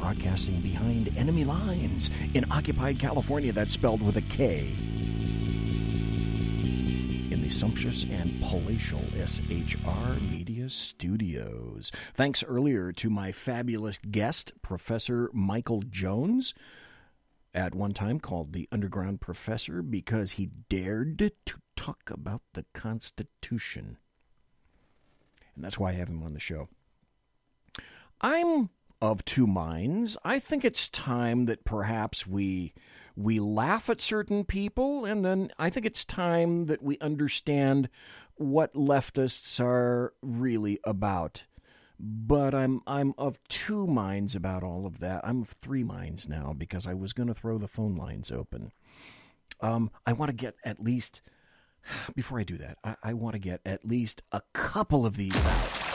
[0.00, 3.52] Broadcasting behind enemy lines in occupied California.
[3.52, 4.72] That's spelled with a K.
[7.30, 11.92] In the sumptuous and palatial SHR Media Studios.
[12.14, 16.54] Thanks earlier to my fabulous guest, Professor Michael Jones
[17.52, 23.98] at one time called the Underground Professor because he dared to talk about the Constitution.
[25.54, 26.68] And that's why I have him on the show.
[28.20, 28.70] I'm
[29.00, 30.16] of two minds.
[30.24, 32.74] I think it's time that perhaps we
[33.16, 37.88] we laugh at certain people and then I think it's time that we understand
[38.36, 41.44] what leftists are really about
[42.02, 45.20] but I'm I'm of two minds about all of that.
[45.22, 48.72] I'm of three minds now because I was going to throw the phone lines open.
[49.60, 51.20] Um, I want to get at least
[52.14, 52.78] before I do that.
[52.82, 55.89] I, I want to get at least a couple of these out.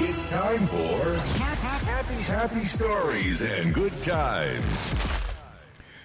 [0.00, 4.94] It's time for happy, happy stories and good times.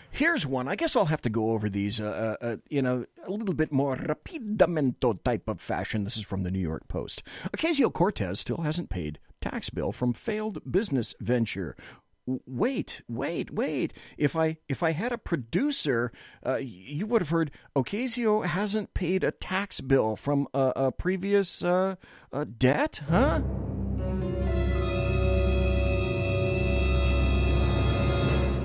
[0.10, 0.68] Here's one.
[0.68, 3.56] I guess I'll have to go over these, uh, uh, uh, you know, a little
[3.56, 6.04] bit more rapidamento type of fashion.
[6.04, 7.24] This is from the New York Post.
[7.56, 11.76] Ocasio Cortez still hasn't paid tax bill from failed business venture.
[12.26, 13.94] Wait, wait, wait!
[14.18, 16.12] If I if I had a producer,
[16.46, 21.64] uh, you would have heard Ocasio hasn't paid a tax bill from a, a previous
[21.64, 21.96] uh,
[22.58, 23.42] debt, huh?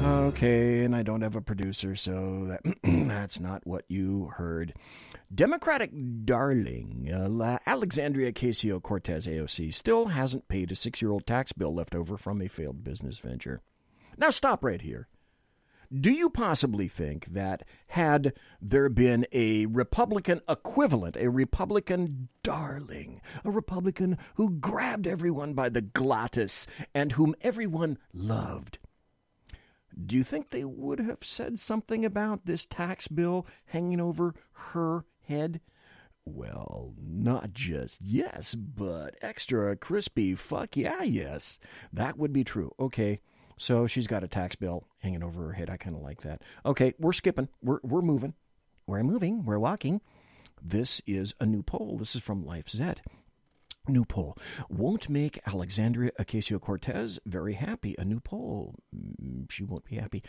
[0.08, 4.72] Okay, and I don't have a producer, so that that's not what you heard.
[5.34, 5.90] Democratic
[6.24, 11.74] darling uh, Alexandria Ocasio Cortez AOC still hasn't paid a six year old tax bill
[11.74, 13.60] left over from a failed business venture.
[14.16, 15.08] Now, stop right here.
[15.92, 18.32] Do you possibly think that had
[18.62, 25.82] there been a Republican equivalent, a Republican darling, a Republican who grabbed everyone by the
[25.82, 28.78] glottis and whom everyone loved,
[30.04, 35.04] do you think they would have said something about this tax bill hanging over her
[35.26, 35.60] head?
[36.24, 41.58] Well, not just yes, but extra crispy fuck yeah, yes.
[41.92, 42.74] That would be true.
[42.78, 43.20] Okay.
[43.56, 45.68] So she's got a tax bill hanging over her head.
[45.68, 46.42] I kind of like that.
[46.64, 47.48] Okay, we're skipping.
[47.62, 48.34] We're we're moving.
[48.86, 49.44] We're moving.
[49.44, 50.00] We're walking.
[50.62, 51.96] This is a new poll.
[51.98, 52.98] This is from LifeZette.
[53.88, 54.36] New poll
[54.68, 57.94] won't make Alexandria Ocasio Cortez very happy.
[57.98, 58.74] A new poll.
[58.94, 60.22] Mm, she won't be happy.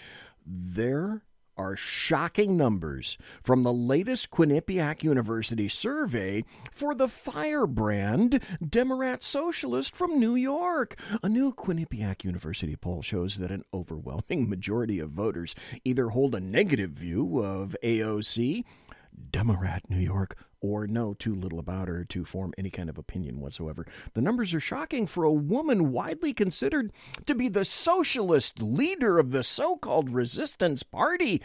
[0.46, 1.24] There
[1.60, 10.20] are shocking numbers from the latest Quinnipiac University survey for the firebrand Democrat socialist from
[10.20, 10.98] New York.
[11.22, 15.54] A new Quinnipiac University poll shows that an overwhelming majority of voters
[15.84, 18.64] either hold a negative view of AOC,
[19.32, 23.40] Democrat New York, or know too little about her to form any kind of opinion
[23.40, 23.86] whatsoever.
[24.14, 26.92] The numbers are shocking for a woman widely considered
[27.26, 31.42] to be the socialist leader of the so called resistance party.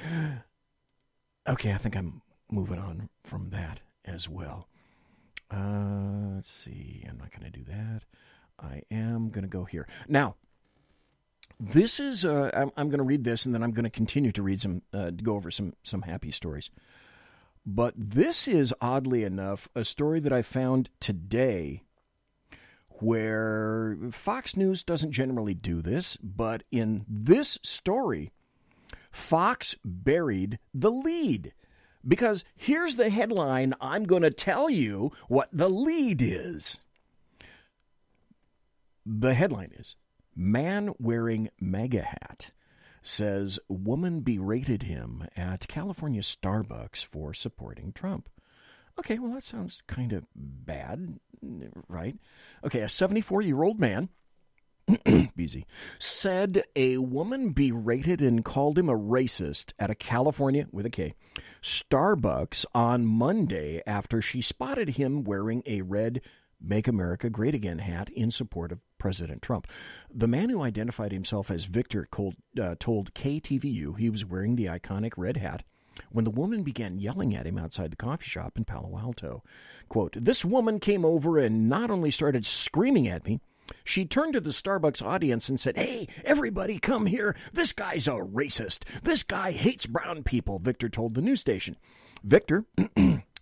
[1.48, 4.68] Okay, I think I'm moving on from that as well.
[5.50, 7.04] Uh, let's see.
[7.08, 8.02] I'm not going to do that.
[8.58, 9.86] I am going to go here.
[10.08, 10.36] Now,
[11.60, 14.32] this is, uh, I'm, I'm going to read this and then I'm going to continue
[14.32, 16.70] to read some, uh, go over some, some happy stories.
[17.66, 21.82] But this is oddly enough a story that I found today
[23.00, 28.32] where Fox News doesn't generally do this, but in this story,
[29.10, 31.52] Fox buried the lead.
[32.06, 36.80] Because here's the headline I'm going to tell you what the lead is.
[39.06, 39.96] The headline is
[40.36, 42.50] Man Wearing MAGA Hat
[43.04, 48.28] says woman berated him at California Starbucks for supporting Trump.
[48.98, 51.20] Okay, well, that sounds kind of bad,
[51.88, 52.16] right?
[52.64, 54.08] Okay, a 74 year old man.
[55.36, 55.64] Busy
[55.98, 61.14] said a woman berated and called him a racist at a California with a K
[61.62, 66.20] Starbucks on Monday after she spotted him wearing a red
[66.60, 69.66] Make America Great Again hat in support of President Trump.
[70.10, 74.64] The man who identified himself as Victor told, uh, told KTVU he was wearing the
[74.64, 75.62] iconic red hat
[76.10, 79.42] when the woman began yelling at him outside the coffee shop in Palo Alto.
[79.90, 83.40] Quote, This woman came over and not only started screaming at me,
[83.84, 87.36] she turned to the Starbucks audience and said, Hey, everybody come here.
[87.52, 88.84] This guy's a racist.
[89.02, 91.76] This guy hates brown people, Victor told the news station.
[92.22, 92.64] Victor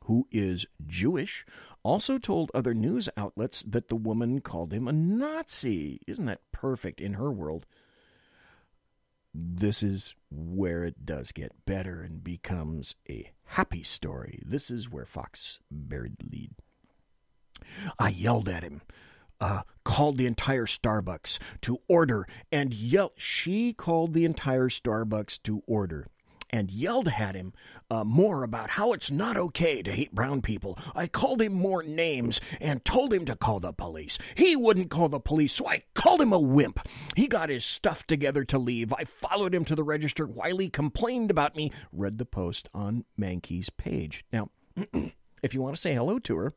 [0.06, 1.46] who is Jewish,
[1.82, 6.00] also told other news outlets that the woman called him a Nazi.
[6.06, 7.66] Isn't that perfect in her world?
[9.34, 14.42] This is where it does get better and becomes a happy story.
[14.44, 16.50] This is where Fox buried the lead.
[17.98, 18.82] I yelled at him,
[19.40, 23.12] uh, called the entire Starbucks to order, and yelled.
[23.16, 26.08] She called the entire Starbucks to order
[26.52, 27.52] and yelled at him
[27.90, 30.78] uh, more about how it's not okay to hate brown people.
[30.94, 34.18] I called him more names and told him to call the police.
[34.34, 36.80] He wouldn't call the police, so I called him a wimp.
[37.16, 38.92] He got his stuff together to leave.
[38.92, 41.72] I followed him to the register while he complained about me.
[41.92, 44.24] Read the post on Mankey's page.
[44.32, 44.50] Now,
[45.42, 46.54] if you want to say hello to her,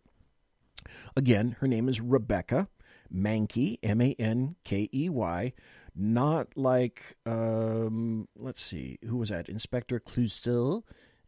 [1.15, 2.67] again, her name is Rebecca
[3.13, 5.53] Mankey, M A N K E Y
[5.95, 9.49] not like um, let's see, who was that?
[9.49, 10.83] Inspector Clouseau.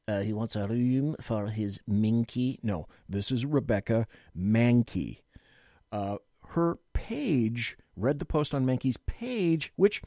[0.07, 2.59] Uh, he wants a room for his minky.
[2.63, 4.07] No, this is Rebecca
[4.37, 5.19] Mankey.
[5.91, 6.17] Uh,
[6.49, 10.01] her page read the post on Mankey's page, which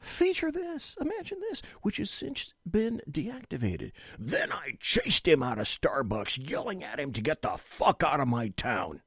[0.00, 0.96] feature this.
[1.00, 3.92] Imagine this, which has since been deactivated.
[4.18, 8.20] Then I chased him out of Starbucks, yelling at him to get the fuck out
[8.20, 9.02] of my town.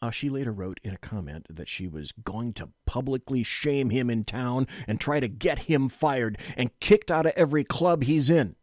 [0.00, 4.10] Uh, she later wrote in a comment that she was going to publicly shame him
[4.10, 8.30] in town and try to get him fired and kicked out of every club he's
[8.30, 8.56] in.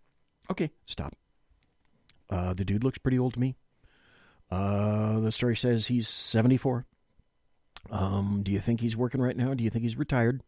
[0.51, 1.15] Okay, stop.
[2.29, 3.55] Uh, the dude looks pretty old to me.
[4.51, 6.85] Uh, the story says he's 74.
[7.91, 9.53] Um, do you think he's working right now?
[9.53, 10.43] Do you think he's retired?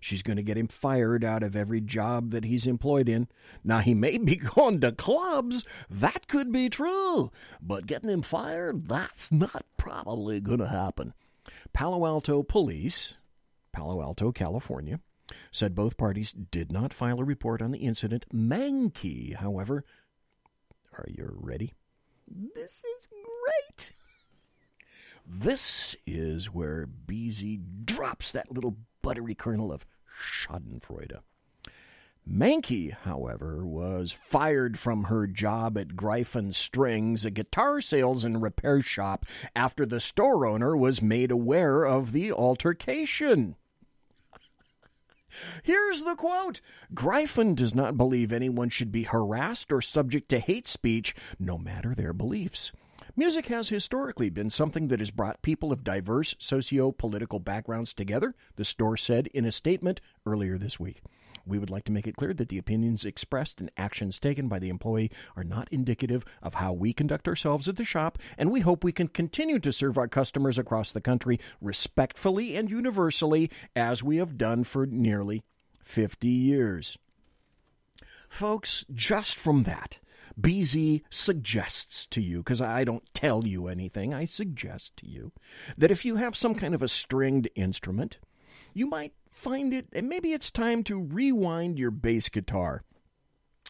[0.00, 3.28] She's going to get him fired out of every job that he's employed in.
[3.62, 5.64] Now, he may be going to clubs.
[5.90, 7.30] That could be true.
[7.60, 11.12] But getting him fired, that's not probably going to happen.
[11.72, 13.14] Palo Alto police,
[13.72, 15.00] Palo Alto, California,
[15.52, 18.24] said both parties did not file a report on the incident.
[18.34, 19.84] Mankey, however,
[20.94, 21.74] are you ready?
[22.26, 23.92] This is great.
[25.26, 29.86] This is where BZ drops that little buttery kernel of
[30.22, 31.20] Schadenfreude.
[32.28, 38.82] Mankey, however, was fired from her job at Gryphon Strings, a guitar sales and repair
[38.82, 39.24] shop,
[39.56, 43.56] after the store owner was made aware of the altercation.
[45.62, 46.60] Here's the quote
[46.92, 51.94] Gryphon does not believe anyone should be harassed or subject to hate speech, no matter
[51.94, 52.72] their beliefs.
[53.16, 58.34] Music has historically been something that has brought people of diverse socio political backgrounds together,
[58.54, 61.02] the store said in a statement earlier this week.
[61.44, 64.60] We would like to make it clear that the opinions expressed and actions taken by
[64.60, 68.60] the employee are not indicative of how we conduct ourselves at the shop, and we
[68.60, 74.04] hope we can continue to serve our customers across the country respectfully and universally as
[74.04, 75.42] we have done for nearly
[75.80, 76.96] 50 years.
[78.28, 79.98] Folks, just from that,
[80.38, 85.32] BZ suggests to you, because I don't tell you anything, I suggest to you
[85.78, 88.18] that if you have some kind of a stringed instrument,
[88.74, 92.82] you might find it, and maybe it's time to rewind your bass guitar.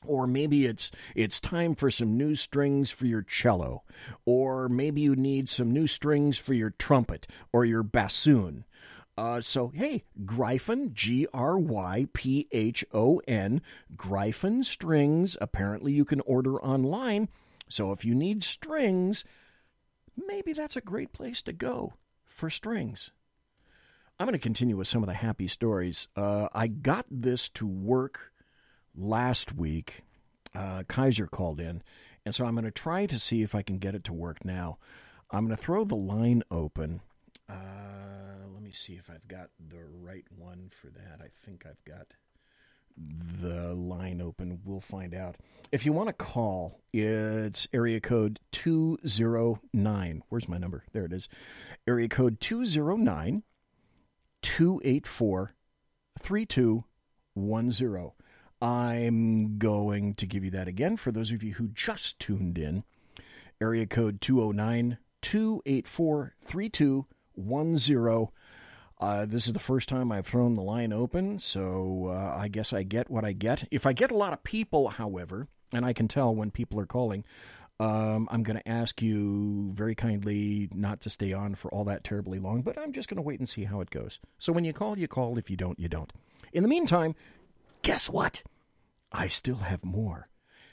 [0.07, 3.83] Or maybe it's it's time for some new strings for your cello,
[4.25, 8.65] or maybe you need some new strings for your trumpet or your bassoon.
[9.19, 13.61] Uh, so, hey, Gryphon, G R Y P H O N,
[13.97, 15.37] Gryphon strings.
[15.41, 17.29] Apparently, you can order online.
[17.69, 19.25] So, if you need strings,
[20.17, 23.11] maybe that's a great place to go for strings.
[24.19, 26.09] I'm going to continue with some of the happy stories.
[26.15, 28.33] Uh, I got this to work
[28.95, 30.03] last week.
[30.55, 31.83] Uh, Kaiser called in,
[32.27, 34.45] and so I'm going to try to see if I can get it to work
[34.45, 34.79] now.
[35.31, 37.03] I'm going to throw the line open.
[37.51, 41.21] Uh, let me see if I've got the right one for that.
[41.21, 42.07] I think I've got
[43.41, 44.61] the line open.
[44.65, 45.37] We'll find out.
[45.73, 50.23] If you want to call, it's area code 209.
[50.29, 50.85] Where's my number?
[50.93, 51.29] There it is.
[51.87, 53.43] Area code 209
[54.43, 55.55] 284
[56.19, 58.13] 3210.
[58.63, 62.85] I'm going to give you that again for those of you who just tuned in.
[63.61, 67.20] Area code 209 284 3210.
[69.01, 72.73] Uh, this is the first time I've thrown the line open, so uh, I guess
[72.73, 73.67] I get what I get.
[73.71, 76.87] If I get a lot of people, however, and I can tell when people are
[76.87, 77.25] calling,
[77.79, 82.05] um, I'm going to ask you very kindly not to stay on for all that
[82.05, 84.19] terribly long, but I'm just going to wait and see how it goes.
[84.39, 85.39] So when you call, you call.
[85.39, 86.13] If you don't, you don't.
[86.53, 87.15] In the meantime,
[87.81, 88.43] guess what?
[89.11, 90.29] I still have more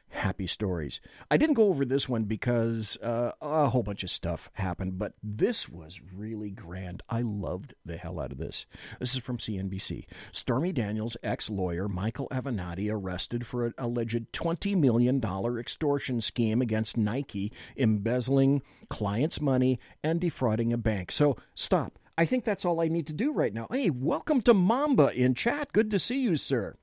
[0.09, 0.99] happy stories.
[1.29, 5.13] I didn't go over this one because uh, a whole bunch of stuff happened, but
[5.21, 7.03] this was really grand.
[7.09, 8.65] I loved the hell out of this.
[8.99, 10.05] This is from CNBC.
[10.31, 15.23] Stormy Daniels' ex lawyer, Michael Avenatti, arrested for an alleged $20 million
[15.59, 21.11] extortion scheme against Nike, embezzling clients' money and defrauding a bank.
[21.11, 21.99] So stop.
[22.17, 23.67] I think that's all I need to do right now.
[23.71, 25.71] Hey, welcome to Mamba in chat.
[25.71, 26.75] Good to see you, sir.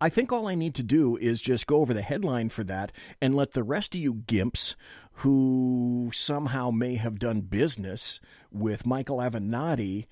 [0.00, 2.92] I think all I need to do is just go over the headline for that
[3.20, 4.74] and let the rest of you gimps
[5.16, 8.20] who somehow may have done business
[8.50, 10.06] with Michael Avenatti,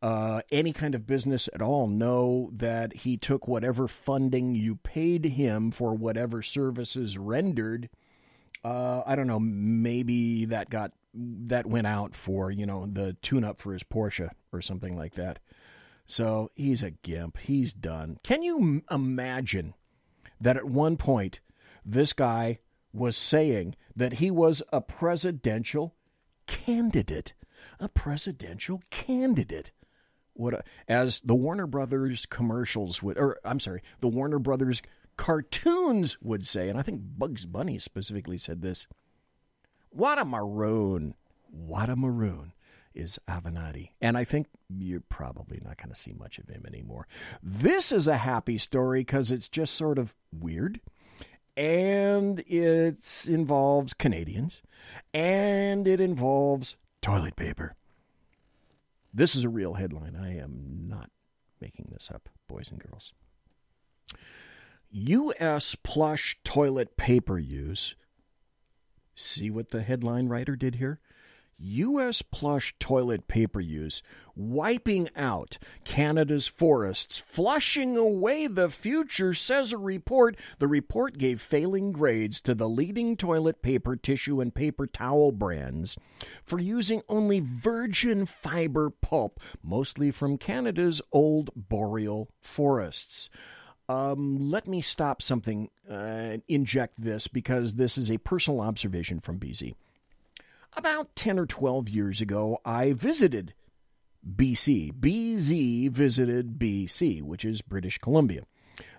[0.00, 5.24] uh, any kind of business at all, know that he took whatever funding you paid
[5.24, 7.88] him for whatever services rendered.
[8.62, 13.44] Uh, I don't know, maybe that got that went out for you know the tune
[13.44, 15.38] up for his Porsche or something like that.
[16.06, 17.38] So he's a gimp.
[17.38, 18.18] He's done.
[18.22, 19.74] Can you imagine
[20.40, 21.40] that at one point
[21.84, 22.58] this guy
[22.92, 25.94] was saying that he was a presidential
[26.46, 27.34] candidate?
[27.80, 29.72] A presidential candidate.
[30.34, 34.82] What a, as the Warner Brothers commercials would or I'm sorry, the Warner Brothers
[35.16, 38.86] cartoons would say, and I think Bugs Bunny specifically said this.
[39.90, 41.14] What a maroon.
[41.48, 42.52] What a maroon
[42.94, 43.90] is Avenatti.
[44.00, 47.06] And I think you're probably not going to see much of him anymore.
[47.42, 50.80] This is a happy story because it's just sort of weird.
[51.56, 54.62] And it involves Canadians.
[55.12, 57.76] And it involves toilet paper.
[59.12, 60.16] This is a real headline.
[60.16, 61.10] I am not
[61.60, 63.12] making this up, boys and girls.
[64.90, 65.74] U.S.
[65.76, 67.94] plush toilet paper use.
[69.14, 71.00] See what the headline writer did here?
[71.58, 72.22] U.S.
[72.22, 74.02] plush toilet paper use
[74.36, 80.36] wiping out Canada's forests, flushing away the future, says a report.
[80.58, 85.96] The report gave failing grades to the leading toilet paper, tissue, and paper towel brands
[86.42, 93.30] for using only virgin fiber pulp, mostly from Canada's old boreal forests.
[93.88, 99.38] Um, let me stop something uh, inject this because this is a personal observation from
[99.38, 99.74] BZ.
[100.76, 103.54] About 10 or 12 years ago, I visited
[104.28, 104.92] BC.
[104.92, 108.42] BZ visited BC, which is British Columbia.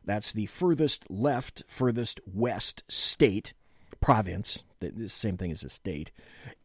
[0.05, 3.53] That's the furthest left, furthest west state,
[3.99, 6.11] province, the same thing as a state,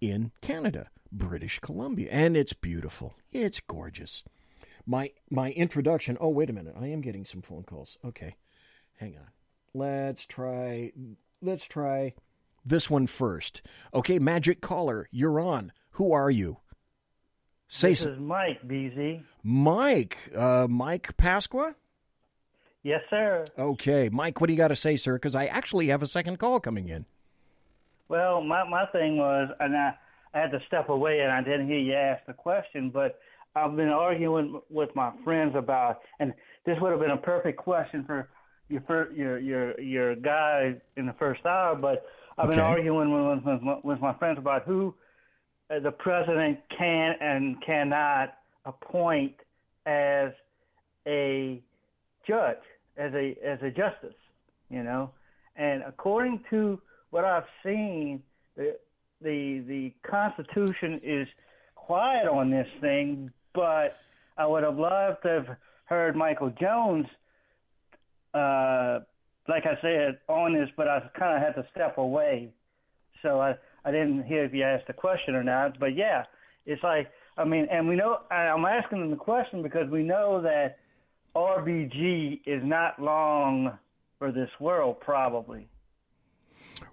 [0.01, 2.09] in Canada, British Columbia.
[2.11, 3.15] And it's beautiful.
[3.33, 4.23] It's gorgeous.
[4.87, 6.17] My my introduction.
[6.21, 6.75] Oh, wait a minute.
[6.79, 7.99] I am getting some phone calls.
[8.05, 8.37] Okay.
[8.99, 9.29] Hang on.
[9.75, 10.93] Let's try
[11.41, 12.15] let's try
[12.65, 13.63] this one first.
[13.95, 15.73] Okay, Magic Caller, you're on.
[15.93, 16.59] Who are you?
[17.69, 19.23] Say this is Mike BZ.
[19.43, 21.75] Mike, uh, Mike Pasqua.
[22.83, 23.47] Yes, sir.
[23.59, 25.15] Okay, Mike, what do you got to say, sir?
[25.15, 27.05] Because I actually have a second call coming in.
[28.09, 29.95] Well, my my thing was, and I,
[30.35, 33.21] I had to step away, and I didn't hear you ask the question, but
[33.55, 36.33] I've been arguing with my friends about, and
[36.67, 38.29] this would have been a perfect question for
[38.69, 42.05] your your your your guy in the first hour, but
[42.41, 42.57] I've okay.
[42.57, 44.95] been arguing with, with, with my friends about who
[45.69, 48.33] the president can and cannot
[48.65, 49.35] appoint
[49.85, 50.31] as
[51.07, 51.61] a
[52.27, 52.57] judge,
[52.97, 54.17] as a as a justice,
[54.71, 55.11] you know.
[55.57, 56.81] And according to
[57.11, 58.23] what I've seen,
[58.57, 58.79] the
[59.21, 61.29] the the Constitution is
[61.75, 63.99] quiet on this thing, but
[64.39, 67.07] I would have loved to have heard Michael Jones
[68.33, 69.01] uh,
[69.51, 72.53] like I said, on this, but I kind of had to step away.
[73.23, 75.79] So I, I didn't hear if you asked the question or not.
[75.79, 76.25] But yeah,
[76.65, 80.41] it's like, I mean, and we know, I'm asking them the question because we know
[80.43, 80.79] that
[81.35, 83.79] RBG is not long
[84.19, 85.69] for this world, probably.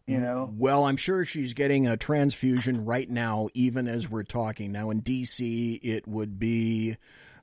[0.06, 0.54] You know?
[0.58, 4.72] Well, I'm sure she's getting a transfusion right now, even as we're talking.
[4.72, 6.98] Now, in D.C., it would be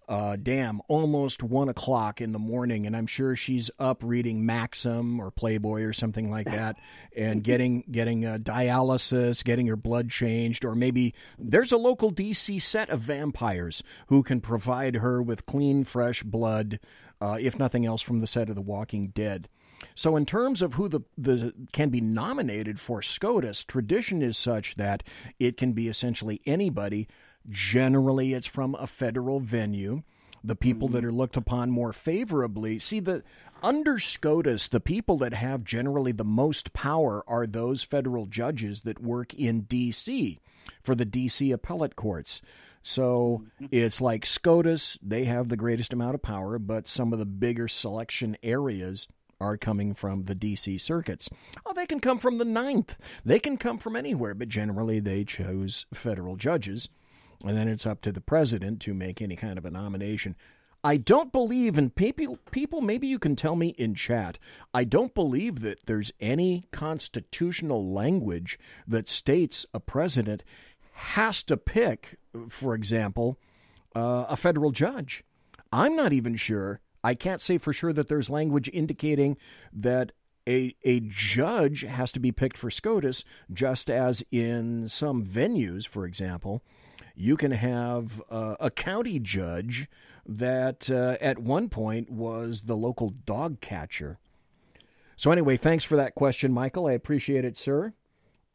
[0.08, 5.18] uh, damn, almost one o'clock in the morning, and I'm sure she's up reading Maxim
[5.20, 6.76] or Playboy or something like that,
[7.16, 12.60] and getting getting a dialysis, getting her blood changed, or maybe there's a local DC
[12.60, 16.80] set of vampires who can provide her with clean, fresh blood,
[17.20, 19.48] uh, if nothing else, from the set of The Walking Dead.
[19.94, 24.76] So, in terms of who the, the can be nominated for SCOTUS, tradition is such
[24.76, 25.02] that
[25.38, 27.08] it can be essentially anybody
[27.48, 30.02] Generally, it's from a federal venue.
[30.42, 30.96] The people mm-hmm.
[30.96, 32.78] that are looked upon more favorably.
[32.78, 33.22] See, the
[33.62, 39.02] under SCOTUS, the people that have generally the most power are those federal judges that
[39.02, 40.38] work in D.C.
[40.82, 41.50] for the D.C.
[41.50, 42.42] appellate courts.
[42.82, 43.66] So mm-hmm.
[43.70, 47.66] it's like SCOTUS, they have the greatest amount of power, but some of the bigger
[47.66, 49.08] selection areas
[49.40, 50.76] are coming from the D.C.
[50.78, 51.30] circuits.
[51.64, 52.96] Oh, they can come from the Ninth.
[53.24, 56.90] They can come from anywhere, but generally they chose federal judges.
[57.44, 60.34] And then it's up to the president to make any kind of a nomination.
[60.82, 64.38] I don't believe, and people, people, maybe you can tell me in chat,
[64.74, 70.42] I don't believe that there's any constitutional language that states a president
[70.92, 72.18] has to pick,
[72.48, 73.38] for example,
[73.96, 75.24] uh, a federal judge.
[75.72, 76.80] I'm not even sure.
[77.02, 79.36] I can't say for sure that there's language indicating
[79.72, 80.12] that
[80.46, 86.04] a, a judge has to be picked for SCOTUS, just as in some venues, for
[86.04, 86.62] example,
[87.14, 89.88] you can have uh, a county judge
[90.26, 94.18] that uh, at one point was the local dog catcher.
[95.16, 96.86] So, anyway, thanks for that question, Michael.
[96.86, 97.92] I appreciate it, sir.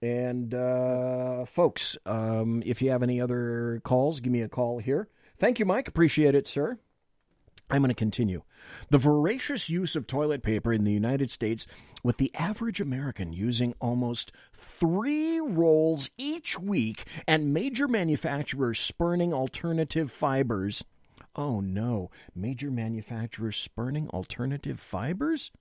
[0.01, 5.07] And, uh, folks, um, if you have any other calls, give me a call here.
[5.37, 5.87] Thank you, Mike.
[5.87, 6.79] Appreciate it, sir.
[7.69, 8.41] I'm going to continue.
[8.89, 11.67] The voracious use of toilet paper in the United States,
[12.03, 20.11] with the average American using almost three rolls each week, and major manufacturers spurning alternative
[20.11, 20.83] fibers.
[21.35, 25.51] Oh no, major manufacturers spurning alternative fibers?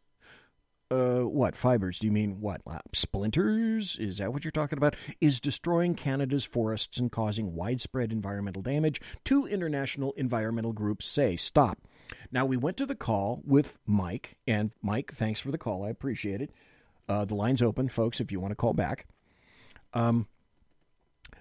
[0.91, 1.99] Uh, what fibers?
[1.99, 2.63] Do you mean what?
[2.67, 3.99] Uh, splinters?
[3.99, 4.97] Is that what you're talking about?
[5.21, 9.01] Is destroying Canada's forests and causing widespread environmental damage?
[9.23, 11.79] Two international environmental groups say stop.
[12.31, 15.85] Now, we went to the call with Mike, and Mike, thanks for the call.
[15.85, 16.51] I appreciate it.
[17.09, 19.07] Uh, the line's open, folks, if you want to call back.
[19.95, 20.27] Um,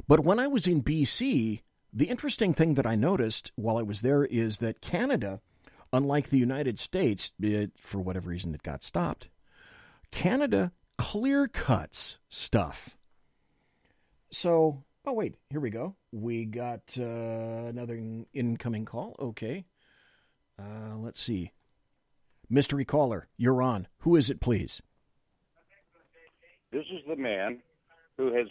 [0.07, 1.61] but when I was in BC,
[1.91, 5.41] the interesting thing that I noticed while I was there is that Canada,
[5.91, 9.30] unlike the United States, it, for whatever reason it got stopped,
[10.11, 12.98] Canada clear cuts stuff.
[14.31, 15.95] So, oh, wait, here we go.
[16.11, 18.02] We got uh, another
[18.34, 19.15] incoming call.
[19.19, 19.65] Okay.
[20.59, 21.51] Uh, let's see.
[22.49, 23.88] Mystery caller, you're on.
[23.99, 24.81] Who is it, please?
[26.71, 27.59] This is the man
[28.17, 28.47] who has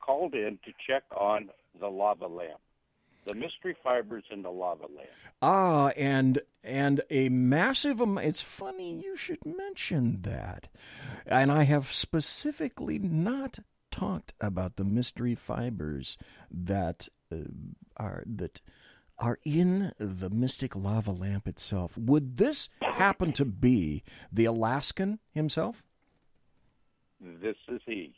[0.00, 1.50] called in to check on
[1.80, 2.60] the lava lamp,
[3.26, 5.08] the mystery fibers in the lava lamp.
[5.42, 8.26] Ah, and and a massive amount.
[8.26, 10.68] It's funny you should mention that,
[11.26, 13.58] and I have specifically not
[13.90, 16.16] talked about the mystery fibers
[16.50, 17.36] that uh,
[17.96, 18.60] are that
[19.18, 21.96] are in the mystic lava lamp itself.
[21.96, 24.02] Would this happen to be
[24.32, 25.82] the Alaskan himself?
[27.20, 28.14] This is he.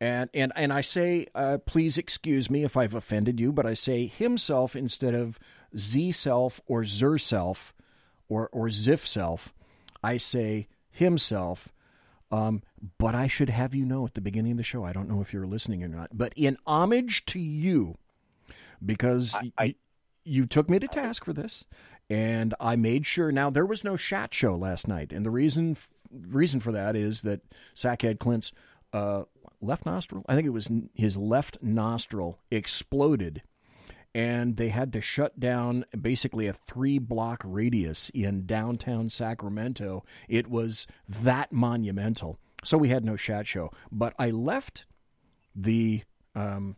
[0.00, 3.74] And and and I say, uh, please excuse me if I've offended you, but I
[3.74, 5.38] say himself instead of
[5.76, 7.74] z self or zer self
[8.28, 9.52] or or zif self.
[10.02, 11.68] I say himself.
[12.32, 12.62] Um,
[12.96, 14.84] but I should have you know at the beginning of the show.
[14.84, 17.98] I don't know if you're listening or not, but in homage to you,
[18.84, 19.74] because I, I,
[20.24, 21.64] you took me to task for this,
[22.08, 23.32] and I made sure.
[23.32, 25.76] Now there was no chat show last night, and the reason
[26.10, 27.40] reason for that is that
[27.74, 28.52] Sackhead Clint's
[28.92, 29.24] uh,
[29.60, 33.42] left nostril, I think it was his left nostril, exploded,
[34.14, 40.04] and they had to shut down basically a three block radius in downtown Sacramento.
[40.28, 43.70] It was that monumental, so we had no chat show.
[43.92, 44.86] But I left
[45.54, 46.02] the
[46.34, 46.76] um,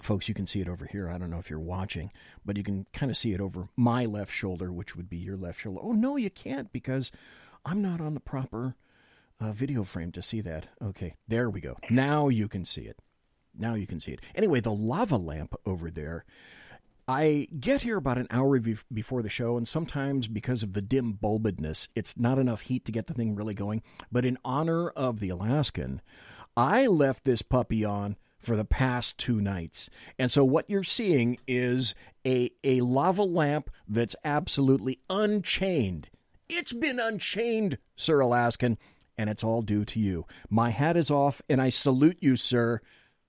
[0.00, 1.08] folks, you can see it over here.
[1.08, 2.10] I don't know if you're watching,
[2.44, 5.36] but you can kind of see it over my left shoulder, which would be your
[5.36, 5.80] left shoulder.
[5.82, 7.10] Oh, no, you can't because
[7.64, 8.74] I'm not on the proper
[9.40, 10.68] uh, video frame to see that.
[10.82, 11.76] Okay, there we go.
[11.90, 12.98] Now you can see it.
[13.58, 14.20] Now you can see it.
[14.34, 16.24] Anyway, the lava lamp over there.
[17.08, 18.58] I get here about an hour
[18.92, 22.92] before the show, and sometimes because of the dim bulbedness, it's not enough heat to
[22.92, 23.82] get the thing really going.
[24.10, 26.00] But in honor of the Alaskan,
[26.56, 28.16] I left this puppy on
[28.46, 29.90] for the past two nights.
[30.20, 36.08] And so what you're seeing is a, a lava lamp that's absolutely unchained.
[36.48, 38.78] It's been unchained, Sir Alaskan,
[39.18, 40.26] and it's all due to you.
[40.48, 42.80] My hat is off, and I salute you, sir.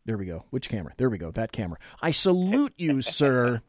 [0.06, 0.46] There we go.
[0.52, 0.94] Which camera?
[0.98, 1.32] There we go.
[1.32, 1.80] That camera.
[2.00, 3.64] I salute you, sir,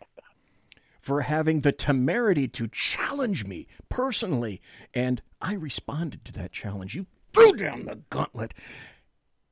[1.00, 4.60] for having the temerity to challenge me personally.
[4.92, 6.94] And I responded to that challenge.
[6.94, 8.52] You threw down the gauntlet,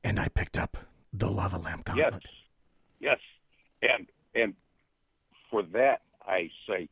[0.05, 0.77] and I picked up
[1.19, 2.23] the lava lamp gauntlet.
[3.01, 3.19] Yes,
[3.83, 4.55] yes, and and
[5.51, 6.89] for that I say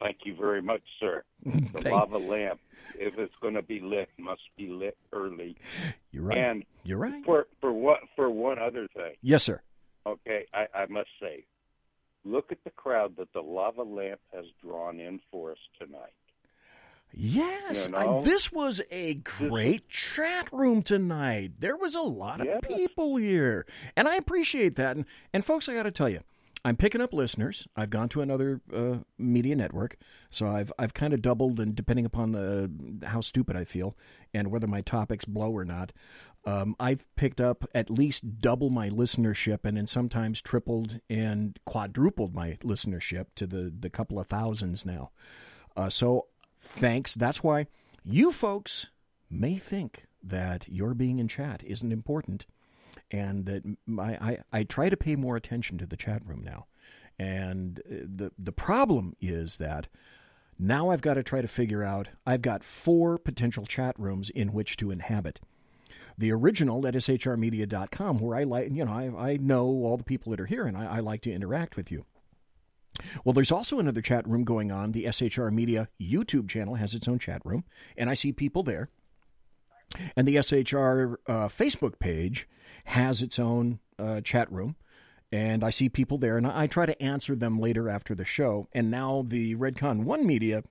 [0.00, 1.22] thank you very much, sir.
[1.72, 2.60] The lava lamp,
[2.98, 5.56] if it's going to be lit, must be lit early.
[6.10, 6.38] You're right.
[6.38, 7.24] And you're right.
[7.24, 9.14] For for what for one other thing.
[9.22, 9.60] Yes, sir.
[10.06, 11.44] Okay, I, I must say,
[12.24, 16.12] look at the crowd that the lava lamp has drawn in for us tonight.
[17.14, 18.20] Yes, You know?
[18.20, 21.52] I, this was a great chat room tonight.
[21.58, 23.66] There was a lot of people here,
[23.96, 24.96] and I appreciate that.
[24.96, 26.20] And, and folks, I got to tell you,
[26.64, 27.66] I'm picking up listeners.
[27.76, 29.96] I've gone to another uh, media network,
[30.30, 32.70] so I've I've kind of doubled, and depending upon the
[33.06, 33.96] how stupid I feel
[34.32, 35.92] and whether my topics blow or not,
[36.46, 42.34] um, I've picked up at least double my listenership, and then sometimes tripled and quadrupled
[42.34, 45.10] my listenership to the the couple of thousands now.
[45.76, 46.26] Uh, so
[46.76, 47.14] thanks.
[47.14, 47.66] That's why
[48.04, 48.86] you folks
[49.30, 52.46] may think that your being in chat isn't important
[53.10, 53.62] and that
[53.98, 56.66] I, I, I try to pay more attention to the chat room now.
[57.18, 59.88] And uh, the the problem is that
[60.58, 62.08] now I've got to try to figure out.
[62.26, 65.40] I've got four potential chat rooms in which to inhabit.
[66.16, 70.30] The original at shrmedia.com, where I like, you know, I, I know all the people
[70.30, 72.04] that are here, and I, I like to interact with you.
[73.24, 74.92] Well, there's also another chat room going on.
[74.92, 77.64] The SHR Media YouTube channel has its own chat room,
[77.96, 78.88] and I see people there.
[80.16, 82.48] And the SHR uh, Facebook page
[82.84, 84.76] has its own uh, chat room.
[85.30, 88.68] And I see people there, and I try to answer them later after the show.
[88.72, 90.62] And now the Redcon One Media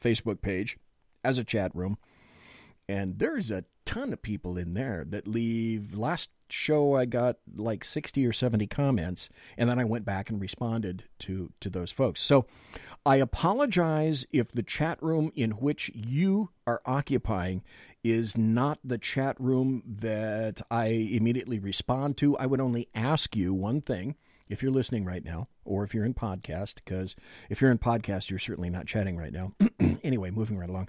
[0.00, 0.78] Facebook page
[1.22, 1.98] has a chat room.
[2.88, 5.96] And there's a ton of people in there that leave.
[5.96, 10.40] Last show, I got like 60 or 70 comments, and then I went back and
[10.40, 12.20] responded to, to those folks.
[12.20, 12.46] So
[13.04, 17.62] I apologize if the chat room in which you are occupying
[18.04, 22.36] is not the chat room that I immediately respond to.
[22.36, 24.16] I would only ask you one thing
[24.48, 27.16] if you're listening right now, or if you're in podcast, because
[27.50, 29.52] if you're in podcast, you're certainly not chatting right now.
[30.04, 30.88] anyway, moving right along.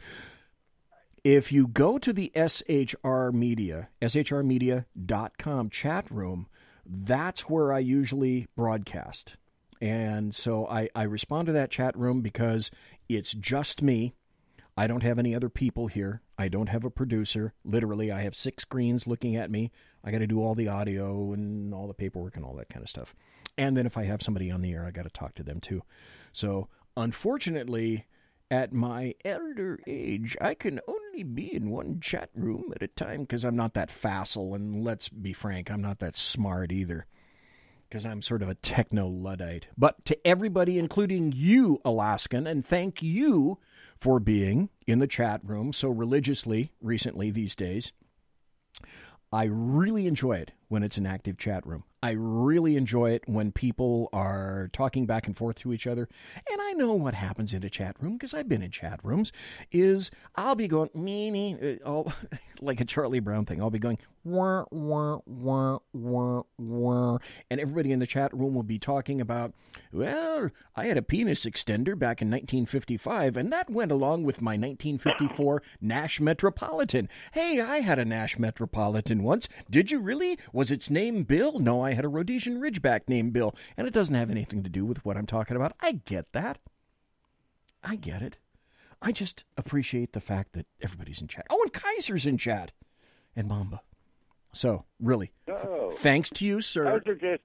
[1.27, 6.47] If you go to the SHR Media, shrmedia.com chat room,
[6.85, 9.35] that's where I usually broadcast.
[9.81, 12.71] And so I, I respond to that chat room because
[13.09, 14.13] it's just me.
[14.77, 16.21] I don't have any other people here.
[16.37, 17.53] I don't have a producer.
[17.65, 19.69] Literally, I have six screens looking at me.
[20.05, 22.83] I got to do all the audio and all the paperwork and all that kind
[22.83, 23.13] of stuff.
[23.57, 25.59] And then if I have somebody on the air, I got to talk to them
[25.59, 25.83] too.
[26.31, 28.05] So, unfortunately,
[28.49, 33.21] at my elder age, I can only be in one chat room at a time
[33.21, 34.53] because I'm not that facile.
[34.53, 37.05] And let's be frank, I'm not that smart either
[37.89, 39.67] because I'm sort of a techno Luddite.
[39.77, 43.59] But to everybody, including you, Alaskan, and thank you
[43.99, 47.91] for being in the chat room so religiously recently these days.
[49.31, 51.83] I really enjoy it when it's an active chat room.
[52.03, 56.07] I really enjoy it when people are talking back and forth to each other.
[56.51, 59.31] And I know what happens in a chat room because I've been in chat rooms.
[59.71, 62.03] Is I'll be going meanie, uh,
[62.61, 63.61] like a Charlie Brown thing.
[63.61, 63.97] I'll be going
[64.27, 67.17] wah wah wah wah wah,
[67.49, 69.53] and everybody in the chat room will be talking about.
[69.91, 74.51] Well, I had a penis extender back in 1955, and that went along with my
[74.51, 77.07] 1954 Nash Metropolitan.
[77.31, 79.47] Hey, I had a Nash Metropolitan once.
[79.69, 80.37] Did you really?
[80.51, 81.59] Was its name Bill?
[81.59, 84.85] No, I had a Rhodesian Ridgeback named Bill, and it doesn't have anything to do
[84.85, 85.73] with what I'm talking about.
[85.79, 86.59] I get that.
[87.83, 88.37] I get it.
[89.01, 91.45] I just appreciate the fact that everybody's in chat.
[91.49, 92.71] Oh, and Kaiser's in chat,
[93.35, 93.81] and Mamba.
[94.57, 95.91] So, really, Oh.
[95.91, 96.99] thanks to you, sir.
[96.99, 97.43] Kaiser just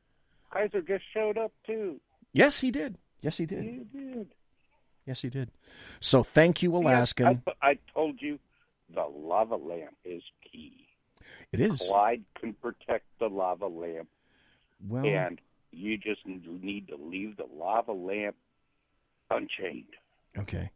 [0.50, 2.00] Kaiser just showed up too.
[2.32, 2.96] Yes, he did.
[3.20, 3.62] Yes, he did.
[3.64, 4.28] He did.
[5.04, 5.50] Yes, he did.
[6.00, 7.42] So, thank you, Alaskan.
[7.46, 8.38] Yes, I, I told you
[8.94, 10.86] the lava lamp is key.
[11.52, 11.82] It is.
[11.82, 14.08] Clyde can protect the lava lamp,
[14.88, 15.38] Well, and
[15.70, 18.36] you just need to leave the lava lamp
[19.30, 19.84] unchained.
[20.38, 20.70] okay.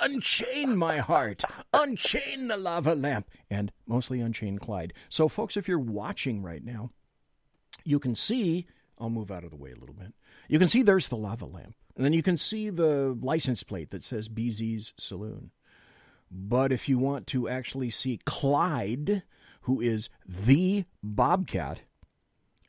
[0.00, 1.42] Unchain my heart.
[1.72, 3.28] Unchain the lava lamp.
[3.50, 4.92] And mostly unchain Clyde.
[5.08, 6.90] So, folks, if you're watching right now,
[7.84, 8.66] you can see.
[8.98, 10.12] I'll move out of the way a little bit.
[10.48, 11.74] You can see there's the lava lamp.
[11.96, 15.50] And then you can see the license plate that says BZ's Saloon.
[16.30, 19.22] But if you want to actually see Clyde,
[19.62, 21.80] who is the Bobcat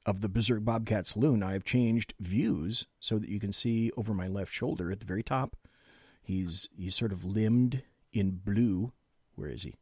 [0.05, 4.13] of the Berserk Bobcat Saloon, I have changed views so that you can see over
[4.13, 5.55] my left shoulder at the very top.
[6.23, 7.83] He's he's sort of limbed
[8.13, 8.93] in blue.
[9.35, 9.75] Where is he?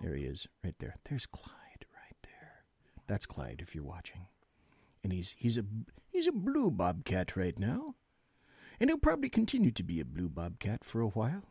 [0.00, 0.96] There he is, right there.
[1.08, 2.64] There's Clyde right there.
[3.06, 4.26] That's Clyde if you're watching.
[5.04, 5.64] And he's he's a
[6.10, 7.94] he's a blue bobcat right now.
[8.80, 11.42] And he'll probably continue to be a blue bobcat for a while.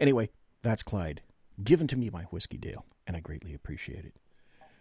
[0.00, 0.30] Anyway,
[0.62, 1.22] that's Clyde.
[1.62, 4.14] Given to me by Whiskey Dale, and I greatly appreciate it.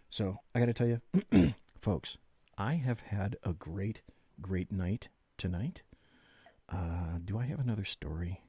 [0.10, 2.18] So I gotta tell you, folks,
[2.58, 4.02] I have had a great,
[4.42, 5.82] great night tonight.
[6.68, 8.42] Uh, do I have another story?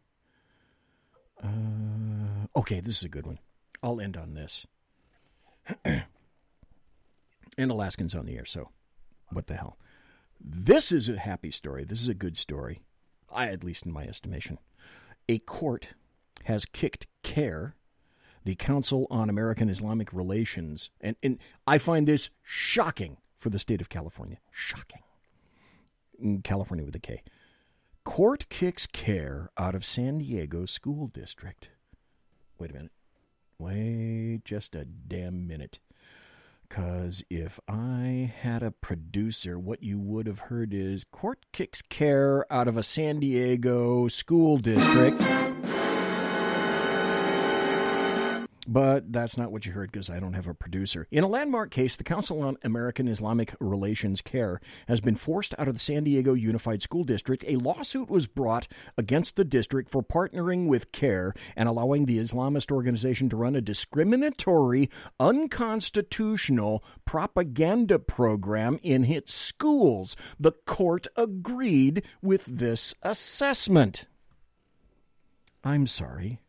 [1.43, 3.39] Uh, okay, this is a good one.
[3.83, 4.67] I'll end on this.
[5.85, 6.05] and
[7.59, 8.71] Alaskan's on the air, so
[9.31, 9.79] what the hell?
[10.41, 11.85] This is a happy story.
[11.85, 12.81] This is a good story,
[13.31, 14.59] I at least in my estimation.
[15.29, 15.89] A court
[16.45, 17.75] has kicked CAIR,
[18.45, 23.81] the Council on American Islamic Relations, and, and I find this shocking for the state
[23.81, 24.39] of California.
[24.51, 25.03] Shocking.
[26.43, 27.23] California with a K.
[28.05, 31.69] Court kicks CAIR out of San Diego school district.
[32.59, 32.93] Wait a minute.
[33.59, 35.79] Wait just a damn minute.
[36.69, 42.47] Because if I had a producer, what you would have heard is court kicks CAIR
[42.51, 45.21] out of a San Diego school district.
[48.71, 51.09] But that's not what you heard because I don't have a producer.
[51.11, 55.67] In a landmark case, the Council on American Islamic Relations CAIR has been forced out
[55.67, 57.45] of the San Diego Unified School District.
[57.49, 62.71] A lawsuit was brought against the district for partnering with CAIR and allowing the Islamist
[62.71, 64.89] organization to run a discriminatory,
[65.19, 70.15] unconstitutional propaganda program in its schools.
[70.39, 74.07] The court agreed with this assessment.
[75.65, 76.41] I'm sorry.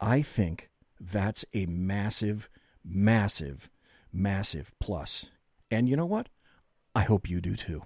[0.00, 0.68] I think
[1.10, 2.48] that's a massive,
[2.84, 3.68] massive,
[4.12, 5.30] massive plus.
[5.70, 6.28] And you know what?
[6.94, 7.82] I hope you do too.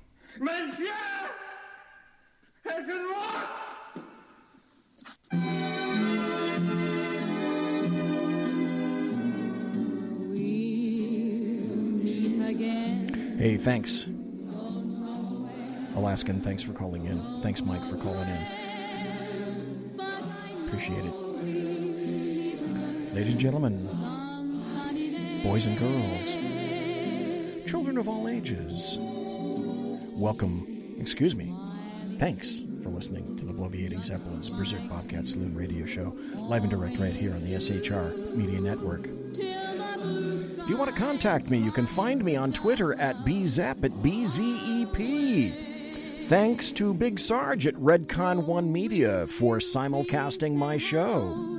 [13.39, 14.07] Hey, thanks.
[15.95, 17.23] Alaskan, thanks for calling in.
[17.43, 18.39] Thanks, Mike, for calling in.
[20.67, 21.96] Appreciate it.
[23.17, 23.73] Ladies and gentlemen,
[25.43, 26.37] boys and girls,
[27.67, 28.99] children of all ages,
[30.13, 31.51] welcome, excuse me,
[32.19, 36.99] thanks for listening to the Bloviating Zeppelins Berserk Bobcat Saloon radio show, live and direct
[36.99, 39.09] right here on the SHR Media Network.
[39.33, 43.93] If you want to contact me, you can find me on Twitter at BZEP at
[43.93, 45.55] BZEP.
[46.29, 51.56] Thanks to Big Sarge at Redcon One Media for simulcasting my show.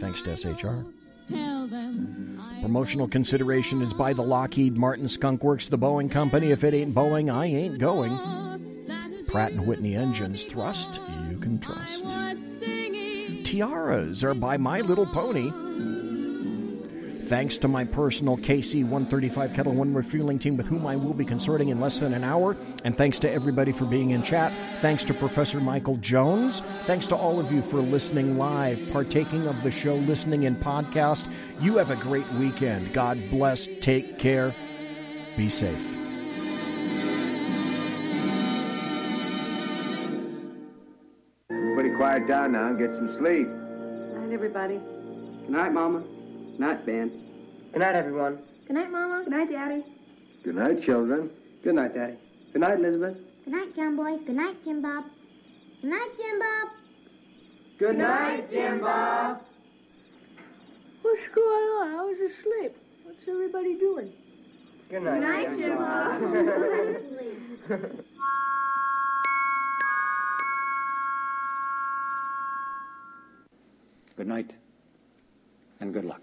[0.00, 0.84] Thanks to SHR.
[2.60, 6.50] Promotional consideration is by the Lockheed Martin Skunk Works, the Boeing Company.
[6.50, 8.16] If it ain't Boeing, I ain't going.
[9.26, 11.00] Pratt and Whitney engines thrust,
[11.30, 12.04] you can trust.
[13.44, 15.50] Tiaras are by My Little Pony.
[17.26, 21.24] Thanks to my personal KC 135 Ketel One refueling team with whom I will be
[21.24, 22.56] consorting in less than an hour.
[22.84, 24.52] And thanks to everybody for being in chat.
[24.80, 26.60] Thanks to Professor Michael Jones.
[26.84, 31.26] Thanks to all of you for listening live, partaking of the show, listening in podcast.
[31.60, 32.92] You have a great weekend.
[32.92, 33.66] God bless.
[33.80, 34.54] Take care.
[35.36, 35.84] Be safe.
[41.50, 43.48] Everybody quiet down now and get some sleep.
[43.48, 44.76] Night, everybody.
[44.76, 46.04] Good night, Mama.
[46.56, 47.10] Good night, Ben.
[47.74, 48.38] Good night, everyone.
[48.66, 49.24] Good night, Mama.
[49.24, 49.84] Good night, Daddy.
[50.42, 51.28] Good night, children.
[51.62, 52.16] Good night, Daddy.
[52.54, 53.18] Good night, Elizabeth.
[53.44, 54.16] Good night, John Boy.
[54.24, 55.04] Good night, Jim Bob.
[55.82, 56.68] Good night, Jim Bob.
[57.78, 59.42] Good night, Jim Bob.
[61.02, 61.94] What's going on?
[61.94, 62.74] I was asleep.
[63.04, 64.10] What's everybody doing?
[64.88, 65.20] Good night.
[65.20, 66.20] Good night, Jim Bob.
[74.16, 74.54] Good night
[75.80, 76.22] and good luck.